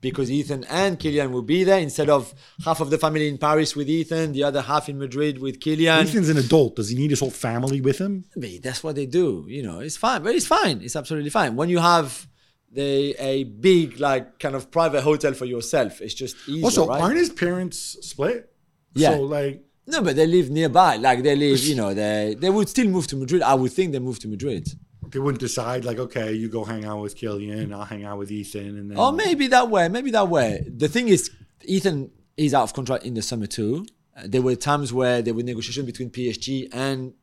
because 0.00 0.30
Ethan 0.30 0.62
and 0.70 0.96
Kylian 0.96 1.32
will 1.32 1.42
be 1.42 1.64
there 1.64 1.80
instead 1.80 2.08
of 2.08 2.32
half 2.64 2.80
of 2.80 2.90
the 2.90 2.98
family 2.98 3.28
in 3.28 3.36
Paris 3.36 3.74
with 3.74 3.88
Ethan, 3.88 4.30
the 4.30 4.44
other 4.44 4.62
half 4.62 4.88
in 4.88 4.96
Madrid 4.96 5.40
with 5.40 5.58
Kylian. 5.58 6.02
Ethan's 6.02 6.28
an 6.28 6.38
adult. 6.38 6.76
Does 6.76 6.90
he 6.90 6.96
need 6.96 7.10
his 7.10 7.18
whole 7.18 7.30
family 7.30 7.80
with 7.80 7.98
him? 7.98 8.26
But 8.36 8.62
that's 8.62 8.84
what 8.84 8.94
they 8.94 9.06
do. 9.06 9.44
You 9.48 9.64
know, 9.64 9.80
it's 9.80 9.96
fine, 9.96 10.22
but 10.22 10.36
it's 10.36 10.46
fine. 10.46 10.82
It's 10.82 10.94
absolutely 10.94 11.30
fine. 11.30 11.56
When 11.56 11.68
you 11.68 11.80
have 11.80 12.28
the 12.70 13.14
a 13.18 13.44
big 13.44 13.98
like 13.98 14.38
kind 14.38 14.54
of 14.54 14.70
private 14.70 15.02
hotel 15.02 15.32
for 15.34 15.44
yourself, 15.44 16.00
it's 16.00 16.14
just 16.14 16.36
easier. 16.48 16.64
Also, 16.64 16.86
right? 16.86 17.00
aren't 17.00 17.16
his 17.16 17.30
parents 17.30 17.96
split? 18.00 18.52
Yeah. 18.94 19.12
So 19.12 19.22
like, 19.22 19.64
no, 19.86 20.02
but 20.02 20.16
they 20.16 20.26
live 20.26 20.50
nearby. 20.50 20.96
Like 20.96 21.22
they 21.22 21.36
live, 21.36 21.60
you 21.60 21.74
know, 21.74 21.94
they 21.94 22.36
they 22.38 22.50
would 22.50 22.68
still 22.68 22.86
move 22.88 23.06
to 23.08 23.16
Madrid. 23.16 23.42
I 23.42 23.54
would 23.54 23.72
think 23.72 23.92
they 23.92 23.98
move 23.98 24.18
to 24.20 24.28
Madrid. 24.28 24.68
they 25.10 25.18
wouldn't 25.18 25.40
decide 25.40 25.84
like, 25.84 25.98
okay, 25.98 26.32
you 26.32 26.48
go 26.48 26.64
hang 26.64 26.84
out 26.84 27.00
with 27.00 27.16
Kylian, 27.16 27.74
I'll 27.74 27.84
hang 27.84 28.04
out 28.04 28.18
with 28.18 28.30
Ethan, 28.30 28.78
and 28.78 28.90
then 28.90 28.98
Or 28.98 29.12
maybe 29.12 29.48
that 29.48 29.68
way. 29.68 29.88
Maybe 29.88 30.10
that 30.12 30.28
way. 30.28 30.64
The 30.68 30.88
thing 30.88 31.08
is, 31.08 31.30
Ethan 31.64 32.10
is 32.36 32.54
out 32.54 32.62
of 32.62 32.72
contract 32.74 33.04
in 33.04 33.14
the 33.14 33.22
summer 33.22 33.46
too. 33.46 33.86
Uh, 34.16 34.22
there 34.26 34.42
were 34.42 34.54
times 34.54 34.92
where 34.92 35.22
there 35.22 35.34
were 35.34 35.42
negotiations 35.42 35.86
between 35.86 36.10
PSG 36.10 36.68
and 36.72 37.14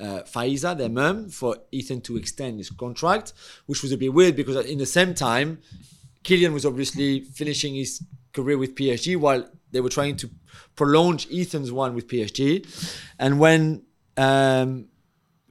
uh, 0.00 0.22
Fayza, 0.22 0.76
their 0.76 0.88
mum, 0.88 1.28
for 1.28 1.56
Ethan 1.72 2.00
to 2.02 2.16
extend 2.16 2.58
his 2.58 2.70
contract, 2.70 3.32
which 3.66 3.82
was 3.82 3.92
a 3.92 3.96
bit 3.96 4.12
weird 4.12 4.36
because 4.36 4.64
in 4.66 4.78
the 4.78 4.86
same 4.86 5.14
time, 5.14 5.60
Kylian 6.24 6.52
was 6.52 6.66
obviously 6.66 7.20
finishing 7.20 7.74
his 7.74 8.02
career 8.32 8.58
with 8.58 8.74
PSG 8.74 9.16
while 9.16 9.48
they 9.70 9.80
were 9.80 9.88
trying 9.88 10.16
to 10.16 10.30
prolong 10.76 11.20
Ethan's 11.32 11.72
one 11.72 11.94
with 11.94 12.06
PSG. 12.08 12.66
And 13.18 13.38
when 13.38 13.82
um, 14.16 14.88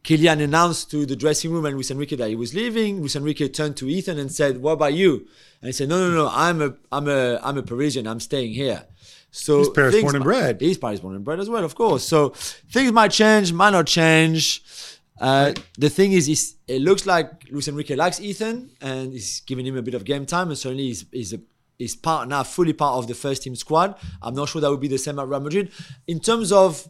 Kylian 0.07 0.41
announced 0.41 0.89
to 0.91 1.05
the 1.05 1.17
dressing 1.17 1.51
room 1.51 1.65
and 1.65 1.75
Luis 1.75 1.91
Enrique 1.91 2.15
that 2.15 2.29
he 2.29 2.35
was 2.35 2.53
leaving. 2.53 3.01
Luis 3.01 3.17
Enrique 3.17 3.49
turned 3.49 3.75
to 3.75 3.89
Ethan 3.89 4.17
and 4.17 4.31
said, 4.31 4.61
"What 4.61 4.71
about 4.73 4.93
you?" 4.93 5.27
And 5.61 5.67
he 5.67 5.73
said, 5.73 5.89
"No, 5.89 5.99
no, 5.99 6.15
no. 6.15 6.29
I'm 6.31 6.61
a, 6.61 6.75
I'm 6.93 7.09
a, 7.09 7.39
I'm 7.43 7.57
a 7.57 7.63
Parisian. 7.63 8.07
I'm 8.07 8.21
staying 8.21 8.53
here." 8.53 8.85
So 9.31 9.59
He's 9.59 9.69
Paris 9.69 10.01
born 10.01 10.15
and 10.15 10.23
bred. 10.23 10.61
He's 10.61 10.77
Paris 10.77 10.99
born 10.99 11.15
and 11.15 11.23
bred 11.23 11.39
as 11.39 11.49
well, 11.49 11.63
of 11.63 11.75
course. 11.75 12.07
So 12.07 12.29
things 12.29 12.91
might 12.91 13.11
change, 13.11 13.53
might 13.53 13.71
not 13.71 13.87
change. 13.87 14.63
Uh, 15.19 15.53
the 15.77 15.89
thing 15.89 16.13
is, 16.13 16.55
it 16.67 16.81
looks 16.81 17.05
like 17.05 17.49
Luis 17.51 17.67
Enrique 17.67 17.95
likes 17.95 18.19
Ethan 18.19 18.69
and 18.81 19.13
he's 19.13 19.41
giving 19.41 19.65
him 19.65 19.75
a 19.75 19.81
bit 19.81 19.95
of 19.95 20.05
game 20.05 20.25
time, 20.25 20.49
and 20.49 20.57
certainly 20.57 20.85
he's, 20.85 21.05
he's 21.11 21.33
a 21.33 21.39
He's 21.77 21.95
part 21.95 22.27
now, 22.27 22.41
fully 22.43 22.73
part 22.73 22.97
of 22.97 23.07
the 23.07 23.13
first 23.13 23.43
team 23.43 23.55
squad. 23.55 23.95
I'm 24.21 24.33
not 24.33 24.49
sure 24.49 24.59
that 24.61 24.69
would 24.69 24.79
be 24.79 24.87
the 24.87 24.97
same 24.97 25.19
at 25.19 25.27
Real 25.27 25.39
Madrid. 25.39 25.71
In 26.07 26.19
terms 26.19 26.51
of 26.51 26.89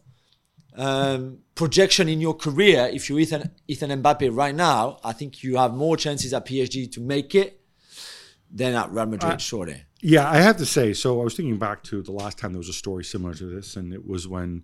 um, 0.77 1.39
projection 1.55 2.07
in 2.07 2.21
your 2.21 2.33
career, 2.33 2.89
if 2.93 3.09
you're 3.09 3.19
Ethan, 3.19 3.51
Ethan 3.67 4.01
Mbappe 4.01 4.33
right 4.35 4.55
now, 4.55 4.99
I 5.03 5.11
think 5.11 5.43
you 5.43 5.57
have 5.57 5.73
more 5.73 5.97
chances 5.97 6.33
at 6.33 6.45
PSG 6.45 6.89
to 6.93 7.01
make 7.01 7.35
it 7.35 7.59
than 8.49 8.75
at 8.75 8.89
Real 8.91 9.07
Madrid, 9.07 9.41
surely. 9.41 9.83
Yeah, 10.13 10.29
I 10.29 10.37
have 10.37 10.57
to 10.57 10.65
say. 10.65 10.93
So 10.93 11.19
I 11.19 11.23
was 11.23 11.35
thinking 11.35 11.57
back 11.57 11.83
to 11.89 12.01
the 12.01 12.13
last 12.13 12.37
time 12.37 12.53
there 12.53 12.59
was 12.65 12.69
a 12.69 12.73
story 12.85 13.03
similar 13.03 13.33
to 13.35 13.45
this, 13.45 13.75
and 13.75 13.93
it 13.93 14.07
was 14.07 14.25
when 14.27 14.63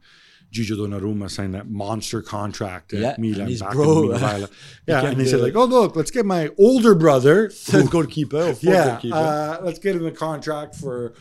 Gigi 0.51 0.73
Donnarumma 0.73 1.29
signed 1.29 1.53
that 1.55 1.67
monster 1.69 2.21
contract 2.21 2.93
at 2.93 2.99
Yeah, 3.01 3.15
Milan 3.17 3.47
and 3.47 3.59
back 3.59 3.73
bro, 3.73 4.03
in 4.03 4.07
Milan. 4.21 4.47
Yeah, 4.87 5.05
and 5.07 5.19
they 5.19 5.25
said 5.25 5.41
like, 5.41 5.55
"Oh 5.55 5.65
look, 5.65 5.95
let's 5.97 6.11
get 6.11 6.25
my 6.25 6.49
older 6.57 6.95
brother, 6.95 7.49
Third 7.73 7.89
goalkeeper 7.89 8.55
yeah, 8.61 8.85
goalkeeper. 8.91 9.15
uh, 9.17 9.57
let's 9.63 9.79
get 9.79 9.95
him 9.97 10.05
a 10.05 10.11
contract 10.11 10.75
for, 10.75 11.13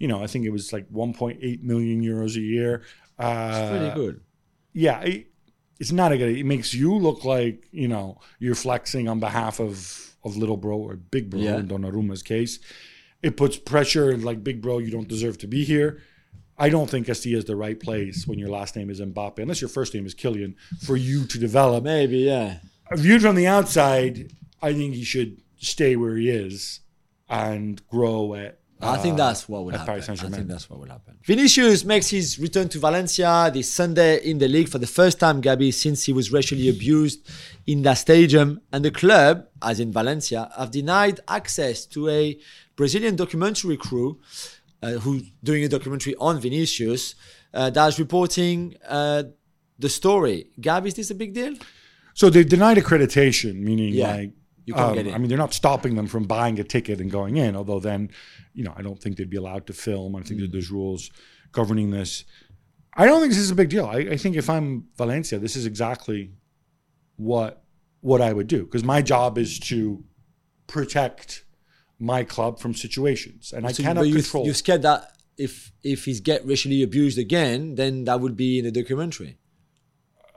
you 0.00 0.08
know, 0.08 0.22
I 0.24 0.26
think 0.26 0.44
it 0.44 0.50
was 0.50 0.72
like 0.72 0.88
1.8 0.90 1.62
million 1.62 2.02
euros 2.02 2.34
a 2.36 2.40
year. 2.40 2.82
Uh, 3.18 3.70
Pretty 3.70 3.94
good. 3.94 4.20
yeah, 4.72 5.00
it, 5.02 5.26
it's 5.78 5.92
not 5.92 6.10
a 6.12 6.16
good. 6.18 6.36
It 6.36 6.44
makes 6.46 6.74
you 6.74 6.94
look 6.96 7.24
like 7.24 7.68
you 7.70 7.86
know 7.86 8.18
you're 8.40 8.56
flexing 8.56 9.06
on 9.08 9.20
behalf 9.20 9.60
of 9.60 10.14
of 10.24 10.36
little 10.36 10.56
bro 10.56 10.76
or 10.78 10.96
big 10.96 11.30
bro 11.30 11.38
Yeah. 11.40 11.58
in 11.58 11.68
Donnarumma's 11.68 12.22
case. 12.24 12.58
It 13.22 13.36
puts 13.36 13.56
pressure 13.56 14.10
and 14.10 14.24
like 14.24 14.44
big 14.44 14.62
bro, 14.62 14.78
you 14.78 14.90
don't 14.90 15.08
deserve 15.08 15.38
to 15.38 15.46
be 15.46 15.64
here. 15.64 16.00
I 16.58 16.68
don't 16.70 16.90
think 16.90 17.06
Castilla 17.06 17.38
is 17.38 17.44
the 17.44 17.56
right 17.56 17.78
place 17.78 18.26
when 18.26 18.38
your 18.38 18.48
last 18.48 18.74
name 18.74 18.90
is 18.90 19.00
Mbappe, 19.00 19.38
unless 19.38 19.60
your 19.60 19.68
first 19.68 19.94
name 19.94 20.06
is 20.06 20.14
Kylian, 20.14 20.54
for 20.80 20.96
you 20.96 21.24
to 21.26 21.38
develop. 21.38 21.84
Maybe, 21.84 22.18
yeah. 22.18 22.58
Viewed 22.92 23.22
from 23.22 23.36
the 23.36 23.46
outside, 23.46 24.32
I 24.60 24.72
think 24.72 24.94
he 24.94 25.04
should 25.04 25.40
stay 25.58 25.94
where 25.94 26.16
he 26.16 26.30
is 26.30 26.80
and 27.28 27.86
grow 27.88 28.34
at. 28.34 28.58
I 28.80 28.96
think 28.98 29.14
uh, 29.14 29.26
that's 29.26 29.48
what 29.48 29.64
would 29.64 29.74
happen. 29.74 29.94
I 29.94 30.14
think 30.14 30.46
that's 30.46 30.70
what 30.70 30.78
would 30.78 30.88
happen. 30.88 31.18
Vinicius 31.24 31.84
makes 31.84 32.08
his 32.10 32.38
return 32.38 32.68
to 32.70 32.78
Valencia 32.78 33.50
this 33.52 33.70
Sunday 33.72 34.18
in 34.24 34.38
the 34.38 34.46
league 34.46 34.68
for 34.68 34.78
the 34.78 34.86
first 34.86 35.18
time, 35.18 35.42
Gabi, 35.42 35.74
since 35.74 36.04
he 36.04 36.12
was 36.12 36.32
racially 36.32 36.68
abused 36.68 37.28
in 37.66 37.82
that 37.82 37.94
stadium. 37.94 38.60
And 38.72 38.84
the 38.84 38.92
club, 38.92 39.48
as 39.60 39.80
in 39.80 39.92
Valencia, 39.92 40.50
have 40.56 40.70
denied 40.70 41.20
access 41.26 41.86
to 41.86 42.08
a 42.08 42.38
Brazilian 42.78 43.16
documentary 43.16 43.76
crew 43.76 44.20
uh, 44.82 44.92
who 45.02 45.20
doing 45.42 45.64
a 45.64 45.68
documentary 45.68 46.14
on 46.14 46.40
Vinicius 46.40 47.16
uh, 47.52 47.70
that's 47.70 47.98
reporting 47.98 48.76
uh, 48.86 49.24
the 49.78 49.88
story. 49.88 50.50
Gab, 50.60 50.86
is 50.86 50.94
this 50.94 51.10
a 51.10 51.14
big 51.14 51.34
deal? 51.34 51.54
So 52.14 52.30
they've 52.30 52.48
denied 52.48 52.76
accreditation, 52.76 53.54
meaning 53.56 53.92
Yeah, 53.94 54.14
like 54.14 54.32
um, 54.74 54.94
get 54.94 55.06
in. 55.08 55.14
I 55.14 55.18
mean, 55.18 55.28
they're 55.28 55.44
not 55.46 55.52
stopping 55.52 55.96
them 55.96 56.06
from 56.06 56.24
buying 56.24 56.60
a 56.60 56.64
ticket 56.64 57.00
and 57.00 57.10
going 57.10 57.36
in. 57.36 57.56
Although 57.56 57.80
then, 57.80 58.10
you 58.54 58.62
know, 58.62 58.74
I 58.76 58.82
don't 58.82 59.00
think 59.02 59.16
they'd 59.16 59.28
be 59.28 59.36
allowed 59.36 59.66
to 59.66 59.72
film. 59.72 60.14
I 60.14 60.22
think 60.22 60.40
that 60.40 60.52
there's 60.52 60.70
rules 60.70 61.10
governing 61.50 61.90
this. 61.90 62.24
I 62.96 63.06
don't 63.06 63.20
think 63.20 63.32
this 63.32 63.42
is 63.42 63.50
a 63.50 63.56
big 63.56 63.70
deal. 63.70 63.86
I, 63.86 63.98
I 64.14 64.16
think 64.16 64.36
if 64.36 64.48
I'm 64.48 64.84
Valencia, 64.96 65.40
this 65.40 65.56
is 65.56 65.66
exactly 65.66 66.32
what 67.16 67.64
what 68.00 68.20
I 68.20 68.32
would 68.32 68.46
do 68.46 68.62
because 68.64 68.84
my 68.84 69.02
job 69.02 69.36
is 69.36 69.58
to 69.70 70.04
protect 70.68 71.44
my 71.98 72.22
club 72.24 72.60
from 72.60 72.74
situations, 72.74 73.52
and 73.52 73.66
I 73.66 73.72
So, 73.72 73.82
cannot 73.82 74.02
but 74.02 74.08
you, 74.08 74.14
control. 74.14 74.44
You're 74.44 74.54
scared 74.54 74.82
that 74.82 75.12
if 75.36 75.72
if 75.82 76.04
he's 76.04 76.20
get 76.20 76.44
racially 76.46 76.82
abused 76.82 77.18
again, 77.18 77.74
then 77.76 78.04
that 78.04 78.20
would 78.20 78.36
be 78.36 78.58
in 78.58 78.64
the 78.64 78.72
documentary. 78.72 79.38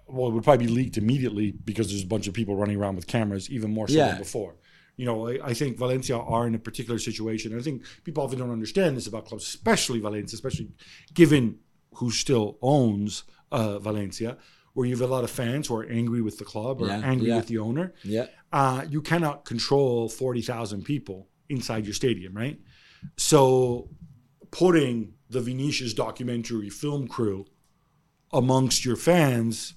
well, 0.07 0.27
it 0.27 0.33
would 0.33 0.43
probably 0.43 0.65
be 0.65 0.71
leaked 0.73 0.97
immediately 0.97 1.51
because 1.63 1.87
there's 1.89 2.03
a 2.03 2.07
bunch 2.07 2.27
of 2.27 2.33
people 2.33 2.53
running 2.55 2.75
around 2.75 2.95
with 2.97 3.07
cameras, 3.07 3.49
even 3.49 3.71
more 3.73 3.87
so 3.87 3.93
Yeah. 3.95 4.09
than 4.09 4.17
before. 4.17 4.55
You 4.97 5.05
know, 5.05 5.27
I, 5.29 5.39
I 5.51 5.53
think 5.53 5.77
Valencia 5.77 6.17
are 6.17 6.45
in 6.45 6.53
a 6.53 6.59
particular 6.59 6.99
situation. 6.99 7.57
I 7.57 7.61
think 7.61 7.83
people 8.03 8.21
often 8.21 8.37
don't 8.39 8.51
understand 8.51 8.97
this 8.97 9.07
about 9.07 9.25
clubs, 9.25 9.45
especially 9.45 9.99
Valencia, 10.01 10.35
especially 10.35 10.67
given 11.13 11.59
who 11.95 12.11
still 12.11 12.57
owns 12.61 13.23
uh, 13.53 13.79
Valencia, 13.79 14.37
where 14.73 14.85
you 14.85 14.93
have 14.93 15.01
a 15.09 15.13
lot 15.15 15.23
of 15.23 15.29
fans 15.31 15.67
who 15.67 15.75
are 15.75 15.85
angry 15.85 16.21
with 16.21 16.37
the 16.39 16.45
club 16.45 16.81
or 16.81 16.87
Yeah, 16.87 17.01
angry 17.05 17.29
yeah. 17.29 17.37
with 17.37 17.47
the 17.47 17.59
owner. 17.59 17.93
Yeah. 18.03 18.27
Uh, 18.51 18.83
you 18.89 19.01
cannot 19.01 19.45
control 19.45 20.09
40,000 20.09 20.83
people 20.83 21.29
inside 21.51 21.85
your 21.85 21.93
stadium, 21.93 22.33
right? 22.33 22.59
So 23.17 23.89
putting 24.51 25.13
the 25.29 25.41
Vinicius 25.41 25.93
documentary 25.93 26.69
film 26.69 27.07
crew 27.07 27.45
amongst 28.33 28.85
your 28.85 28.95
fans, 28.95 29.73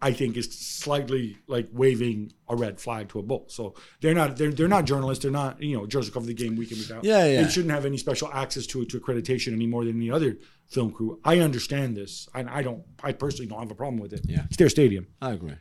I 0.00 0.12
think 0.12 0.36
is 0.36 0.50
slightly 0.56 1.38
like 1.48 1.68
waving 1.72 2.32
a 2.48 2.54
red 2.54 2.80
flag 2.80 3.08
to 3.10 3.18
a 3.18 3.22
bull. 3.22 3.46
So 3.48 3.74
they're 4.00 4.14
not 4.14 4.36
they're, 4.36 4.52
they're 4.52 4.68
not 4.68 4.84
journalists. 4.84 5.22
They're 5.22 5.32
not 5.32 5.60
you 5.60 5.76
know 5.76 5.86
journalists 5.86 6.14
cover 6.14 6.26
the 6.26 6.34
game 6.34 6.56
week 6.56 6.70
in 6.70 6.78
week 6.78 6.90
out. 6.90 7.04
Yeah, 7.04 7.26
yeah. 7.26 7.42
They 7.42 7.50
shouldn't 7.50 7.72
have 7.72 7.84
any 7.84 7.98
special 7.98 8.32
access 8.32 8.66
to 8.68 8.84
to 8.84 9.00
accreditation 9.00 9.52
any 9.52 9.66
more 9.66 9.84
than 9.84 9.96
any 9.96 10.10
other 10.10 10.36
film 10.68 10.92
crew. 10.92 11.20
I 11.24 11.40
understand 11.40 11.96
this, 11.96 12.28
and 12.34 12.48
I 12.48 12.62
don't. 12.62 12.84
I 13.02 13.12
personally 13.12 13.48
don't 13.48 13.58
have 13.58 13.70
a 13.70 13.74
problem 13.74 14.00
with 14.00 14.12
it. 14.12 14.20
Yeah. 14.24 14.44
it's 14.46 14.56
their 14.56 14.68
stadium. 14.68 15.08
I 15.20 15.32
agree. 15.32 15.54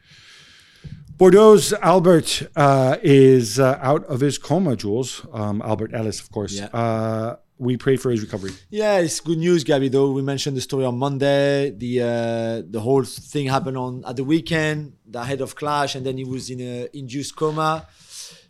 Bordeaux's 1.17 1.73
Alberth 1.81 2.47
uh, 2.55 2.97
is 3.01 3.59
uh, 3.59 3.79
out 3.81 4.05
of 4.05 4.19
his 4.19 4.38
coma, 4.38 4.75
Jules. 4.75 5.25
Um, 5.33 5.61
Alberth 5.61 5.93
Elis, 5.93 6.19
of 6.19 6.31
course. 6.31 6.53
Yeah. 6.53 6.65
Uh, 6.65 7.38
we 7.57 7.75
pray 7.75 7.97
for 7.97 8.11
his 8.11 8.21
recovery. 8.21 8.51
Yeah, 8.69 8.99
it's 8.99 9.19
good 9.19 9.39
news, 9.39 9.63
Gabby. 9.63 9.89
Though 9.89 10.11
we 10.11 10.21
mentioned 10.21 10.55
the 10.55 10.61
story 10.61 10.85
on 10.85 10.97
Monday, 10.99 11.71
the 11.71 12.01
uh, 12.01 12.69
the 12.69 12.79
whole 12.79 13.03
thing 13.03 13.47
happened 13.47 13.77
on 13.77 14.03
at 14.05 14.15
the 14.15 14.23
weekend, 14.23 14.93
the 15.07 15.23
head 15.23 15.41
of 15.41 15.55
clash, 15.55 15.95
and 15.95 16.05
then 16.05 16.17
he 16.17 16.23
was 16.23 16.51
in 16.51 16.61
a 16.61 16.88
induced 16.93 17.35
coma 17.35 17.88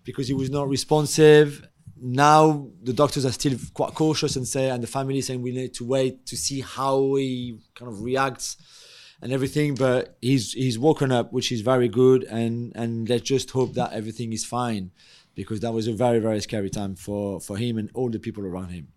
because 0.03 0.27
he 0.27 0.33
was 0.33 0.49
not 0.49 0.67
responsive. 0.67 1.65
Now 1.99 2.67
the 2.83 2.93
doctors 2.93 3.25
are 3.25 3.31
still 3.31 3.57
quite 3.73 3.93
cautious 3.93 4.35
and 4.35 4.45
say, 4.45 4.69
and 4.69 4.83
the 4.83 4.87
family 4.87 5.21
saying 5.21 5.41
we 5.41 5.51
need 5.53 5.73
to 5.75 5.85
wait 5.85 6.25
to 6.25 6.35
see 6.35 6.59
how 6.59 7.15
he 7.15 7.59
kind 7.75 7.89
of 7.89 8.01
reacts 8.01 8.57
and 9.21 9.31
everything. 9.33 9.75
But 9.75 10.17
he's 10.21 10.53
he's 10.53 10.77
woken 10.79 11.11
up, 11.11 11.31
which 11.33 11.51
is 11.51 11.61
very 11.61 11.87
good, 11.87 12.23
and 12.25 12.71
and 12.75 13.07
let's 13.09 13.23
just 13.23 13.51
hope 13.51 13.73
that 13.75 13.93
everything 13.93 14.33
is 14.33 14.43
fine 14.45 14.91
because 15.35 15.59
that 15.61 15.73
was 15.73 15.87
a 15.87 15.93
very 15.93 16.19
very 16.19 16.41
scary 16.41 16.69
time 16.69 16.95
for 16.95 17.39
for 17.39 17.57
him 17.57 17.77
and 17.77 17.89
all 17.93 18.09
the 18.09 18.19
people 18.19 18.45
around 18.45 18.69
him. 18.69 18.87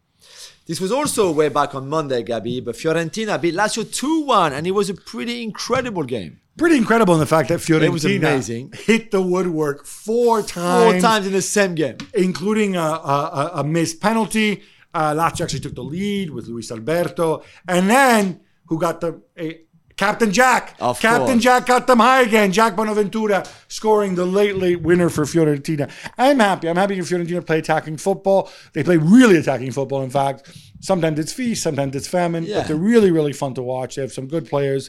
This 0.66 0.80
was 0.80 0.92
also 0.92 1.32
way 1.32 1.48
back 1.48 1.74
on 1.74 1.88
Monday, 1.88 2.22
Gabi, 2.22 2.62
but 2.64 2.74
Fiorentina 2.76 3.40
beat 3.40 3.54
Lazio 3.54 3.82
2 3.90 4.20
1, 4.26 4.52
and 4.52 4.66
it 4.66 4.70
was 4.72 4.88
a 4.90 4.94
pretty 4.94 5.42
incredible 5.42 6.04
game. 6.04 6.40
Pretty 6.58 6.76
incredible 6.76 7.14
in 7.14 7.20
the 7.20 7.26
fact 7.26 7.48
that 7.48 7.58
Fiorentina 7.60 7.90
was 7.92 8.04
amazing. 8.04 8.72
hit 8.74 9.10
the 9.10 9.22
woodwork 9.22 9.86
four 9.86 10.42
times, 10.42 10.92
Four 10.92 11.00
times 11.00 11.26
in 11.26 11.32
the 11.32 11.40
same 11.42 11.74
game. 11.74 11.96
including 12.14 12.76
a, 12.76 12.80
a, 12.80 13.16
a- 13.42 13.50
a 13.60 13.64
missed 13.64 14.00
penalty, 14.00 14.62
Uh, 14.92 15.14
Lazio 15.14 15.42
actually 15.44 15.60
took 15.60 15.74
the 15.74 15.88
lead 15.96 16.30
with 16.30 16.44
Luis 16.48 16.70
Alberto, 16.70 17.42
and 17.66 17.88
then 17.88 18.40
who 18.66 18.76
got 18.78 19.00
the 19.00 19.10
eh, 19.36 19.54
Captain 20.00 20.32
Jack? 20.32 20.76
Of 20.80 20.98
Captain 20.98 21.26
course. 21.34 21.42
Jack 21.42 21.66
got 21.66 21.86
them 21.86 21.98
high 21.98 22.22
again. 22.22 22.52
Jack 22.52 22.74
Bonaventura 22.74 23.44
scoring 23.68 24.14
the 24.14 24.24
late, 24.24 24.56
late 24.56 24.80
winner 24.80 25.10
for 25.10 25.24
Fiorentina. 25.24 25.90
I'm 26.16 26.38
happy. 26.38 26.70
I'm 26.70 26.76
happy 26.76 26.96
Fiorentina 27.00 27.46
play 27.46 27.58
attacking 27.58 27.98
football. 27.98 28.50
They 28.72 28.82
play 28.82 28.96
really 28.96 29.36
attacking 29.36 29.72
football. 29.72 30.02
In 30.02 30.08
fact, 30.08 30.50
sometimes 30.80 31.18
it's 31.18 31.34
feast, 31.34 31.62
sometimes 31.62 31.94
it's 31.94 32.08
famine, 32.08 32.44
Yeah. 32.44 32.60
but 32.60 32.68
they're 32.68 32.76
really, 32.76 33.10
really 33.10 33.34
fun 33.34 33.52
to 33.54 33.62
watch. 33.62 33.96
They 33.96 34.00
have 34.02 34.10
some 34.12 34.26
good 34.26 34.48
players. 34.48 34.88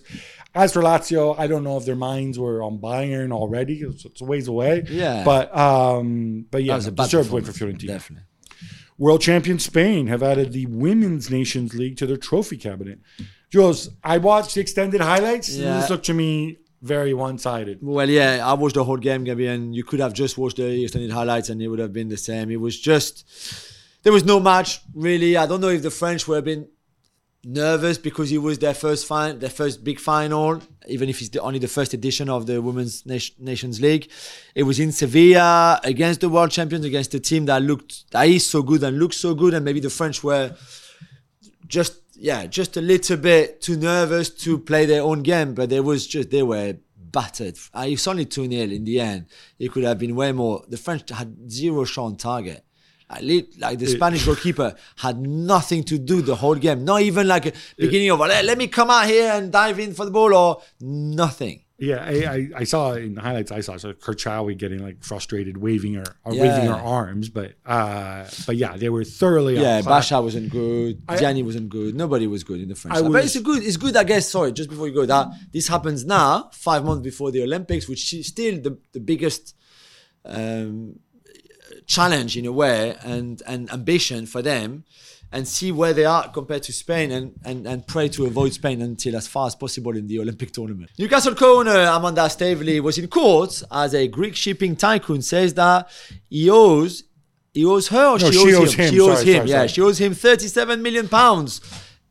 As 0.56 0.72
for 0.72 0.82
Lazio, 0.82 1.38
I 1.38 1.48
don't 1.48 1.66
know 1.66 1.76
if 1.76 1.84
their 1.84 1.98
minds 1.98 2.40
were 2.40 2.64
on 2.64 2.78
Bayern 2.78 3.34
already. 3.34 3.82
It's, 3.82 4.06
it's 4.06 4.22
a 4.22 4.26
ways 4.26 4.48
away. 4.48 4.86
Yeah. 4.90 5.26
But 5.26 5.54
um, 5.58 6.46
but 6.50 6.64
yeah, 6.64 6.72
That 6.74 6.78
was 6.78 6.88
a 6.88 6.92
deserved 6.92 7.32
win 7.32 7.44
for 7.44 7.52
Fiorentina. 7.52 7.88
Definitely. 7.88 8.28
World 8.98 9.20
champion 9.20 9.60
Spain 9.60 10.08
have 10.08 10.24
added 10.24 10.54
the 10.54 10.68
Women's 10.68 11.30
Nations 11.30 11.74
League 11.74 11.98
to 11.98 12.06
their 12.06 12.18
trophy 12.18 12.56
cabinet. 12.56 13.00
Jules, 13.52 13.90
I 14.04 14.18
watched 14.18 14.56
the 14.56 14.62
extended 14.62 15.02
highlights. 15.02 15.56
Yeah. 15.56 15.80
This 15.82 15.90
looked 15.90 16.06
to 16.06 16.14
me 16.14 16.58
very 16.82 17.14
one-sided. 17.14 17.80
Well, 17.82 18.10
yeah, 18.10 18.40
I 18.44 18.54
watched 18.54 18.76
the 18.76 18.84
whole 18.84 18.98
game, 18.98 19.24
Gabby, 19.26 19.48
and 19.48 19.76
you 19.76 19.84
could 19.84 20.00
have 20.00 20.14
just 20.14 20.38
watched 20.38 20.58
the 20.58 20.84
extended 20.84 21.12
highlights 21.12 21.50
and 21.50 21.62
it 21.62 21.68
would 21.68 21.80
have 21.80 21.94
been 21.94 22.08
the 22.10 22.18
same. 22.18 22.50
It 22.50 22.60
was 22.60 22.80
just, 22.80 23.26
there 24.04 24.14
was 24.14 24.24
no 24.24 24.40
match, 24.40 24.80
really. 24.96 25.36
I 25.38 25.46
don't 25.46 25.62
know 25.62 25.68
if 25.68 25.84
the 25.84 25.92
French 25.92 26.28
were 26.28 26.38
a 26.38 26.42
bit 26.42 26.70
nervous 27.44 27.98
because 27.98 28.32
it 28.32 28.38
was 28.38 28.60
their 28.60 28.74
first 28.74 29.08
fin- 29.08 29.40
their 29.40 29.50
first 29.50 29.84
big 29.84 30.00
final, 30.00 30.62
even 30.88 31.10
if 31.10 31.20
it's 31.22 31.30
the, 31.30 31.42
only 31.42 31.60
the 31.60 31.68
first 31.68 31.94
edition 31.94 32.30
of 32.30 32.46
the 32.46 32.62
Women's 32.62 33.06
Nation- 33.06 33.36
Nations 33.40 33.82
League. 33.82 34.10
It 34.56 34.64
was 34.64 34.80
in 34.80 34.92
Sevilla 34.92 35.80
against 35.84 36.22
the 36.22 36.30
world 36.30 36.52
champions, 36.52 36.86
against 36.86 37.14
a 37.16 37.20
team 37.20 37.46
that 37.46 37.62
looked, 37.64 38.10
that 38.12 38.28
is 38.28 38.46
so 38.48 38.62
good 38.64 38.82
and 38.84 38.98
looks 38.98 39.18
so 39.18 39.36
good, 39.36 39.54
and 39.54 39.66
maybe 39.66 39.80
the 39.82 39.90
French 39.90 40.24
were 40.24 40.56
just 41.68 41.98
yeah, 42.30 42.46
just 42.46 42.78
a 42.78 42.82
little 42.82 43.18
bit 43.18 43.62
too 43.66 43.78
nervous 43.78 44.30
to 44.44 44.60
play 44.60 44.86
their 44.86 45.02
own 45.02 45.22
game, 45.24 45.54
but 45.56 45.70
there 45.70 45.84
was 45.84 46.06
just 46.06 46.30
they 46.30 46.44
were 46.44 46.76
battered. 46.96 47.58
Uh, 47.74 47.86
It's 47.88 48.08
only 48.08 48.26
2 48.26 48.48
0 48.50 48.62
in 48.78 48.84
the 48.86 49.00
end. 49.00 49.26
It 49.60 49.72
could 49.72 49.84
have 49.84 49.98
been 49.98 50.16
way 50.16 50.32
more. 50.32 50.64
The 50.70 50.78
French 50.78 51.10
had 51.10 51.30
zero 51.52 51.84
shot 51.84 52.06
on 52.06 52.16
target. 52.16 52.64
Like, 53.10 53.24
li- 53.24 53.50
like 53.58 53.80
the 53.80 53.88
Spanish 53.88 54.24
goalkeeper 54.26 54.74
had 54.98 55.20
nothing 55.20 55.84
to 55.86 55.98
do 55.98 56.22
the 56.22 56.36
whole 56.36 56.56
game. 56.56 56.86
Not 56.86 57.02
even 57.02 57.28
like 57.28 57.48
a 57.48 57.54
beginning 57.78 58.12
of 58.12 58.20
let, 58.20 58.46
let 58.46 58.58
me 58.58 58.68
come 58.68 58.90
out 58.90 59.08
here 59.08 59.32
and 59.34 59.52
dive 59.52 59.80
in 59.80 59.94
for 59.94 60.06
the 60.06 60.12
ball 60.12 60.34
or 60.34 60.62
nothing. 60.80 61.64
Yeah, 61.82 62.06
I, 62.06 62.14
I, 62.36 62.50
I 62.62 62.64
saw 62.64 62.94
in 62.94 63.16
the 63.16 63.22
highlights. 63.22 63.52
I 63.52 63.62
saw 63.62 63.76
so 63.78 63.92
Karchaoui 63.94 64.56
getting 64.56 64.82
like 64.88 65.04
frustrated, 65.04 65.58
waving 65.58 65.96
her, 65.96 66.04
or 66.24 66.34
Yeah. 66.36 66.42
waving 66.44 66.70
her 66.70 66.76
arms. 67.00 67.28
But 67.30 67.56
uh, 67.66 68.26
but 68.46 68.56
yeah, 68.56 68.78
they 68.78 68.90
were 68.90 69.04
thoroughly 69.04 69.56
Yeah. 69.60 69.82
Bacha 69.82 70.22
wasn't 70.22 70.52
good. 70.52 71.02
Gianni 71.18 71.42
wasn't 71.42 71.70
good. 71.70 71.96
Nobody 71.96 72.28
was 72.28 72.44
good 72.44 72.62
in 72.62 72.70
the 72.70 72.76
French. 72.76 72.94
I 72.96 72.98
side. 73.02 73.12
but 73.12 73.24
was- 73.24 73.36
it's 73.36 73.44
good. 73.44 73.64
It's 73.64 73.78
good, 73.78 73.96
I 73.98 74.04
guess. 74.04 74.30
Sorry, 74.30 74.52
just 74.52 74.70
before 74.70 74.88
you 74.88 74.94
go, 74.94 75.06
that 75.08 75.28
this 75.52 75.68
happens 75.68 76.06
now, 76.06 76.52
five 76.54 76.86
months 76.86 77.02
before 77.04 77.32
the 77.32 77.42
Olympics, 77.42 77.90
which 77.90 78.14
is 78.14 78.28
still 78.28 78.62
the 78.62 78.78
the 78.94 79.00
biggest 79.00 79.56
um, 80.24 81.00
challenge 81.88 82.38
in 82.38 82.46
a 82.46 82.52
way 82.52 82.96
and 83.04 83.42
and 83.48 83.72
ambition 83.72 84.26
for 84.28 84.42
them. 84.44 84.84
And 85.34 85.48
see 85.48 85.72
where 85.72 85.94
they 85.94 86.04
are 86.04 86.28
compared 86.30 86.64
to 86.64 86.74
Spain, 86.74 87.10
and, 87.12 87.40
and, 87.46 87.66
and 87.66 87.88
pray 87.88 88.10
to 88.10 88.26
avoid 88.26 88.52
Spain 88.54 88.82
until 88.82 89.16
as 89.16 89.28
far 89.28 89.48
as 89.48 89.56
possible 89.56 89.96
in 89.96 90.06
the 90.08 90.20
Olympic 90.20 90.52
tournament. 90.52 90.90
Newcastle 91.00 91.36
co-owner 91.36 91.84
Amanda 91.86 92.30
Staveley 92.30 92.82
was 92.82 92.98
in 92.98 93.08
court 93.08 93.64
as 93.72 93.96
a 93.96 94.10
Greek 94.10 94.36
shipping 94.36 94.76
tycoon 94.76 95.22
says 95.22 95.54
that 95.54 95.88
he 96.30 96.50
owes 96.50 97.04
he 97.54 97.66
owes 97.66 97.88
her 97.90 98.08
or 98.08 98.20
No, 98.20 98.30
she, 98.32 98.38
she 98.40 98.54
owes 98.56 98.56
owes 98.56 98.74
him. 98.74 98.86
him. 98.86 98.94
She 98.94 99.00
owes 99.00 99.20
Sorry, 99.20 99.26
him. 99.32 99.38
sorry, 99.38 99.50
yeah, 99.50 99.56
sorry. 99.58 99.68
she 99.70 99.82
owes 99.82 99.98
him 100.02 100.14
37 100.14 100.82
million 100.82 101.08
pounds. 101.08 101.62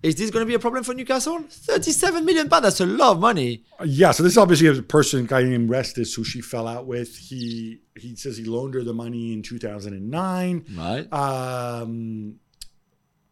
Is 0.03 0.15
this 0.15 0.31
going 0.31 0.41
to 0.43 0.47
be 0.47 0.55
a 0.55 0.59
problem 0.59 0.83
for 0.83 0.95
Newcastle? 0.95 1.45
37 1.47 2.25
million 2.25 2.49
pounds. 2.49 2.63
That's 2.63 2.81
a 2.81 2.87
lot 2.87 3.13
of 3.13 3.21
money. 3.21 3.65
Yeah, 3.85 4.13
so 4.13 4.23
this 4.23 4.33
is 4.33 4.39
obviously 4.39 4.69
a 4.69 4.83
person, 4.83 5.27
guy 5.27 5.43
named 5.43 5.69
Restis, 5.69 6.15
who 6.17 6.25
she 6.25 6.41
fell 6.41 6.67
out 6.67 6.87
with. 6.87 7.15
He 7.19 7.81
he 7.99 8.17
says 8.17 8.39
he 8.39 8.45
loaned 8.45 8.73
her 8.75 8.83
the 8.83 8.95
money 8.95 9.35
in 9.35 9.43
2009. 9.43 10.65
Right. 10.75 11.13
Um, 11.13 12.37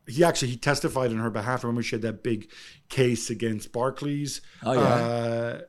he 0.09 0.25
actually 0.25 0.49
he 0.49 0.57
testified 0.57 1.11
on 1.11 1.19
her 1.19 1.31
behalf. 1.31 1.63
Remember, 1.65 1.83
she 1.83 1.97
had 1.97 2.03
that 2.03 2.23
big 2.23 2.51
case 2.89 3.31
against 3.31 3.73
Barclays. 3.73 4.41
Oh, 4.65 4.73
yeah. 4.73 4.81
Uh, 4.81 5.61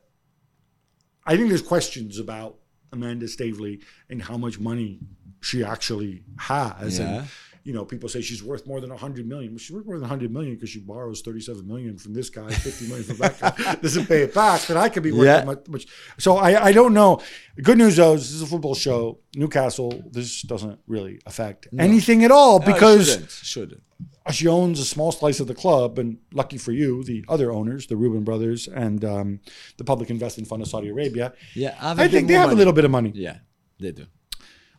I 1.26 1.36
think 1.36 1.48
there's 1.48 1.62
questions 1.62 2.18
about 2.18 2.56
Amanda 2.92 3.28
Staveley 3.28 3.80
and 4.08 4.22
how 4.22 4.36
much 4.36 4.58
money 4.58 5.00
she 5.40 5.62
actually 5.62 6.24
has. 6.38 6.98
Yeah. 6.98 7.18
And 7.18 7.28
you 7.62 7.72
know, 7.74 7.84
people 7.84 8.08
say 8.08 8.20
she's 8.22 8.42
worth 8.42 8.66
more 8.66 8.80
than 8.80 8.90
100 8.90 9.26
million. 9.28 9.52
Well, 9.52 9.58
she's 9.58 9.70
worth 9.72 9.84
more 9.86 9.96
than 9.96 10.02
100 10.02 10.32
million 10.32 10.54
because 10.54 10.70
she 10.70 10.80
borrows 10.80 11.20
37 11.20 11.66
million 11.66 11.98
from 11.98 12.14
this 12.14 12.30
guy, 12.30 12.48
50 12.50 12.86
million 12.86 13.04
from 13.04 13.16
that 13.18 13.38
guy, 13.38 13.74
doesn't 13.82 14.06
pay 14.06 14.22
it 14.22 14.34
back. 14.34 14.62
But 14.66 14.76
I 14.78 14.88
could 14.88 15.02
be 15.02 15.12
worth 15.12 15.26
Yeah. 15.26 15.36
that 15.38 15.46
much, 15.46 15.68
much. 15.68 15.86
So 16.18 16.36
I, 16.36 16.66
I 16.66 16.72
don't 16.72 16.94
know. 16.94 17.20
Good 17.62 17.78
news 17.78 17.96
though, 17.96 18.14
is 18.14 18.22
this 18.22 18.32
is 18.32 18.42
a 18.42 18.46
football 18.46 18.74
show. 18.74 19.18
Newcastle, 19.36 20.02
this 20.10 20.42
doesn't 20.42 20.80
really 20.86 21.20
affect 21.26 21.68
anything 21.78 22.24
at 22.24 22.30
all 22.30 22.60
No, 22.60 22.66
because 22.66 23.10
shouldn't. 23.10 23.30
shouldn't. 23.30 23.82
she 24.32 24.46
owns 24.48 24.80
a 24.80 24.84
small 24.84 25.12
slice 25.12 25.38
of 25.40 25.46
the 25.46 25.54
club, 25.54 25.98
and 25.98 26.18
lucky 26.32 26.56
for 26.58 26.72
you, 26.72 27.04
the 27.04 27.24
other 27.28 27.52
owners, 27.52 27.86
the 27.86 27.96
Reuben 27.96 28.24
brothers 28.24 28.66
and 28.68 29.04
um, 29.04 29.40
the 29.76 29.84
Public 29.84 30.08
Investment 30.10 30.48
Fund 30.48 30.62
of 30.62 30.68
Saudi 30.68 30.88
Arabia, 30.88 31.32
Yeah, 31.54 31.76
I 31.80 32.08
think 32.08 32.26
they 32.28 32.34
have 32.34 32.52
a 32.52 32.54
little 32.54 32.72
bit 32.72 32.84
of 32.84 32.90
money. 32.90 33.12
Yeah, 33.14 33.38
they 33.78 33.92
do. 33.92 34.06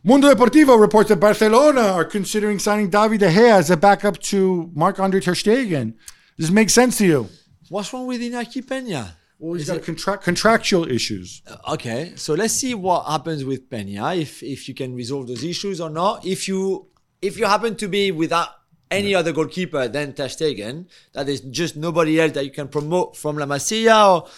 Mundo 0.04 0.34
Deportivo 0.34 0.80
reports 0.80 1.10
that 1.10 1.20
Barcelona 1.20 1.80
are 1.80 2.04
considering 2.04 2.58
signing 2.58 2.90
David 2.90 3.20
De 3.20 3.30
Gea 3.30 3.52
as 3.52 3.70
a 3.70 3.76
backup 3.76 4.18
to 4.18 4.68
Marc-Andre 4.74 5.20
Ter 5.20 5.34
Stegen. 5.34 5.94
Does 6.36 6.48
this 6.48 6.50
make 6.50 6.70
sense 6.70 6.98
to 6.98 7.06
you? 7.06 7.28
What's 7.68 7.92
wrong 7.92 8.08
with 8.08 8.20
Inaki 8.20 8.66
Pena? 8.68 9.16
Well, 9.38 9.54
he's 9.54 9.68
got 9.68 9.84
contract 9.84 10.24
contractual 10.24 10.90
issues. 10.90 11.42
Uh, 11.46 11.74
okay, 11.74 12.14
so 12.16 12.34
let's 12.34 12.52
see 12.52 12.74
what 12.74 13.06
happens 13.06 13.44
with 13.44 13.70
Pena. 13.70 14.14
If 14.14 14.42
if 14.42 14.68
you 14.68 14.74
can 14.74 14.92
resolve 14.96 15.28
those 15.28 15.44
issues 15.44 15.80
or 15.80 15.88
not. 15.88 16.26
If 16.26 16.48
you 16.48 16.88
if 17.20 17.38
you 17.38 17.46
happen 17.46 17.76
to 17.76 17.86
be 17.86 18.10
without 18.10 18.48
any 18.90 19.14
other 19.14 19.32
goalkeeper 19.32 19.86
than 19.86 20.14
Ter 20.14 20.26
Stegen, 20.26 20.86
that 21.12 21.28
is 21.28 21.42
just 21.42 21.76
nobody 21.76 22.20
else 22.20 22.32
that 22.32 22.44
you 22.44 22.50
can 22.50 22.66
promote 22.66 23.16
from 23.16 23.36
La 23.38 23.46
Masia, 23.46 24.14
or 24.14 24.28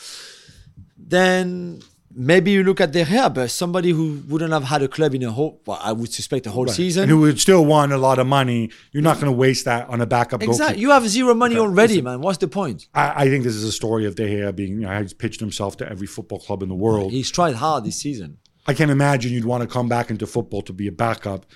then 0.99 1.81
maybe 2.15 2.51
you 2.51 2.63
look 2.63 2.81
at 2.81 2.93
De 2.93 3.05
Gea, 3.05 3.33
but 3.33 3.51
somebody 3.51 3.91
who 3.91 4.23
wouldn't 4.29 4.53
have 4.53 4.65
had 4.65 4.83
a 4.83 4.89
club 4.89 5.15
in 5.15 5.23
a 5.23 5.31
whole, 5.31 5.61
well, 5.67 5.79
I 5.83 5.93
would 5.93 6.13
suspect 6.13 6.47
a 6.47 6.51
whole 6.51 6.67
season. 6.69 7.05
And 7.05 7.11
who 7.11 7.21
would 7.21 7.41
still 7.41 7.65
want 7.65 7.93
a 7.93 7.99
lot 7.99 8.19
of 8.19 8.27
money. 8.27 8.71
You're 8.93 9.03
not 9.03 9.17
going 9.17 9.27
to 9.27 9.37
waste 9.37 9.65
that 9.65 9.89
on 9.89 10.01
a 10.01 10.07
backup 10.07 10.43
exactly. 10.43 10.59
goalkeeper. 10.59 10.81
You 10.81 10.91
have 10.91 11.09
zero 11.09 11.35
money 11.35 11.57
already, 11.57 12.01
man. 12.01 12.21
What's 12.21 12.39
the 12.39 12.49
point? 12.49 12.89
I, 12.95 13.25
I 13.25 13.29
think 13.29 13.45
this 13.45 13.55
is 13.55 13.65
a 13.65 13.73
story 13.73 14.07
of 14.07 14.15
De 14.15 14.23
Gea 14.25 14.55
being, 14.55 14.81
you 14.81 14.87
know, 14.87 15.03
he's 15.03 15.13
pitched 15.13 15.41
himself 15.41 15.77
to 15.79 15.89
every 15.89 16.07
football 16.07 16.39
club 16.39 16.63
in 16.63 16.69
the 16.69 16.75
world. 16.75 17.13
He's 17.13 17.31
tried 17.31 17.57
hard 17.57 17.85
this 17.85 17.97
season. 17.97 18.39
I 18.67 18.75
can't 18.75 18.91
imagine 18.91 19.33
you'd 19.33 19.45
want 19.45 19.63
to 19.63 19.69
come 19.69 19.89
back 19.89 20.11
into 20.11 20.27
football 20.27 20.63
to 20.63 20.73
be 20.73 20.87
a 20.87 20.93
backup. 20.93 21.47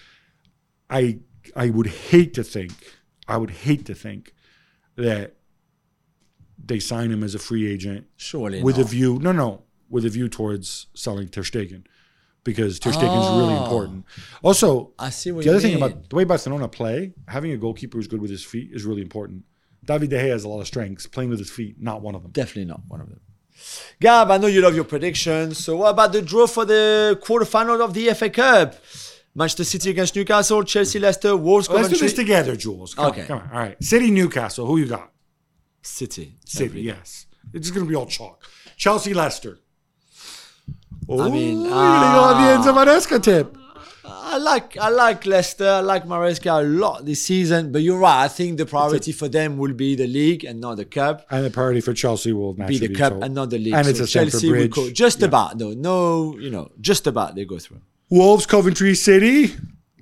I 0.90 1.20
I 1.56 1.70
would 1.70 1.86
hate 1.86 2.34
to 2.34 2.44
think, 2.44 2.72
I 3.26 3.36
would 3.36 3.50
hate 3.50 3.86
to 3.86 3.94
think 3.94 4.34
that 4.96 5.36
they 6.62 6.78
sign 6.78 7.11
him 7.11 7.22
as 7.22 7.34
a 7.34 7.38
free 7.38 7.70
agent 7.70 8.06
Surely 8.16 8.62
with 8.62 8.78
a 8.78 8.84
view, 8.84 9.18
no, 9.22 9.32
no, 9.32 9.62
with 9.91 10.05
a 10.05 10.09
view 10.09 10.28
towards 10.28 10.86
selling 10.95 11.28
Ter 11.28 11.43
Stegen 11.43 11.84
because 12.45 12.78
Ter 12.78 12.91
Stegen's 12.91 13.39
really 13.41 13.55
Oh. 13.55 13.62
important. 13.64 14.05
Also, 14.43 14.93
I 14.99 15.11
see 15.11 15.32
what 15.32 15.45
the 15.45 15.51
other 15.51 15.61
thing 15.61 15.76
about 15.76 16.09
the 16.11 16.16
way 16.16 16.24
Barcelona 16.24 16.68
play, 16.68 17.14
having 17.26 17.53
a 17.53 17.57
goalkeeper 17.57 17.99
who's 17.99 18.07
good 18.07 18.20
with 18.20 18.30
his 18.30 18.45
feet 18.45 18.70
is 18.72 18.84
really 18.84 19.03
important. 19.03 19.45
David 19.84 20.11
De 20.11 20.16
Gea 20.16 20.28
has 20.30 20.45
a 20.45 20.49
lot 20.49 20.61
of 20.61 20.66
strengths. 20.66 21.07
Playing 21.07 21.30
with 21.30 21.39
his 21.39 21.51
feet, 21.51 21.76
not 21.80 22.03
one 22.03 22.14
of 22.14 22.22
them. 22.22 22.32
Definitely 22.32 22.66
not 22.66 22.82
one 22.89 23.01
of 23.01 23.09
them. 23.09 23.20
Gab, 24.01 24.30
I 24.30 24.36
know 24.39 24.47
you 24.47 24.61
love 24.61 24.74
your 24.74 24.84
predictions. 24.84 25.59
So 25.59 25.76
what 25.78 25.91
about 25.91 26.12
the 26.12 26.22
draw 26.22 26.47
for 26.47 26.64
the 26.64 27.18
quarterfinal 27.24 27.80
of 27.80 27.95
the 27.95 28.12
FA 28.14 28.30
Cup? 28.30 28.74
Manchester 29.34 29.64
City 29.64 29.91
against 29.91 30.14
Newcastle, 30.16 30.62
Chelsea, 30.64 30.99
Leicester, 30.99 31.36
Wolves, 31.36 31.68
oh, 31.68 31.74
Let's 31.74 31.89
do 31.89 31.97
this 31.97 32.12
together, 32.12 32.57
Jules. 32.57 32.95
Come 32.95 33.07
Okay. 33.07 33.22
on, 33.22 33.26
come 33.28 33.39
on. 33.39 33.51
All 33.53 33.59
right. 33.59 33.82
City, 33.82 34.11
Newcastle. 34.11 34.66
Who 34.66 34.78
you 34.78 34.86
got? 34.86 35.12
City. 35.82 36.36
City, 36.45 36.82
yes. 36.82 37.26
It's 37.53 37.66
just 37.66 37.74
going 37.74 37.86
to 37.86 37.89
be 37.91 37.95
all 37.95 38.07
chalk. 38.07 38.43
Chelsea, 38.76 39.14
Leicester. 39.14 39.59
Oh, 41.11 41.30
mean, 41.30 41.61
you're 41.62 41.70
going 41.70 42.02
to 42.02 42.14
go 42.16 42.22
on 42.30 42.42
the 42.42 42.48
ah. 42.50 42.62
Enzo 42.62 42.74
Maresca 42.74 43.22
tip. 43.22 43.56
I 44.04 44.36
like 44.36 44.76
I 44.76 44.90
like 44.90 45.24
Leicester. 45.24 45.66
I 45.68 45.80
like 45.80 46.04
Maresca 46.06 46.61
a 46.61 46.62
lot 46.62 47.04
this 47.06 47.22
season. 47.22 47.72
But 47.72 47.80
you're 47.82 47.98
right. 47.98 48.24
I 48.24 48.28
think 48.28 48.59
the 48.59 48.66
priority 48.66 49.12
for 49.12 49.26
them 49.28 49.56
will 49.56 49.72
be 49.72 49.94
the 49.94 50.06
league 50.06 50.44
and 50.44 50.61
not 50.61 50.76
the 50.76 50.84
cup. 50.84 51.24
And 51.30 51.44
the 51.46 51.50
priority 51.50 51.80
for 51.80 51.94
Chelsea 51.94 52.32
will 52.32 52.52
Be 52.52 52.78
the 52.78 52.90
cup 52.90 53.14
so- 53.14 53.20
and 53.22 53.34
not 53.34 53.48
the 53.50 53.59
league. 53.59 53.72
And 53.74 53.88
it's 53.88 54.00
a 54.00 54.06
Chelsea 54.06 54.48
will 54.48 54.56
Bridge. 54.59 54.72
go 54.72 54.90
just 54.90 55.20
Yeah. 55.20 55.26
about 55.28 55.59
though. 55.59 55.72
No, 55.72 56.36
you 56.38 56.50
know, 56.50 56.70
just 56.80 57.06
about 57.06 57.36
they 57.36 57.44
go 57.46 57.59
through. 57.59 57.80
Wolves, 58.11 58.44
Coventry 58.46 58.94
City. 58.94 59.54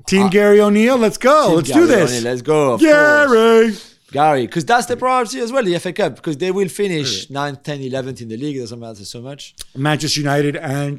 Team 0.07 0.25
ah. 0.27 0.29
Gary 0.29 0.61
O'Neill. 0.61 0.97
Let's 0.99 1.19
go. 1.19 1.55
Let's 1.57 1.71
do 1.71 1.87
this. 1.87 2.11
O'Neill, 2.11 2.25
Let's 2.25 2.43
go. 2.43 2.75
of 2.75 2.81
course. 2.81 3.96
Gary. 4.19 4.45
Because 4.47 4.65
that's 4.65 4.87
the 4.87 4.97
priority 4.97 5.39
as 5.45 5.51
well, 5.53 5.65
the 5.71 5.79
FA 5.85 5.93
Cup, 5.93 6.17
because 6.17 6.37
they 6.39 6.51
will 6.59 6.69
finish 6.69 7.11
9th, 7.29 7.63
10th, 7.69 7.91
11th 7.91 8.21
in 8.23 8.29
the 8.29 8.37
league. 8.45 8.57
It 8.57 8.61
doesn't 8.61 8.81
matter 8.87 9.05
so 9.05 9.21
much. 9.31 9.55
Manchester 9.89 10.21
United 10.21 10.55
and 10.57 10.95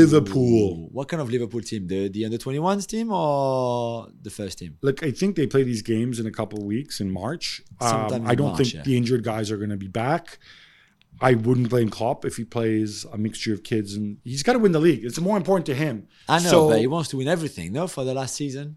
Liverpool. 0.00 0.88
What 0.92 1.08
kind 1.08 1.20
of 1.20 1.30
Liverpool 1.30 1.62
team? 1.70 1.86
The 1.86 2.08
the 2.08 2.24
under 2.26 2.38
21s 2.38 2.86
team 2.86 3.06
or 3.12 4.08
the 4.26 4.30
first 4.30 4.58
team? 4.60 4.76
Look, 4.82 5.02
I 5.02 5.10
think 5.10 5.36
they 5.36 5.46
play 5.46 5.62
these 5.72 5.82
games 5.82 6.14
in 6.20 6.26
a 6.26 6.34
couple 6.40 6.58
of 6.60 6.64
weeks 6.64 7.00
in 7.00 7.08
March. 7.10 7.46
Um, 7.80 8.12
in 8.12 8.26
I 8.26 8.34
don't 8.34 8.48
March, 8.48 8.58
think 8.58 8.74
yeah. 8.74 8.82
the 8.82 8.96
injured 8.96 9.22
guys 9.24 9.50
are 9.50 9.56
going 9.56 9.70
to 9.78 9.82
be 9.88 9.88
back. 9.88 10.38
I 11.22 11.34
wouldn't 11.34 11.68
blame 11.68 11.90
Klopp 11.90 12.24
if 12.24 12.36
he 12.40 12.44
plays 12.44 13.04
a 13.12 13.18
mixture 13.18 13.52
of 13.52 13.62
kids, 13.62 13.94
and 13.94 14.18
he's 14.24 14.42
got 14.42 14.54
to 14.54 14.58
win 14.58 14.72
the 14.72 14.80
league. 14.80 15.04
It's 15.04 15.20
more 15.20 15.36
important 15.36 15.66
to 15.66 15.74
him. 15.74 16.08
I 16.28 16.38
know, 16.42 16.50
So- 16.50 16.68
but 16.70 16.80
he 16.80 16.86
wants 16.86 17.10
to 17.10 17.16
win 17.18 17.28
everything, 17.28 17.72
no, 17.72 17.86
for 17.86 18.04
the 18.04 18.14
last 18.14 18.34
season. 18.34 18.76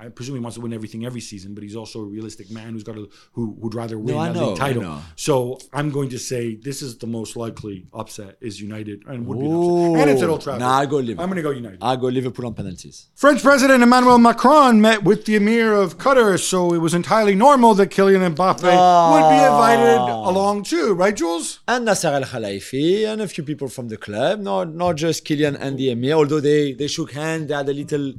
I 0.00 0.08
presume 0.08 0.36
he 0.36 0.40
wants 0.40 0.54
to 0.56 0.62
win 0.62 0.72
everything 0.72 1.04
every 1.04 1.20
season, 1.20 1.52
but 1.52 1.62
he's 1.62 1.76
also 1.76 2.00
a 2.00 2.04
realistic 2.04 2.50
man 2.50 2.72
who's 2.72 2.82
got 2.82 2.94
to 2.94 3.10
who 3.32 3.50
would 3.58 3.74
rather 3.74 3.98
win 3.98 4.14
No, 4.14 4.18
I 4.18 4.28
a 4.28 4.32
know, 4.32 4.48
league 4.50 4.60
I 4.60 4.66
title. 4.68 4.82
know. 4.82 5.02
So 5.14 5.58
I'm 5.74 5.90
going 5.90 6.08
to 6.08 6.18
say 6.18 6.54
this 6.54 6.80
is 6.80 6.96
the 6.96 7.06
most 7.06 7.36
likely 7.36 7.86
upset 7.92 8.38
is 8.40 8.62
United 8.62 9.02
and 9.06 9.26
would 9.26 9.38
be 9.38 9.44
an 9.44 9.52
Ooh. 9.52 9.90
upset. 9.90 10.00
And 10.00 10.10
it's 10.10 10.22
at 10.22 10.30
Old 10.30 10.40
Trafford. 10.40 10.60
Nah, 10.60 10.78
I 10.78 10.86
go 10.86 10.96
Liverpool. 10.96 11.22
I'm 11.22 11.28
going 11.28 11.36
to 11.36 11.42
go 11.42 11.50
United. 11.50 11.78
I 11.82 11.96
go 11.96 12.06
Liverpool 12.06 12.46
on 12.46 12.54
penalties. 12.54 13.08
French 13.14 13.42
President 13.42 13.82
Emmanuel 13.82 14.16
Macron 14.16 14.80
met 14.80 15.04
with 15.04 15.26
the 15.26 15.36
Emir 15.36 15.74
of 15.74 15.98
Qatar, 15.98 16.40
so 16.40 16.72
it 16.72 16.78
was 16.78 16.94
entirely 16.94 17.34
normal 17.34 17.74
that 17.74 17.90
Kylian 17.90 18.34
Mbappe 18.34 18.62
would 18.62 19.28
be 19.34 19.38
ah. 19.44 19.52
invited 19.52 19.98
along 20.30 20.62
too, 20.62 20.94
right, 20.94 21.14
Jules? 21.14 21.60
And 21.68 21.84
Nasser 21.84 22.08
Al 22.08 22.22
Khelaifi 22.22 23.06
and 23.06 23.20
a 23.20 23.28
few 23.28 23.44
people 23.44 23.68
from 23.68 23.88
the 23.88 23.98
club, 23.98 24.40
not 24.40 24.74
not 24.74 24.96
just 24.96 25.26
Kylian 25.26 25.60
and 25.60 25.76
the 25.76 25.90
Emir, 25.90 26.14
although 26.14 26.40
they, 26.40 26.72
they 26.72 26.86
shook 26.86 27.12
hands, 27.12 27.48
they 27.48 27.54
had 27.54 27.68
a 27.68 27.74
little 27.74 28.14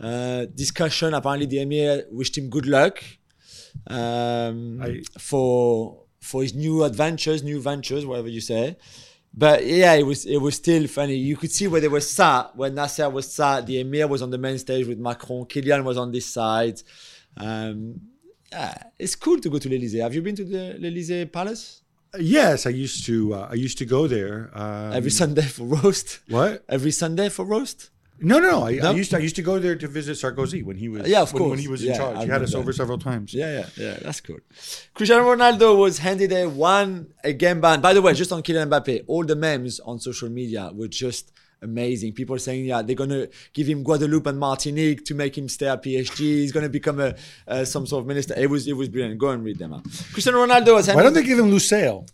uh, 0.00 0.46
discussion. 0.54 1.14
Apparently, 1.14 1.46
the 1.46 1.60
Emir 1.60 2.04
wished 2.10 2.36
him 2.38 2.48
good 2.50 2.66
luck 2.66 3.02
um, 3.86 4.80
I- 4.82 5.02
for 5.18 6.02
for 6.20 6.42
his 6.42 6.54
new 6.54 6.82
adventures, 6.84 7.42
new 7.42 7.60
ventures, 7.60 8.04
whatever 8.04 8.28
you 8.28 8.40
say. 8.40 8.76
But 9.34 9.66
yeah, 9.66 9.92
it 9.94 10.04
was 10.04 10.24
it 10.24 10.38
was 10.38 10.54
still 10.56 10.86
funny. 10.88 11.14
You 11.16 11.36
could 11.36 11.52
see 11.52 11.68
where 11.68 11.80
they 11.80 11.88
were 11.88 12.00
sat, 12.00 12.56
where 12.56 12.70
Nasser 12.70 13.08
was 13.10 13.30
sat. 13.32 13.66
The 13.66 13.80
Emir 13.80 14.06
was 14.08 14.22
on 14.22 14.30
the 14.30 14.38
main 14.38 14.58
stage 14.58 14.86
with 14.86 14.98
Macron. 14.98 15.44
Kylian 15.44 15.84
was 15.84 15.98
on 15.98 16.10
this 16.10 16.26
side. 16.26 16.80
Um, 17.36 18.00
yeah, 18.50 18.74
it's 18.98 19.14
cool 19.14 19.38
to 19.40 19.50
go 19.50 19.58
to 19.58 19.68
l'Elysée. 19.68 20.00
Have 20.00 20.14
you 20.14 20.22
been 20.22 20.36
to 20.36 20.44
the 20.44 20.76
l'Elysée 20.78 21.30
Palace? 21.30 21.82
Yes, 22.18 22.64
I 22.64 22.70
used 22.70 23.04
to. 23.06 23.34
Uh, 23.34 23.48
I 23.50 23.54
used 23.54 23.76
to 23.78 23.84
go 23.84 24.06
there 24.06 24.50
um, 24.54 24.92
Every 24.94 25.10
Sunday 25.10 25.42
for 25.42 25.64
roast. 25.66 26.20
What? 26.28 26.64
Every 26.68 26.92
Sunday 26.92 27.28
for 27.28 27.44
roast. 27.44 27.90
No, 28.18 28.38
no, 28.38 28.50
no. 28.50 28.62
I, 28.64 28.88
I 28.88 28.92
used 28.92 29.10
to. 29.10 29.18
I 29.18 29.20
used 29.20 29.36
to 29.36 29.42
go 29.42 29.58
there 29.58 29.76
to 29.76 29.88
visit 29.88 30.16
Sarkozy 30.16 30.64
when 30.64 30.76
he 30.76 30.88
was. 30.88 31.06
Yeah, 31.06 31.22
of 31.22 31.32
when, 31.32 31.50
when 31.50 31.58
he 31.58 31.68
was 31.68 31.82
Yeah, 31.82 31.92
in 31.92 31.98
charge. 31.98 32.16
I 32.16 32.24
He 32.24 32.30
had 32.30 32.42
us 32.42 32.54
over 32.54 32.72
several 32.72 32.98
times. 32.98 33.34
Yeah, 33.34 33.52
yeah, 33.52 33.66
yeah. 33.76 33.98
That's 34.00 34.20
cool. 34.20 34.38
Cristiano 34.94 35.24
Ronaldo 35.24 35.78
was 35.78 35.98
handed 35.98 36.32
a 36.32 36.46
one 36.46 37.08
a 37.22 37.32
game 37.32 37.60
ban. 37.60 37.80
By 37.80 37.92
the 37.92 38.00
way, 38.00 38.14
just 38.14 38.32
on 38.32 38.42
Kylian 38.42 38.70
Mbappe, 38.70 39.04
all 39.06 39.24
the 39.24 39.36
memes 39.36 39.80
on 39.80 40.00
social 40.00 40.30
media 40.30 40.70
were 40.72 40.88
just 40.88 41.32
amazing. 41.62 42.12
People 42.12 42.38
saying, 42.38 42.64
yeah, 42.64 42.82
they're 42.82 42.96
gonna 42.96 43.28
give 43.52 43.66
him 43.66 43.82
Guadeloupe 43.82 44.26
and 44.26 44.38
Martinique 44.38 45.04
to 45.04 45.14
make 45.14 45.36
him 45.36 45.48
stay 45.48 45.68
at 45.68 45.82
PSG. 45.82 46.18
He's 46.18 46.52
gonna 46.52 46.68
become 46.68 47.00
a 47.00 47.14
uh, 47.46 47.64
some 47.64 47.86
sort 47.86 48.02
of 48.02 48.06
minister. 48.06 48.34
It 48.36 48.48
was 48.48 48.66
it 48.66 48.74
was 48.74 48.88
brilliant. 48.88 49.18
Go 49.18 49.28
and 49.28 49.44
read 49.44 49.58
them 49.58 49.74
out. 49.74 49.84
Cristiano 50.12 50.44
Ronaldo 50.44 50.74
was 50.74 50.86
handed. 50.86 50.96
Why 50.96 51.02
don't 51.02 51.14
they 51.14 51.22
give 51.22 51.38
him 51.38 51.50
Lusail? 51.50 52.08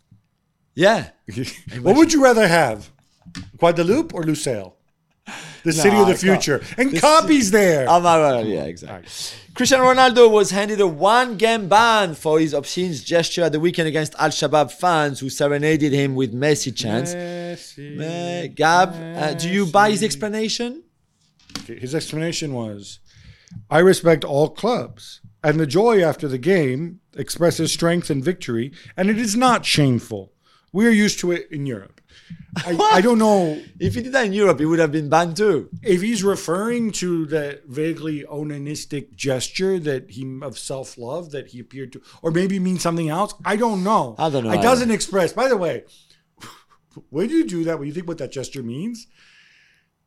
Yeah. 0.74 1.10
what 1.80 1.96
would 1.96 2.12
you 2.12 2.22
rather 2.24 2.48
have, 2.48 2.90
Guadeloupe 3.58 4.14
or 4.14 4.22
Lusail? 4.22 4.74
The 5.64 5.72
city 5.72 5.96
of 5.96 6.06
the 6.08 6.14
can't. 6.14 6.42
future, 6.42 6.60
and 6.76 6.90
The 6.90 7.00
copies 7.00 7.52
there. 7.52 7.86
Oh 7.88 8.42
yeah, 8.42 8.64
exactly. 8.64 9.08
Cristiano 9.54 9.84
Ronaldo 9.84 10.30
was 10.30 10.50
handed 10.50 10.80
a 10.80 10.86
one 10.86 11.36
game 11.36 11.68
ban 11.68 12.14
for 12.14 12.40
his 12.40 12.52
obscene 12.52 12.92
gesture 12.94 13.42
at 13.44 13.52
the 13.52 13.60
weekend 13.60 13.86
against 13.86 14.14
Al 14.18 14.30
Shabaab 14.30 14.72
fans 14.72 15.20
who 15.20 15.30
serenaded 15.30 15.92
him 15.92 16.14
with 16.14 16.34
Messi 16.34 16.74
chants. 16.74 17.14
Uh, 17.14 18.48
Gab, 18.54 18.94
uh, 18.94 19.34
do 19.34 19.48
you 19.48 19.66
buy 19.66 19.90
his 19.90 20.02
explanation? 20.02 20.82
His 21.66 21.94
explanation 21.94 22.54
was, 22.54 22.98
"I 23.70 23.78
respect 23.78 24.24
all 24.24 24.48
clubs, 24.48 25.20
and 25.44 25.60
the 25.60 25.66
joy 25.66 26.02
after 26.02 26.26
the 26.26 26.38
game 26.38 27.00
expresses 27.16 27.70
strength 27.70 28.10
and 28.10 28.24
victory, 28.24 28.72
and 28.96 29.08
it 29.10 29.18
is 29.18 29.36
not 29.36 29.64
shameful. 29.64 30.32
We 30.72 30.86
are 30.86 30.90
used 30.90 31.20
to 31.20 31.30
it 31.30 31.46
in 31.52 31.66
Europe." 31.66 32.00
I, 32.54 32.76
I 32.76 33.00
don't 33.00 33.18
know 33.18 33.60
If 33.78 33.94
he 33.94 34.02
did 34.02 34.12
that 34.12 34.26
in 34.26 34.32
Europe, 34.34 34.60
he 34.60 34.66
would 34.66 34.78
have 34.78 34.92
been 34.92 35.08
banned 35.08 35.36
too. 35.38 35.70
if 35.82 36.02
he's 36.02 36.22
referring 36.22 36.92
to 36.92 37.24
that 37.26 37.64
vaguely 37.66 38.24
onanistic 38.30 39.14
gesture 39.14 39.78
that 39.80 40.10
he 40.10 40.38
of 40.42 40.58
self 40.58 40.98
love 40.98 41.30
that 41.30 41.48
he 41.48 41.60
appeared 41.60 41.92
to, 41.94 42.02
or 42.22 42.30
maybe 42.30 42.58
means 42.58 42.82
something 42.82 43.08
else. 43.08 43.34
I 43.44 43.56
don't 43.56 43.82
know. 43.82 44.14
I 44.18 44.28
don't 44.28 44.44
know 44.44 44.50
It 44.50 44.54
either. 44.58 44.62
doesn't 44.62 44.90
express. 44.90 45.32
By 45.32 45.48
the 45.48 45.56
way, 45.56 45.84
when 47.10 47.30
you 47.30 47.46
do 47.46 47.64
that, 47.64 47.78
when 47.78 47.88
you 47.88 47.94
think 47.94 48.06
what 48.06 48.18
that 48.18 48.32
gesture 48.32 48.62
means, 48.62 49.06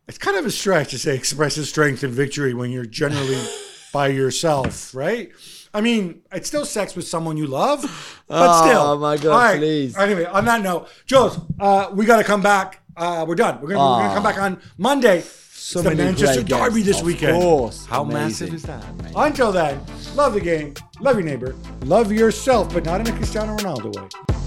it's 0.08 0.20
kind 0.20 0.38
of 0.38 0.46
a 0.46 0.52
stretch 0.52 0.92
to 0.92 1.00
say 1.00 1.16
expresses 1.16 1.70
strength 1.70 2.04
and 2.04 2.14
victory 2.14 2.54
when 2.54 2.70
you're 2.72 2.86
generally 2.86 3.42
by 3.94 4.08
yourself, 4.10 4.94
right? 4.94 5.32
I 5.76 5.82
mean, 5.82 6.22
it's 6.32 6.48
still 6.48 6.66
sex 6.66 6.96
with 6.96 7.06
someone 7.08 7.36
you 7.38 7.48
love, 7.48 7.82
but 8.28 8.62
still. 8.62 8.82
Oh, 8.82 8.98
my 8.98 9.18
God, 9.18 9.26
All 9.32 9.38
right. 9.38 9.58
please. 9.60 9.98
Anyway, 9.98 10.24
on 10.26 10.46
that 10.46 10.62
note, 10.62 10.88
Jules, 11.06 11.38
uh, 11.60 11.90
we 11.94 12.06
got 12.06 12.18
to 12.18 12.24
come 12.24 12.42
back. 12.42 12.80
Uh, 12.96 13.26
we're 13.28 13.36
done. 13.36 13.60
We're 13.62 13.68
gonna, 13.70 13.80
we're 13.84 14.08
gonna 14.08 14.14
come 14.14 14.24
back 14.24 14.38
on 14.42 14.62
Monday. 14.78 15.22
So 15.22 15.80
it's 15.82 15.90
the 15.90 15.96
Manchester 15.96 16.36
great 16.42 16.48
games. 16.48 16.64
Derby 16.70 16.82
this 16.84 17.00
Of 17.02 17.06
weekend. 17.08 17.42
course. 17.42 17.86
How 17.88 18.04
Amazing. 18.04 18.22
massive 18.50 18.54
is 18.54 18.64
that? 18.64 18.84
Amazing. 18.92 19.14
Until 19.18 19.52
then, 19.52 19.82
love 20.16 20.34
the 20.34 20.40
game, 20.42 20.76
love 21.02 21.16
your 21.18 21.26
neighbor, 21.26 21.56
love 21.82 22.12
yourself, 22.12 22.72
but 22.74 22.86
not 22.86 23.02
in 23.02 23.08
a 23.08 23.18
Cristiano 23.18 23.58
Ronaldo 23.58 23.96
way. 24.00 24.45